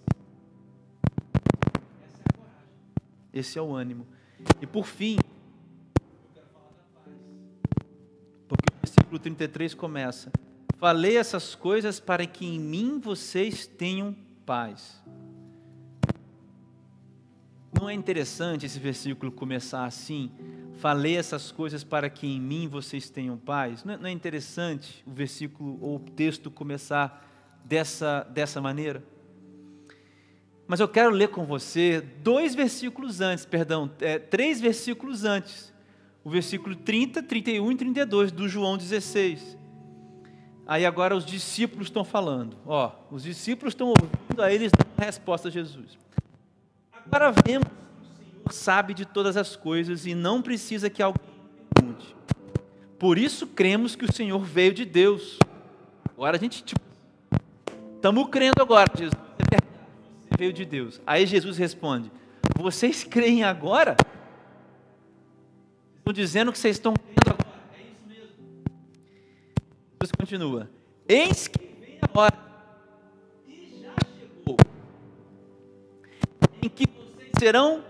Esse 3.34 3.60
é 3.60 3.62
o 3.62 3.76
ânimo. 3.76 4.08
E 4.62 4.66
por 4.66 4.86
fim, 4.86 5.18
versículo 9.14 9.20
33 9.20 9.74
começa: 9.74 10.32
Falei 10.78 11.18
essas 11.18 11.56
coisas 11.56 12.00
para 12.00 12.26
que 12.26 12.46
em 12.46 12.60
mim 12.60 13.00
vocês 13.00 13.68
tenham 13.68 14.16
paz. 14.46 15.02
Não 17.80 17.90
é 17.90 17.94
interessante 17.94 18.66
esse 18.66 18.80
versículo 18.80 19.32
começar 19.32 19.86
assim? 19.86 20.32
Falei 20.76 21.18
essas 21.18 21.52
coisas 21.52 21.84
para 21.84 22.10
que 22.10 22.26
em 22.26 22.40
mim 22.40 22.68
vocês 22.68 23.10
tenham 23.10 23.38
paz. 23.38 23.84
Não 23.84 23.94
é, 23.94 24.10
é 24.10 24.12
interessante 24.12 25.04
o 25.06 25.12
versículo 25.12 25.78
ou 25.82 25.98
o 25.98 26.00
texto 26.00 26.50
começar 26.50 27.30
dessa, 27.64 28.24
dessa 28.24 28.62
maneira? 28.62 29.04
Mas 30.68 30.80
eu 30.80 30.88
quero 30.88 31.12
ler 31.12 31.30
com 31.30 31.46
você 31.46 32.02
dois 32.02 32.56
versículos 32.56 33.22
antes, 33.22 33.46
perdão, 33.46 33.92
é, 34.00 34.18
três 34.18 34.62
versículos 34.62 35.26
antes. 35.26 35.73
O 36.24 36.30
versículo 36.30 36.76
30, 36.76 37.22
31 37.24 37.72
e 37.72 37.76
32 37.76 38.32
do 38.32 38.48
João 38.48 38.78
16. 38.78 39.58
Aí 40.66 40.86
agora 40.86 41.16
os 41.16 41.26
discípulos 41.26 41.88
estão 41.88 42.06
falando. 42.06 42.58
Ó, 42.66 42.92
os 43.12 43.24
discípulos 43.24 43.74
estão 43.74 43.90
ouvindo, 43.90 44.42
aí 44.42 44.56
eles 44.56 44.72
dão 44.72 44.88
a 44.98 45.06
resposta 45.06 45.50
a 45.50 45.52
Jesus. 45.52 45.98
Agora 47.06 47.34
vemos 47.46 47.68
que 47.68 47.74
o 47.74 48.26
Senhor 48.32 48.54
sabe 48.54 48.94
de 48.94 49.06
todas 49.06 49.36
as 49.36 49.56
coisas 49.56 50.06
e 50.06 50.16
não 50.16 50.42
precisa 50.42 50.90
que 50.90 51.04
alguém 51.04 51.22
pergunte. 51.74 52.16
Por 52.98 53.18
isso 53.18 53.46
cremos 53.46 53.96
que 53.96 54.06
o 54.06 54.14
Senhor 54.14 54.40
veio 54.40 54.74
de 54.74 54.86
Deus. 54.86 55.38
Agora 56.06 56.38
a 56.38 56.40
gente, 56.40 56.64
tipo, 56.64 56.82
estamos 57.96 58.30
crendo 58.30 58.62
agora, 58.62 58.90
Jesus. 58.96 59.22
É 59.52 59.58
você 59.58 60.38
veio 60.38 60.54
de 60.54 60.64
Deus. 60.64 61.02
Aí 61.06 61.26
Jesus 61.26 61.58
responde: 61.58 62.10
Vocês 62.58 63.04
creem 63.04 63.44
agora? 63.44 63.98
Estão 66.04 66.12
dizendo 66.12 66.52
que 66.52 66.60
vocês 66.60 66.76
estão 66.76 66.94
crendo 66.94 67.30
agora. 67.30 67.64
É 67.74 67.82
isso 67.82 68.06
mesmo. 68.06 68.36
Jesus 70.02 70.12
continua: 70.20 70.70
Eis 71.08 71.48
que 71.48 71.66
vem 71.80 71.98
a 72.02 72.20
hora 72.20 72.44
em 76.62 76.68
que 76.68 76.86
vocês 76.86 77.32
serão 77.40 77.86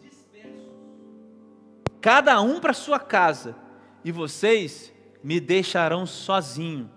dispersos, 0.00 0.70
cada 2.00 2.40
um 2.40 2.60
para 2.60 2.72
sua 2.72 3.00
casa, 3.00 3.56
e 4.04 4.12
vocês 4.12 4.94
me 5.20 5.40
deixarão 5.40 6.06
sozinho. 6.06 6.88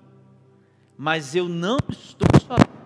Mas 0.95 1.35
eu 1.35 1.49
não 1.49 1.79
estou 1.89 2.27
sozinho. 2.39 2.84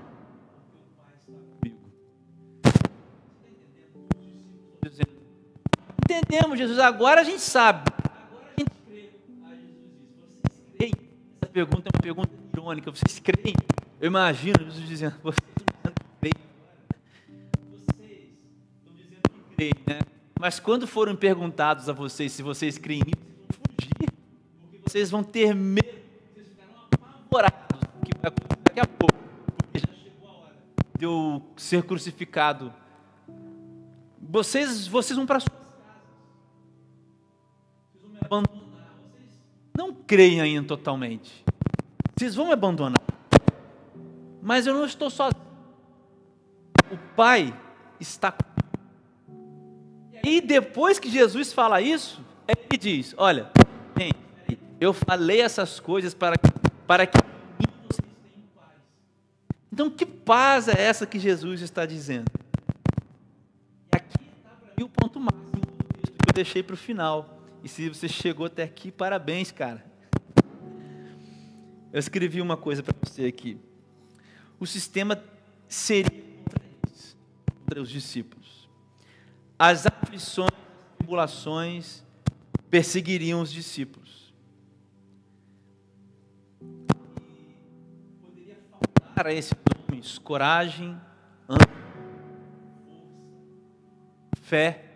Entendemos, 6.09 6.57
Jesus, 6.57 6.79
agora 6.79 7.21
a 7.21 7.23
gente 7.23 7.41
sabe. 7.41 7.83
Agora 8.03 8.47
a 8.57 8.59
gente 8.59 8.71
crê. 8.87 9.09
Aí 9.45 9.59
Jesus 9.61 9.91
diz: 9.93 10.17
vocês 10.17 10.63
creem? 10.75 10.93
Essa 11.41 11.51
pergunta 11.51 11.89
é 11.89 11.95
uma 11.95 12.01
pergunta 12.01 12.29
irônica. 12.53 12.91
Vocês 12.91 13.19
creem? 13.19 13.55
Eu 14.01 14.07
imagino 14.07 14.55
Jesus 14.65 14.87
dizendo: 14.87 15.15
vocês 15.21 15.41
não 15.83 15.93
creem. 16.19 16.33
Vocês 17.71 18.31
estão 18.75 18.93
dizendo 18.95 19.21
que 19.21 19.55
creem, 19.55 19.73
né? 19.85 19.99
Mas 20.39 20.59
quando 20.59 20.87
forem 20.87 21.15
perguntados 21.15 21.87
a 21.89 21.93
vocês 21.93 22.31
se 22.31 22.41
vocês 22.41 22.77
creem 22.77 23.03
nisso, 23.05 23.19
vocês 23.27 23.59
vão 23.59 23.75
fugir, 23.75 24.11
porque 24.61 24.89
vocês 24.89 25.11
vão 25.11 25.23
ter 25.23 25.53
medo, 25.53 25.87
vocês 26.33 26.47
ficarão 26.47 26.73
apavorados 26.91 27.79
com 27.91 27.99
o 27.99 28.05
que 28.05 28.17
vai 28.17 28.29
acontecer 28.29 28.61
daqui 28.63 28.79
a 28.79 28.87
pouco, 28.87 29.15
porque 29.57 29.79
já 29.79 29.93
chegou 29.93 30.29
a 30.29 30.45
hora 30.45 30.55
de 30.97 31.05
eu 31.05 31.43
ser 31.57 31.83
crucificado. 31.83 32.73
Vocês, 34.21 34.87
vocês 34.87 35.17
vão 35.17 35.25
para 35.25 35.39
vão 35.39 35.47
me 35.49 35.58
abandonar, 38.29 38.93
vocês 39.11 39.39
não 39.75 39.93
creem 39.93 40.39
ainda 40.39 40.67
totalmente, 40.67 41.43
vocês 42.15 42.35
vão 42.35 42.47
me 42.47 42.53
abandonar, 42.53 43.01
mas 44.41 44.67
eu 44.67 44.73
não 44.73 44.85
estou 44.85 45.09
sozinho, 45.09 45.41
o 46.91 46.97
Pai 47.15 47.53
está. 47.99 48.35
E 50.23 50.41
depois 50.41 50.99
que 50.99 51.09
Jesus 51.09 51.51
fala 51.53 51.81
isso, 51.81 52.23
ele 52.47 52.77
diz: 52.77 53.15
Olha, 53.17 53.49
eu 54.79 54.93
falei 54.93 55.41
essas 55.41 55.79
coisas 55.79 56.13
para, 56.13 56.35
para 56.87 57.05
que 57.05 57.17
vocês 57.17 58.07
tenham 58.23 58.47
paz. 58.55 58.75
Então, 59.71 59.89
que 59.89 60.05
paz 60.05 60.67
é 60.67 60.81
essa 60.81 61.05
que 61.05 61.19
Jesus 61.19 61.61
está 61.61 61.85
dizendo? 61.85 62.31
E 63.93 63.97
aqui 63.97 64.17
está 64.37 64.49
para 64.49 64.73
mim 64.77 64.83
o 64.83 64.89
ponto 64.89 65.19
máximo 65.19 65.51
do 65.51 65.83
texto 65.93 66.17
que 66.17 66.29
eu 66.29 66.33
deixei 66.33 66.63
para 66.63 66.73
o 66.75 66.77
final. 66.77 67.38
E 67.63 67.67
se 67.67 67.89
você 67.89 68.07
chegou 68.07 68.45
até 68.45 68.63
aqui, 68.63 68.91
parabéns, 68.91 69.51
cara. 69.51 69.85
Eu 71.91 71.99
escrevi 71.99 72.41
uma 72.41 72.55
coisa 72.55 72.83
para 72.83 72.95
você 73.03 73.25
aqui. 73.25 73.59
O 74.59 74.65
sistema 74.65 75.21
seria 75.67 76.23
contra 77.69 77.81
os 77.81 77.89
discípulos. 77.89 78.69
As 79.57 79.85
aflições, 79.85 80.51
tribulações 80.97 82.03
perseguiriam 82.69 83.41
os 83.41 83.51
discípulos. 83.51 84.33
E 86.61 88.15
poderia 88.21 88.57
faltar 88.69 89.27
a 89.27 89.33
esses 89.33 89.53
homens 89.87 90.17
coragem, 90.19 90.99
ânimo, 91.47 91.73
fé. 94.41 94.88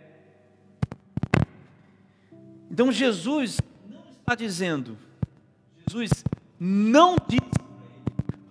Então 2.74 2.92
Jesus 2.92 3.60
não 3.88 4.04
está 4.20 4.34
dizendo, 4.34 4.98
Jesus 5.88 6.24
não 6.60 7.16
disse 7.30 7.54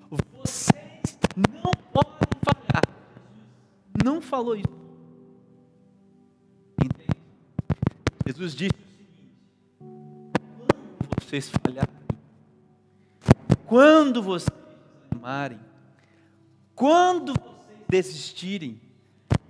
vocês 0.08 1.18
não 1.36 1.72
podem 1.92 2.28
falhar. 2.44 2.84
Não 4.04 4.20
falou 4.20 4.54
isso. 4.54 4.68
Entende? 6.84 7.18
Jesus 8.24 8.54
disse 8.54 8.72
quando 9.80 11.24
vocês 11.24 11.50
falharem, 11.50 11.94
quando 13.66 14.22
vocês 14.22 14.58
desanimarem, 15.10 15.60
quando 16.76 17.32
vocês 17.34 17.86
desistirem, 17.88 18.80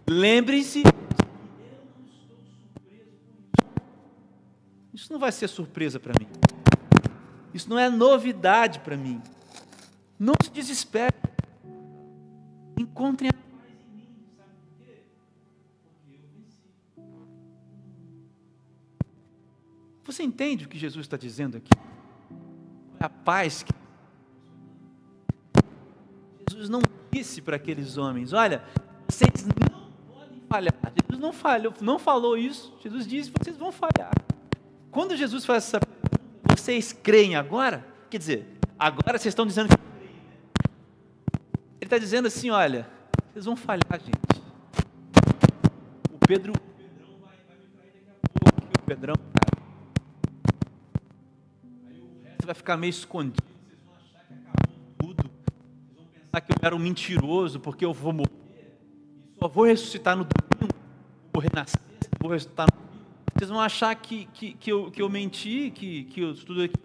lembrem-se 0.08 0.82
Isso 5.02 5.12
não 5.12 5.18
vai 5.18 5.32
ser 5.32 5.48
surpresa 5.48 5.98
para 5.98 6.12
mim. 6.16 6.28
Isso 7.52 7.68
não 7.68 7.76
é 7.76 7.90
novidade 7.90 8.78
para 8.78 8.96
mim. 8.96 9.20
Não 10.16 10.32
se 10.40 10.48
desespere. 10.48 11.16
Encontrem 12.78 13.28
a 13.28 13.32
paz 13.32 13.72
em 13.80 13.96
mim. 13.96 14.08
Sabe 14.36 14.50
por 14.60 14.78
quê? 14.78 15.02
Porque 16.94 17.02
eu. 17.02 17.26
Você 20.04 20.22
entende 20.22 20.66
o 20.66 20.68
que 20.68 20.78
Jesus 20.78 21.04
está 21.04 21.16
dizendo 21.16 21.56
aqui? 21.56 21.72
A 23.00 23.08
paz 23.08 23.64
que. 23.64 23.72
Jesus 26.48 26.68
não 26.68 26.80
disse 27.10 27.42
para 27.42 27.56
aqueles 27.56 27.96
homens: 27.96 28.32
olha, 28.32 28.62
vocês 29.08 29.44
não 29.46 29.90
podem 30.14 30.40
falhar. 30.48 30.72
Jesus 31.10 31.20
não 31.20 31.32
falhou, 31.32 31.74
não 31.80 31.98
falou 31.98 32.38
isso. 32.38 32.72
Jesus 32.80 33.04
disse: 33.04 33.32
vocês 33.36 33.56
vão 33.56 33.72
falhar. 33.72 34.12
Quando 34.92 35.16
Jesus 35.16 35.46
faz 35.46 35.64
essa 35.64 35.80
pergunta, 35.80 36.54
vocês 36.54 36.92
creem 36.92 37.34
agora? 37.34 37.82
Quer 38.10 38.18
dizer, 38.18 38.46
agora 38.78 39.16
vocês 39.16 39.32
estão 39.32 39.46
dizendo 39.46 39.70
que 39.70 39.76
creem, 39.78 40.16
né? 40.16 40.36
Ele 41.80 41.86
está 41.86 41.96
dizendo 41.96 42.28
assim: 42.28 42.50
olha, 42.50 42.86
vocês 43.32 43.46
vão 43.46 43.56
falhar, 43.56 43.98
gente. 43.98 44.42
O 46.12 46.18
Pedro, 46.28 46.52
o 46.52 46.76
Pedrão 46.76 47.08
vai, 47.22 47.36
vai 47.48 47.56
me 47.56 47.66
trair 47.74 47.90
daqui 47.90 48.10
a 48.10 48.52
pouco, 48.52 48.78
o 48.78 48.82
Pedrão, 48.84 49.14
cara. 49.14 49.62
Aí 51.88 52.02
o 52.02 52.28
resto 52.28 52.44
vai 52.44 52.54
ficar 52.54 52.76
meio 52.76 52.90
escondido. 52.90 53.42
Vocês 53.42 53.80
vão 53.82 53.94
achar 53.94 54.26
que 54.26 54.34
acabou 54.34 54.76
tudo. 54.98 55.22
Vocês 55.22 55.96
vão 55.96 56.04
pensar 56.04 56.40
que 56.42 56.52
eu 56.52 56.56
era 56.60 56.76
um 56.76 56.78
mentiroso 56.78 57.58
porque 57.60 57.82
eu 57.82 57.94
vou 57.94 58.12
morrer 58.12 58.76
e 59.34 59.40
só 59.40 59.48
vou 59.48 59.64
ressuscitar 59.64 60.14
no 60.14 60.24
domingo, 60.26 60.74
vou 61.32 61.42
renascer, 61.42 61.80
vou 62.20 62.30
ressuscitar 62.30 62.66
no. 62.70 62.81
Vocês 63.42 63.50
vão 63.50 63.60
achar 63.60 63.92
que, 63.96 64.26
que, 64.26 64.54
que, 64.54 64.70
eu, 64.70 64.88
que 64.88 65.02
eu 65.02 65.08
menti, 65.08 65.72
que, 65.74 66.04
que 66.04 66.20
eu, 66.20 66.32
tudo 66.32 66.62
aqui. 66.62 66.76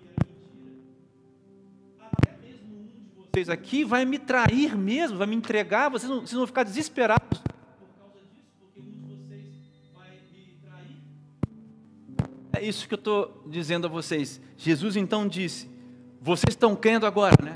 Até 1.99 2.35
mesmo 2.41 2.79
um 2.79 2.83
de 2.83 3.29
vocês 3.31 3.47
aqui 3.47 3.83
vai 3.83 4.05
me 4.05 4.17
trair 4.17 4.75
mesmo, 4.75 5.19
vai 5.19 5.27
me 5.27 5.35
entregar, 5.35 5.87
vocês, 5.87 6.09
não, 6.09 6.21
vocês 6.21 6.33
vão 6.33 6.47
ficar 6.47 6.63
desesperados. 6.63 7.39
É 12.53 12.65
isso 12.65 12.87
que 12.87 12.95
eu 12.95 12.97
estou 12.97 13.43
dizendo 13.45 13.85
a 13.85 13.89
vocês. 13.91 14.41
Jesus 14.57 14.95
então 14.95 15.27
disse: 15.27 15.69
vocês 16.19 16.53
estão 16.53 16.75
crendo 16.75 17.05
agora, 17.05 17.35
né? 17.39 17.53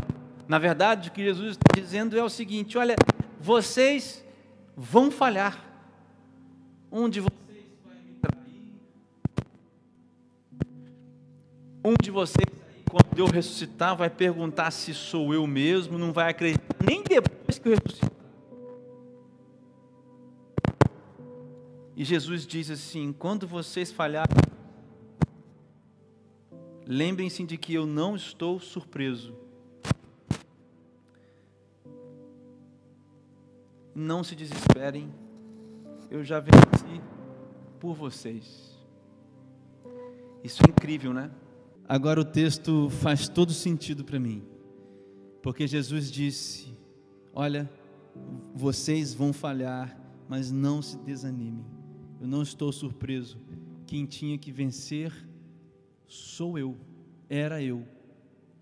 Na 0.47 0.60
verdade, 0.60 1.10
o 1.10 1.12
que 1.12 1.24
Jesus 1.24 1.54
está 1.54 1.74
dizendo 1.74 2.16
é 2.16 2.24
o 2.24 2.30
seguinte: 2.30 2.78
olha, 2.78 2.95
vocês 3.39 4.24
vão 4.78 5.10
falhar. 5.10 5.60
Um 6.91 7.10
vocês 7.10 7.41
de 12.12 12.14
vocês, 12.14 12.45
quando 12.89 13.18
eu 13.18 13.26
ressuscitar, 13.26 13.95
vai 13.95 14.09
perguntar 14.09 14.70
se 14.70 14.93
sou 14.93 15.34
eu 15.34 15.47
mesmo, 15.47 15.97
não 15.97 16.12
vai 16.12 16.30
acreditar 16.30 16.76
nem 16.86 17.01
depois 17.01 17.57
que 17.57 17.70
eu 17.70 17.74
ressuscitar. 17.74 18.12
E 21.95 22.03
Jesus 22.03 22.45
diz 22.45 22.70
assim: 22.70 23.14
quando 23.14 23.47
vocês 23.47 23.91
falharem, 23.91 24.36
lembrem-se 26.86 27.43
de 27.45 27.57
que 27.57 27.74
eu 27.74 27.86
não 27.86 28.16
estou 28.16 28.59
surpreso. 28.59 29.34
Não 33.93 34.24
se 34.24 34.36
desesperem, 34.36 35.14
eu 36.09 36.24
já 36.24 36.39
venci 36.39 37.01
por 37.80 37.93
vocês. 37.93 38.72
Isso 40.43 40.64
é 40.66 40.70
incrível, 40.70 41.14
né? 41.14 41.30
Agora 41.88 42.22
o 42.22 42.26
texto 42.26 42.90
faz 42.90 43.28
todo 43.28 43.54
sentido 43.54 44.04
para 44.04 44.20
mim, 44.20 44.44
porque 45.42 45.68
Jesus 45.68 46.12
disse: 46.12 46.74
Olha, 47.34 47.70
vocês 48.54 49.14
vão 49.14 49.34
falhar, 49.34 50.00
mas 50.28 50.52
não 50.52 50.82
se 50.82 50.98
desanimem. 50.98 51.66
Eu 52.20 52.28
não 52.28 52.42
estou 52.42 52.72
surpreso. 52.72 53.40
Quem 53.86 54.06
tinha 54.06 54.38
que 54.38 54.52
vencer 54.52 55.12
sou 56.08 56.58
eu, 56.58 56.78
era 57.30 57.62
eu, 57.62 57.86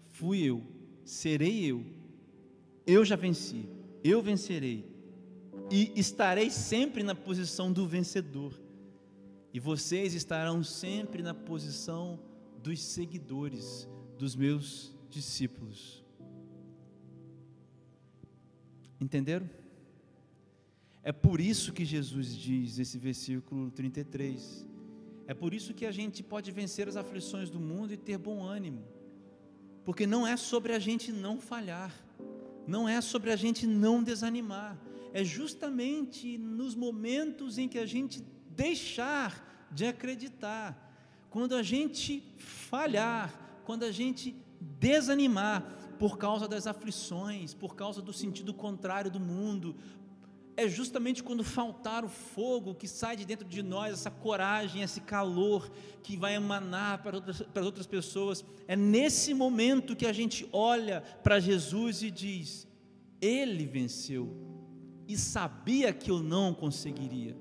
fui 0.07 0.41
eu, 0.41 0.63
serei 1.03 1.65
eu. 1.65 1.85
Eu 2.85 3.05
já 3.05 3.15
venci, 3.15 3.69
eu 4.03 4.21
vencerei 4.21 4.85
e 5.71 5.91
estarei 5.95 6.49
sempre 6.49 7.03
na 7.03 7.13
posição 7.13 7.71
do 7.71 7.87
vencedor. 7.87 8.59
E 9.53 9.59
vocês 9.59 10.13
estarão 10.13 10.63
sempre 10.63 11.21
na 11.21 11.33
posição 11.33 12.19
dos 12.61 12.81
seguidores, 12.83 13.87
dos 14.17 14.35
meus 14.35 14.95
discípulos. 15.09 16.03
Entenderam? 18.99 19.49
É 21.01 21.11
por 21.11 21.39
isso 21.39 21.71
que 21.71 21.85
Jesus 21.85 22.35
diz 22.35 22.77
esse 22.77 22.97
versículo 22.97 23.71
33. 23.71 24.67
É 25.25 25.33
por 25.33 25.53
isso 25.53 25.73
que 25.73 25.85
a 25.85 25.91
gente 25.91 26.21
pode 26.21 26.51
vencer 26.51 26.87
as 26.87 26.95
aflições 26.95 27.49
do 27.49 27.59
mundo 27.59 27.93
e 27.93 27.97
ter 27.97 28.17
bom 28.17 28.43
ânimo. 28.43 28.83
Porque 29.85 30.05
não 30.05 30.27
é 30.27 30.35
sobre 30.35 30.73
a 30.73 30.79
gente 30.79 31.11
não 31.11 31.39
falhar, 31.39 31.93
não 32.67 32.87
é 32.87 32.99
sobre 32.99 33.31
a 33.31 33.35
gente 33.35 33.65
não 33.65 34.03
desanimar, 34.03 34.77
é 35.13 35.23
justamente 35.23 36.37
nos 36.37 36.75
momentos 36.75 37.57
em 37.57 37.67
que 37.67 37.79
a 37.79 37.85
gente 37.85 38.21
deixar 38.49 39.69
de 39.71 39.85
acreditar. 39.85 40.88
Quando 41.29 41.55
a 41.55 41.63
gente 41.63 42.23
falhar, 42.37 43.61
quando 43.63 43.83
a 43.83 43.91
gente 43.91 44.35
desanimar 44.59 45.63
por 45.99 46.17
causa 46.17 46.47
das 46.47 46.65
aflições, 46.65 47.53
por 47.53 47.75
causa 47.75 48.01
do 48.01 48.13
sentido 48.13 48.53
contrário 48.53 49.11
do 49.11 49.19
mundo, 49.19 49.75
é 50.59 50.67
justamente 50.67 51.23
quando 51.23 51.43
faltar 51.43 52.03
o 52.03 52.09
fogo 52.09 52.75
que 52.75 52.87
sai 52.87 53.15
de 53.15 53.25
dentro 53.25 53.47
de 53.47 53.63
nós, 53.63 53.93
essa 53.93 54.11
coragem, 54.11 54.81
esse 54.81 54.99
calor 54.99 55.71
que 56.03 56.17
vai 56.17 56.35
emanar 56.35 57.01
para 57.01 57.15
outras, 57.15 57.41
para 57.41 57.63
outras 57.63 57.87
pessoas. 57.87 58.43
É 58.67 58.75
nesse 58.75 59.33
momento 59.33 59.95
que 59.95 60.05
a 60.05 60.11
gente 60.11 60.47
olha 60.51 61.01
para 61.23 61.39
Jesus 61.39 62.01
e 62.01 62.11
diz: 62.11 62.67
Ele 63.21 63.65
venceu 63.65 64.35
e 65.07 65.17
sabia 65.17 65.93
que 65.93 66.11
eu 66.11 66.21
não 66.21 66.53
conseguiria. 66.53 67.37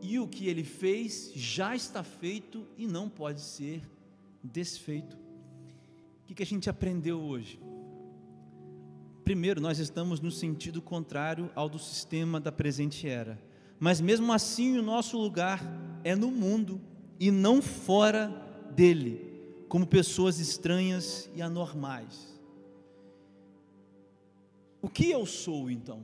E 0.00 0.18
o 0.18 0.28
que 0.28 0.48
ele 0.48 0.64
fez 0.64 1.32
já 1.34 1.74
está 1.74 2.02
feito 2.02 2.66
e 2.76 2.86
não 2.86 3.08
pode 3.08 3.40
ser 3.40 3.82
desfeito. 4.42 5.16
O 6.30 6.34
que 6.34 6.42
a 6.42 6.46
gente 6.46 6.68
aprendeu 6.70 7.20
hoje? 7.20 7.58
Primeiro, 9.24 9.60
nós 9.60 9.78
estamos 9.78 10.20
no 10.20 10.30
sentido 10.30 10.80
contrário 10.80 11.50
ao 11.54 11.68
do 11.68 11.78
sistema 11.78 12.40
da 12.40 12.52
presente 12.52 13.08
era. 13.08 13.38
Mas 13.78 14.00
mesmo 14.00 14.32
assim, 14.32 14.78
o 14.78 14.82
nosso 14.82 15.18
lugar 15.18 15.62
é 16.02 16.14
no 16.14 16.30
mundo 16.30 16.80
e 17.20 17.30
não 17.30 17.60
fora 17.60 18.28
dele, 18.74 19.20
como 19.68 19.86
pessoas 19.86 20.38
estranhas 20.38 21.28
e 21.34 21.42
anormais. 21.42 22.40
O 24.80 24.88
que 24.88 25.10
eu 25.10 25.26
sou 25.26 25.70
então? 25.70 26.02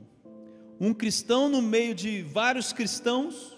Um 0.79 0.93
cristão 0.93 1.47
no 1.47 1.61
meio 1.61 1.95
de 1.95 2.21
vários 2.21 2.73
cristãos? 2.73 3.54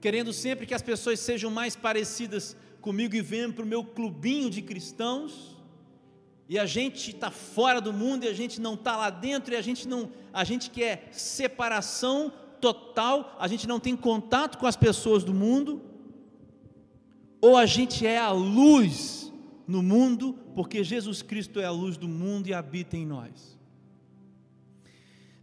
Querendo 0.00 0.32
sempre 0.32 0.66
que 0.66 0.74
as 0.74 0.82
pessoas 0.82 1.20
sejam 1.20 1.50
mais 1.50 1.76
parecidas 1.76 2.56
comigo 2.80 3.14
e 3.14 3.20
venham 3.20 3.52
para 3.52 3.64
o 3.64 3.68
meu 3.68 3.84
clubinho 3.84 4.48
de 4.48 4.62
cristãos? 4.62 5.60
e 6.50 6.58
a 6.58 6.66
gente 6.66 7.12
está 7.12 7.30
fora 7.30 7.80
do 7.80 7.92
mundo 7.92 8.24
e 8.24 8.28
a 8.28 8.32
gente 8.32 8.60
não 8.60 8.74
está 8.74 8.96
lá 8.96 9.08
dentro 9.08 9.54
e 9.54 9.56
a 9.56 9.62
gente 9.62 9.86
não, 9.86 10.10
a 10.32 10.42
gente 10.42 10.68
quer 10.68 11.08
separação 11.12 12.32
total, 12.60 13.36
a 13.38 13.46
gente 13.46 13.68
não 13.68 13.78
tem 13.78 13.96
contato 13.96 14.58
com 14.58 14.66
as 14.66 14.74
pessoas 14.74 15.22
do 15.22 15.32
mundo, 15.32 15.80
ou 17.40 17.56
a 17.56 17.66
gente 17.66 18.04
é 18.04 18.18
a 18.18 18.32
luz 18.32 19.32
no 19.64 19.80
mundo, 19.80 20.36
porque 20.56 20.82
Jesus 20.82 21.22
Cristo 21.22 21.60
é 21.60 21.66
a 21.66 21.70
luz 21.70 21.96
do 21.96 22.08
mundo 22.08 22.48
e 22.48 22.52
habita 22.52 22.96
em 22.96 23.06
nós. 23.06 23.56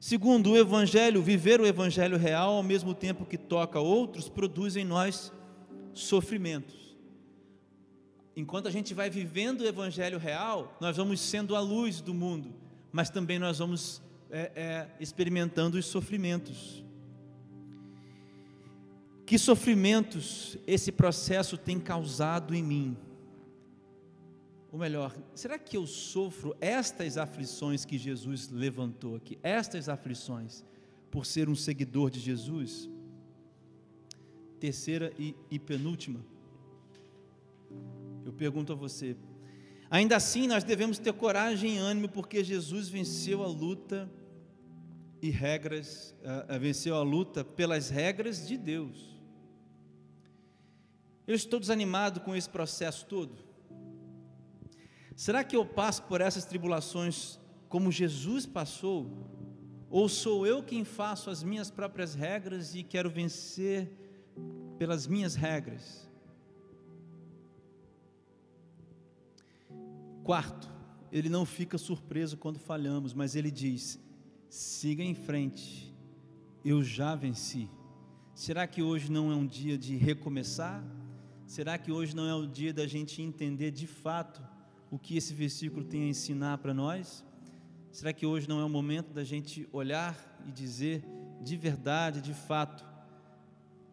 Segundo, 0.07 0.51
o 0.51 0.57
Evangelho, 0.57 1.21
viver 1.21 1.59
o 1.59 1.65
Evangelho 1.65 2.17
real, 2.17 2.53
ao 2.53 2.63
mesmo 2.63 2.93
tempo 2.93 3.25
que 3.25 3.37
toca 3.37 3.79
outros, 3.79 4.29
produz 4.29 4.75
em 4.75 4.85
nós 4.85 5.33
sofrimentos 5.93 6.87
enquanto 8.37 8.67
a 8.67 8.71
gente 8.71 8.93
vai 8.93 9.09
vivendo 9.09 9.61
o 9.61 9.65
Evangelho 9.65 10.19
real, 10.19 10.77
nós 10.79 10.95
vamos 10.95 11.19
sendo 11.19 11.55
a 11.55 11.59
luz 11.59 12.01
do 12.01 12.13
mundo, 12.13 12.53
mas 12.91 13.09
também 13.09 13.39
nós 13.39 13.57
vamos 13.57 13.99
é, 14.29 14.51
é, 14.55 14.87
experimentando 14.99 15.75
os 15.75 15.87
sofrimentos. 15.87 16.85
Que 19.25 19.39
sofrimentos 19.39 20.55
esse 20.67 20.91
processo 20.91 21.57
tem 21.57 21.79
causado 21.79 22.53
em 22.53 22.61
mim? 22.61 22.97
Ou 24.71 24.77
melhor, 24.77 25.15
será 25.33 25.57
que 25.57 25.77
eu 25.77 25.87
sofro 25.87 26.55
estas 26.59 27.17
aflições 27.17 27.85
que 27.85 27.97
Jesus 27.97 28.49
levantou 28.49 29.15
aqui? 29.15 29.39
Estas 29.41 29.87
aflições, 29.87 30.63
por 31.09 31.25
ser 31.25 31.47
um 31.47 31.55
seguidor 31.55 32.09
de 32.09 32.19
Jesus? 32.19 32.89
Terceira 34.59 35.13
e, 35.17 35.35
e 35.49 35.57
penúltima 35.57 36.19
eu 38.27 38.33
pergunto 38.33 38.73
a 38.73 38.75
você. 38.75 39.15
Ainda 39.89 40.17
assim, 40.17 40.47
nós 40.47 40.63
devemos 40.63 40.99
ter 40.99 41.13
coragem 41.13 41.75
e 41.75 41.77
ânimo, 41.77 42.09
porque 42.09 42.43
Jesus 42.43 42.89
venceu 42.89 43.41
a 43.41 43.47
luta 43.47 44.11
e 45.21 45.29
regras, 45.29 46.13
uh, 46.21 46.59
venceu 46.59 46.95
a 46.95 47.03
luta 47.03 47.45
pelas 47.45 47.89
regras 47.89 48.45
de 48.45 48.57
Deus. 48.57 49.17
Eu 51.25 51.35
estou 51.35 51.57
desanimado 51.57 52.19
com 52.19 52.35
esse 52.35 52.49
processo 52.49 53.05
todo. 53.05 53.46
Será 55.17 55.43
que 55.43 55.55
eu 55.55 55.65
passo 55.65 56.03
por 56.03 56.21
essas 56.21 56.45
tribulações 56.45 57.39
como 57.67 57.91
Jesus 57.91 58.45
passou? 58.45 59.11
Ou 59.89 60.07
sou 60.07 60.45
eu 60.45 60.61
quem 60.61 60.83
faço 60.83 61.31
as 61.31 61.41
minhas 61.41 61.71
próprias 61.71 62.13
regras 62.13 62.75
e 62.75 62.83
quero 62.83 63.09
vencer 63.09 63.91
pelas 64.77 65.07
minhas 65.07 65.33
regras? 65.33 66.07
Quarto, 70.23 70.71
ele 71.11 71.29
não 71.29 71.47
fica 71.47 71.79
surpreso 71.79 72.37
quando 72.37 72.59
falhamos, 72.59 73.11
mas 73.11 73.35
ele 73.35 73.49
diz: 73.49 73.99
siga 74.47 75.01
em 75.01 75.15
frente, 75.15 75.95
eu 76.63 76.83
já 76.83 77.15
venci. 77.15 77.67
Será 78.35 78.67
que 78.67 78.83
hoje 78.83 79.11
não 79.11 79.31
é 79.31 79.35
um 79.35 79.47
dia 79.47 79.79
de 79.79 79.95
recomeçar? 79.95 80.85
Será 81.47 81.75
que 81.75 81.91
hoje 81.91 82.15
não 82.15 82.27
é 82.27 82.35
o 82.35 82.45
dia 82.45 82.71
da 82.71 82.85
gente 82.85 83.19
entender 83.19 83.71
de 83.71 83.87
fato 83.87 84.56
o 84.89 84.97
que 84.97 85.17
esse 85.17 85.33
versículo 85.33 85.83
tem 85.83 86.03
a 86.03 86.07
ensinar 86.07 86.57
para 86.59 86.73
nós? 86.73 87.23
Será 87.91 88.13
que 88.13 88.25
hoje 88.25 88.47
não 88.47 88.59
é 88.59 88.65
o 88.65 88.69
momento 88.69 89.13
da 89.13 89.23
gente 89.23 89.67
olhar 89.71 90.15
e 90.47 90.51
dizer 90.51 91.03
de 91.41 91.55
verdade, 91.55 92.21
de 92.21 92.33
fato, 92.33 92.85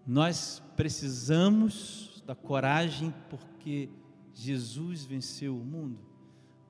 nós 0.06 0.62
precisamos 0.76 2.22
da 2.26 2.34
coragem 2.34 3.12
porque 3.28 3.88
Jesus 4.32 5.04
venceu 5.04 5.56
o 5.56 5.64
mundo? 5.64 5.98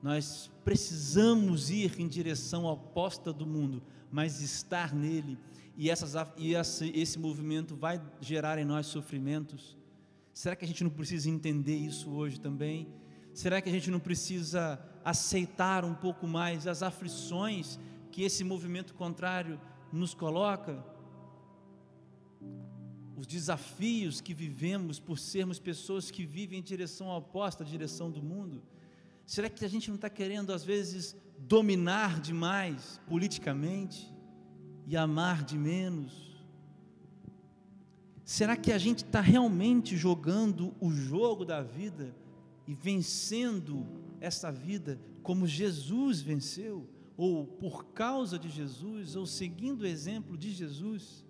Nós 0.01 0.51
precisamos 0.63 1.69
ir 1.69 1.99
em 1.99 2.07
direção 2.07 2.65
oposta 2.65 3.33
do 3.33 3.45
mundo, 3.45 3.81
mas 4.11 4.41
estar 4.41 4.93
nele, 4.93 5.37
e, 5.77 5.89
essas, 5.89 6.13
e 6.37 6.53
esse, 6.53 6.89
esse 6.95 7.19
movimento 7.19 7.75
vai 7.75 8.01
gerar 8.21 8.57
em 8.57 8.65
nós 8.65 8.85
sofrimentos. 8.87 9.77
Será 10.33 10.55
que 10.55 10.63
a 10.63 10.67
gente 10.67 10.83
não 10.83 10.91
precisa 10.91 11.29
entender 11.29 11.75
isso 11.75 12.11
hoje 12.11 12.39
também? 12.39 12.87
Será 13.35 13.61
que 13.61 13.67
a 13.67 13.71
gente 13.71 13.91
não 13.91 13.99
precisa 13.99 14.79
aceitar 15.03 15.83
um 15.83 15.93
pouco 15.93 16.25
mais 16.25 16.65
as 16.65 16.81
aflições 16.81 17.77
que 18.09 18.23
esse 18.23 18.45
movimento 18.45 18.93
contrário 18.93 19.59
nos 19.91 20.13
coloca? 20.13 20.81
Os 23.17 23.27
desafios 23.27 24.21
que 24.21 24.33
vivemos 24.33 25.01
por 25.01 25.19
sermos 25.19 25.59
pessoas 25.59 26.09
que 26.09 26.25
vivem 26.25 26.59
em 26.59 26.63
direção 26.63 27.09
oposta 27.09 27.65
à 27.65 27.67
direção 27.67 28.09
do 28.09 28.23
mundo? 28.23 28.63
Será 29.25 29.49
que 29.49 29.65
a 29.65 29.67
gente 29.67 29.89
não 29.89 29.95
está 29.95 30.09
querendo, 30.09 30.53
às 30.53 30.63
vezes, 30.63 31.13
dominar 31.37 32.21
demais 32.21 33.01
politicamente 33.05 34.15
e 34.87 34.95
amar 34.95 35.43
de 35.43 35.57
menos? 35.57 36.41
Será 38.23 38.55
que 38.55 38.71
a 38.71 38.77
gente 38.77 39.03
está 39.03 39.19
realmente 39.19 39.97
jogando 39.97 40.73
o 40.79 40.89
jogo 40.89 41.43
da 41.43 41.61
vida 41.61 42.15
e 42.67 42.73
vencendo 42.73 43.85
essa 44.19 44.51
vida 44.51 44.99
como 45.21 45.47
Jesus 45.47 46.21
venceu? 46.21 46.87
Ou 47.17 47.45
por 47.45 47.85
causa 47.85 48.37
de 48.37 48.49
Jesus, 48.49 49.15
ou 49.15 49.25
seguindo 49.25 49.81
o 49.81 49.85
exemplo 49.85 50.37
de 50.37 50.51
Jesus? 50.51 51.23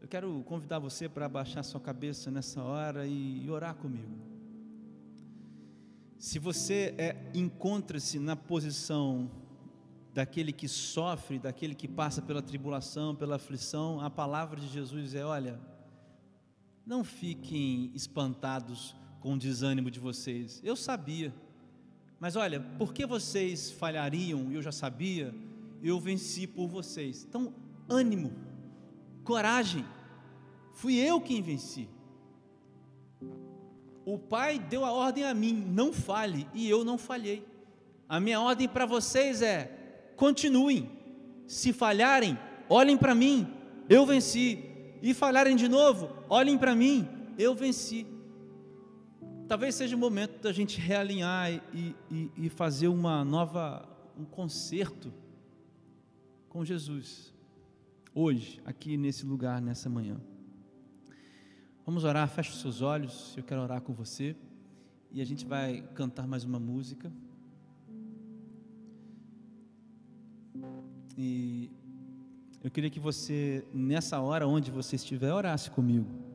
Eu 0.00 0.08
quero 0.08 0.42
convidar 0.44 0.78
você 0.78 1.08
para 1.08 1.26
abaixar 1.26 1.64
sua 1.64 1.80
cabeça 1.80 2.30
nessa 2.30 2.62
hora 2.62 3.06
e 3.06 3.48
orar 3.50 3.74
comigo. 3.74 4.16
Se 6.18 6.38
você 6.38 6.94
é, 6.96 7.30
encontra-se 7.34 8.18
na 8.18 8.36
posição 8.36 9.30
daquele 10.14 10.52
que 10.52 10.66
sofre, 10.66 11.38
daquele 11.38 11.74
que 11.74 11.86
passa 11.86 12.22
pela 12.22 12.40
tribulação, 12.40 13.14
pela 13.14 13.36
aflição, 13.36 14.00
a 14.00 14.08
palavra 14.08 14.58
de 14.58 14.66
Jesus 14.68 15.14
é: 15.14 15.24
olha, 15.24 15.60
não 16.86 17.02
fiquem 17.04 17.90
espantados 17.94 18.94
com 19.20 19.34
o 19.34 19.38
desânimo 19.38 19.90
de 19.90 20.00
vocês. 20.00 20.60
Eu 20.64 20.76
sabia, 20.76 21.34
mas 22.18 22.36
olha, 22.36 22.60
porque 22.78 23.04
vocês 23.04 23.70
falhariam, 23.70 24.50
eu 24.50 24.62
já 24.62 24.72
sabia, 24.72 25.34
eu 25.82 26.00
venci 26.00 26.46
por 26.46 26.66
vocês. 26.66 27.26
Então, 27.28 27.52
ânimo, 27.88 28.32
coragem, 29.22 29.84
fui 30.72 30.96
eu 30.96 31.20
quem 31.20 31.42
venci. 31.42 31.88
O 34.04 34.18
Pai 34.18 34.58
deu 34.58 34.84
a 34.84 34.92
ordem 34.92 35.24
a 35.24 35.34
mim, 35.34 35.52
não 35.52 35.92
falhe, 35.92 36.48
e 36.54 36.68
eu 36.68 36.84
não 36.84 36.96
falhei. 36.96 37.44
A 38.08 38.20
minha 38.20 38.40
ordem 38.40 38.68
para 38.68 38.86
vocês 38.86 39.42
é: 39.42 40.12
continuem. 40.16 40.90
Se 41.46 41.72
falharem, 41.72 42.38
olhem 42.68 42.96
para 42.96 43.14
mim, 43.14 43.52
eu 43.88 44.06
venci. 44.06 44.64
E 45.02 45.12
falharem 45.12 45.54
de 45.54 45.68
novo, 45.68 46.10
olhem 46.28 46.56
para 46.56 46.74
mim, 46.74 47.08
eu 47.38 47.54
venci. 47.54 48.06
Talvez 49.48 49.76
seja 49.76 49.94
o 49.94 49.98
momento 49.98 50.42
da 50.42 50.52
gente 50.52 50.80
realinhar 50.80 51.52
e, 51.72 51.94
e, 52.10 52.30
e 52.36 52.48
fazer 52.48 52.88
uma 52.88 53.24
nova, 53.24 53.88
um 54.18 54.24
concerto 54.24 55.12
com 56.48 56.64
Jesus. 56.64 57.32
hoje, 58.12 58.60
aqui 58.64 58.96
nesse 58.96 59.24
lugar, 59.24 59.62
nessa 59.62 59.88
manhã. 59.88 60.20
Vamos 61.84 62.02
orar, 62.02 62.28
feche 62.28 62.50
os 62.50 62.60
seus 62.60 62.82
olhos, 62.82 63.34
eu 63.36 63.44
quero 63.44 63.60
orar 63.60 63.80
com 63.80 63.92
você 63.92 64.34
e 65.12 65.20
a 65.20 65.24
gente 65.24 65.46
vai 65.46 65.82
cantar 65.94 66.26
mais 66.26 66.42
uma 66.42 66.58
música. 66.58 67.12
E 71.16 71.70
eu 72.64 72.70
queria 72.70 72.90
que 72.90 72.98
você, 72.98 73.64
nessa 73.72 74.18
hora 74.18 74.48
onde 74.48 74.72
você 74.72 74.96
estiver, 74.96 75.32
orasse 75.32 75.70
comigo. 75.70 76.25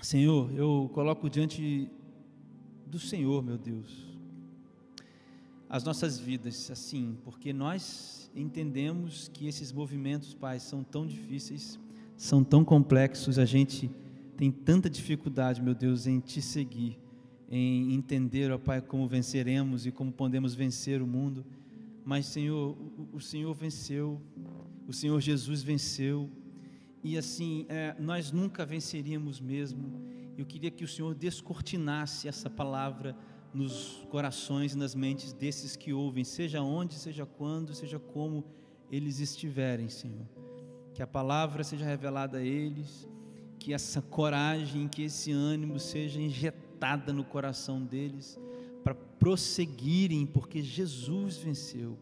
Senhor, 0.00 0.52
eu 0.54 0.90
coloco 0.94 1.28
diante 1.28 1.90
do 2.86 2.98
Senhor, 2.98 3.42
meu 3.42 3.58
Deus, 3.58 4.06
as 5.68 5.84
nossas 5.84 6.18
vidas, 6.18 6.70
assim, 6.70 7.18
porque 7.24 7.52
nós 7.52 8.30
entendemos 8.34 9.28
que 9.28 9.46
esses 9.46 9.72
movimentos, 9.72 10.34
Pai, 10.34 10.58
são 10.60 10.82
tão 10.82 11.06
difíceis 11.06 11.78
são 12.18 12.42
tão 12.42 12.64
complexos, 12.64 13.38
a 13.38 13.44
gente 13.44 13.88
tem 14.36 14.50
tanta 14.50 14.90
dificuldade, 14.90 15.62
meu 15.62 15.74
Deus, 15.74 16.04
em 16.04 16.18
te 16.18 16.42
seguir, 16.42 16.98
em 17.48 17.94
entender, 17.94 18.50
ó 18.50 18.58
Pai, 18.58 18.82
como 18.82 19.06
venceremos 19.06 19.86
e 19.86 19.92
como 19.92 20.10
podemos 20.10 20.52
vencer 20.52 21.00
o 21.00 21.06
mundo. 21.06 21.46
Mas, 22.04 22.26
Senhor, 22.26 22.76
o, 23.12 23.16
o 23.16 23.20
Senhor 23.20 23.54
venceu, 23.54 24.20
o 24.86 24.92
Senhor 24.92 25.20
Jesus 25.20 25.62
venceu, 25.62 26.28
e 27.02 27.16
assim, 27.16 27.66
é, 27.68 27.94
nós 27.98 28.32
nunca 28.32 28.66
venceríamos 28.66 29.40
mesmo. 29.40 30.02
Eu 30.36 30.46
queria 30.46 30.70
que 30.70 30.84
o 30.84 30.88
Senhor 30.88 31.14
descortinasse 31.14 32.28
essa 32.28 32.48
palavra 32.48 33.16
nos 33.52 34.06
corações 34.10 34.74
e 34.74 34.78
nas 34.78 34.94
mentes 34.94 35.32
desses 35.32 35.76
que 35.76 35.92
ouvem, 35.92 36.24
seja 36.24 36.60
onde, 36.62 36.94
seja 36.94 37.24
quando, 37.24 37.74
seja 37.74 37.98
como 37.98 38.44
eles 38.90 39.20
estiverem, 39.20 39.88
Senhor 39.88 40.26
que 40.98 41.02
a 41.04 41.06
palavra 41.06 41.62
seja 41.62 41.84
revelada 41.84 42.38
a 42.38 42.42
eles, 42.42 43.08
que 43.56 43.72
essa 43.72 44.02
coragem, 44.02 44.88
que 44.88 45.04
esse 45.04 45.30
ânimo 45.30 45.78
seja 45.78 46.20
injetada 46.20 47.12
no 47.12 47.22
coração 47.22 47.84
deles 47.84 48.36
para 48.82 48.96
prosseguirem, 48.96 50.26
porque 50.26 50.60
Jesus 50.60 51.36
venceu. 51.36 51.96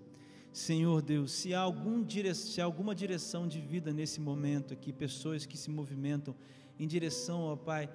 Senhor 0.57 1.03
Deus, 1.03 1.33
se 1.33 1.53
há, 1.53 1.61
algum 1.61 2.03
dire... 2.03 2.35
se 2.35 2.63
há 2.63 2.65
alguma 2.65 2.95
direção 2.95 3.47
de 3.47 3.61
vida 3.61 3.93
nesse 3.93 4.23
momento 4.23 4.73
aqui, 4.73 4.91
pessoas 4.91 5.45
que 5.45 5.55
se 5.55 5.69
movimentam 5.69 6.35
em 6.79 6.89
direção, 6.89 7.43
ó 7.43 7.57
Pai, 7.57 7.91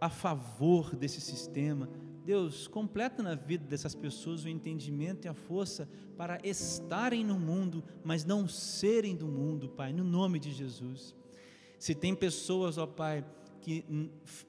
a 0.00 0.08
favor 0.08 0.96
desse 0.96 1.20
sistema, 1.20 1.90
Deus, 2.24 2.66
completa 2.68 3.22
na 3.22 3.34
vida 3.34 3.66
dessas 3.66 3.94
pessoas 3.94 4.46
o 4.46 4.48
entendimento 4.48 5.26
e 5.26 5.28
a 5.28 5.34
força 5.34 5.86
para 6.16 6.40
estarem 6.42 7.22
no 7.22 7.38
mundo, 7.38 7.84
mas 8.02 8.24
não 8.24 8.48
serem 8.48 9.14
do 9.14 9.26
mundo, 9.26 9.68
Pai, 9.68 9.92
no 9.92 10.02
nome 10.02 10.38
de 10.38 10.52
Jesus. 10.52 11.14
Se 11.78 11.94
tem 11.94 12.14
pessoas, 12.14 12.78
ó 12.78 12.86
Pai, 12.86 13.26
que, 13.60 13.84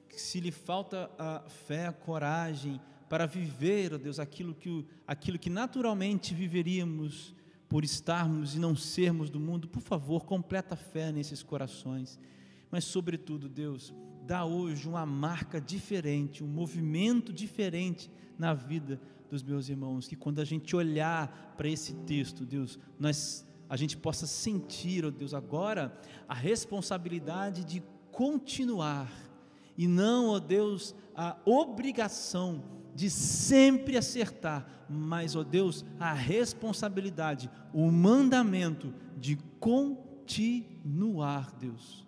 se 0.08 0.40
lhe 0.40 0.50
falta 0.50 1.10
a 1.18 1.40
fé, 1.50 1.88
a 1.88 1.92
coragem 1.92 2.80
para 3.10 3.26
viver, 3.26 3.92
ó 3.92 3.98
Deus, 3.98 4.18
aquilo 4.18 4.54
que, 4.54 4.86
aquilo 5.06 5.38
que 5.38 5.50
naturalmente 5.50 6.34
viveríamos 6.34 7.36
por 7.68 7.84
estarmos 7.84 8.54
e 8.54 8.58
não 8.58 8.74
sermos 8.74 9.28
do 9.28 9.38
mundo, 9.38 9.68
por 9.68 9.82
favor, 9.82 10.24
completa 10.24 10.74
fé 10.74 11.12
nesses 11.12 11.42
corações. 11.42 12.18
Mas, 12.70 12.84
sobretudo, 12.84 13.48
Deus, 13.48 13.92
dá 14.26 14.44
hoje 14.44 14.88
uma 14.88 15.04
marca 15.04 15.60
diferente, 15.60 16.42
um 16.42 16.48
movimento 16.48 17.32
diferente 17.32 18.10
na 18.38 18.54
vida 18.54 19.00
dos 19.30 19.42
meus 19.42 19.68
irmãos. 19.68 20.08
Que 20.08 20.16
quando 20.16 20.40
a 20.40 20.44
gente 20.44 20.74
olhar 20.74 21.54
para 21.56 21.68
esse 21.68 21.94
texto, 21.94 22.44
Deus, 22.44 22.78
nós 22.98 23.46
a 23.68 23.76
gente 23.76 23.98
possa 23.98 24.26
sentir, 24.26 25.04
ó 25.04 25.10
Deus, 25.10 25.34
agora 25.34 25.92
a 26.26 26.34
responsabilidade 26.34 27.64
de 27.64 27.82
continuar 28.10 29.12
e 29.76 29.86
não, 29.86 30.30
ó 30.30 30.38
Deus, 30.38 30.94
a 31.14 31.36
obrigação 31.44 32.64
de 32.98 33.08
sempre 33.08 33.96
acertar, 33.96 34.66
mas, 34.90 35.36
ó 35.36 35.44
Deus, 35.44 35.84
a 36.00 36.12
responsabilidade, 36.12 37.48
o 37.72 37.92
mandamento 37.92 38.92
de 39.16 39.36
continuar, 39.60 41.52
Deus, 41.52 42.04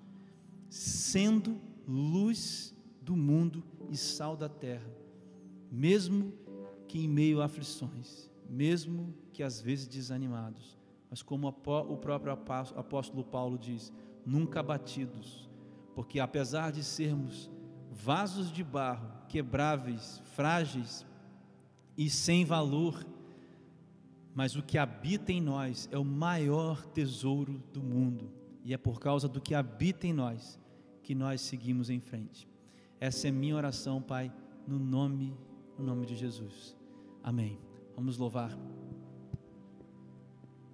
sendo 0.69 1.61
luz 1.87 2.75
do 3.01 3.15
mundo 3.15 3.63
e 3.89 3.97
sal 3.97 4.37
da 4.37 4.49
terra, 4.49 4.91
mesmo 5.71 6.35
que 6.89 6.99
em 6.99 7.09
meio 7.09 7.41
a 7.41 7.45
aflições, 7.45 8.29
mesmo 8.49 9.15
que 9.33 9.45
às 9.45 9.61
vezes 9.61 9.87
desanimados, 9.87 10.77
mas 11.09 11.23
como 11.23 11.47
o 11.47 11.97
próprio 11.99 12.33
apóstolo 12.33 13.23
Paulo 13.23 13.57
diz, 13.57 13.93
nunca 14.27 14.59
abatidos, 14.59 15.49
porque 15.95 16.19
apesar 16.19 16.73
de 16.73 16.83
sermos 16.83 17.49
vasos 17.93 18.51
de 18.51 18.65
barro, 18.65 19.20
quebráveis, 19.31 20.21
frágeis 20.35 21.07
e 21.97 22.11
sem 22.11 22.45
valor, 22.45 23.07
mas 24.35 24.57
o 24.57 24.63
que 24.63 24.77
habita 24.77 25.33
em 25.33 25.41
nós 25.41 25.89
é 25.93 25.99
o 25.99 26.05
maior 26.05 26.85
tesouro 26.87 27.63
do 27.73 27.81
mundo, 27.81 28.31
e 28.65 28.75
é 28.75 28.77
por 28.77 28.99
causa 28.99 29.29
do 29.29 29.41
que 29.41 29.55
habita 29.55 30.07
em 30.07 30.13
nós 30.13 30.59
que 31.03 31.15
nós 31.15 31.41
seguimos 31.41 31.91
em 31.91 32.01
frente. 32.01 32.49
Essa 32.99 33.29
é 33.29 33.31
minha 33.31 33.57
oração, 33.57 34.03
Pai, 34.03 34.33
no 34.67 34.79
nome, 34.79 35.33
no 35.79 35.85
nome 35.85 36.07
de 36.07 36.17
Jesus. 36.17 36.77
Amém. 37.23 37.59
Vamos 37.95 38.19
louvar. 38.19 38.80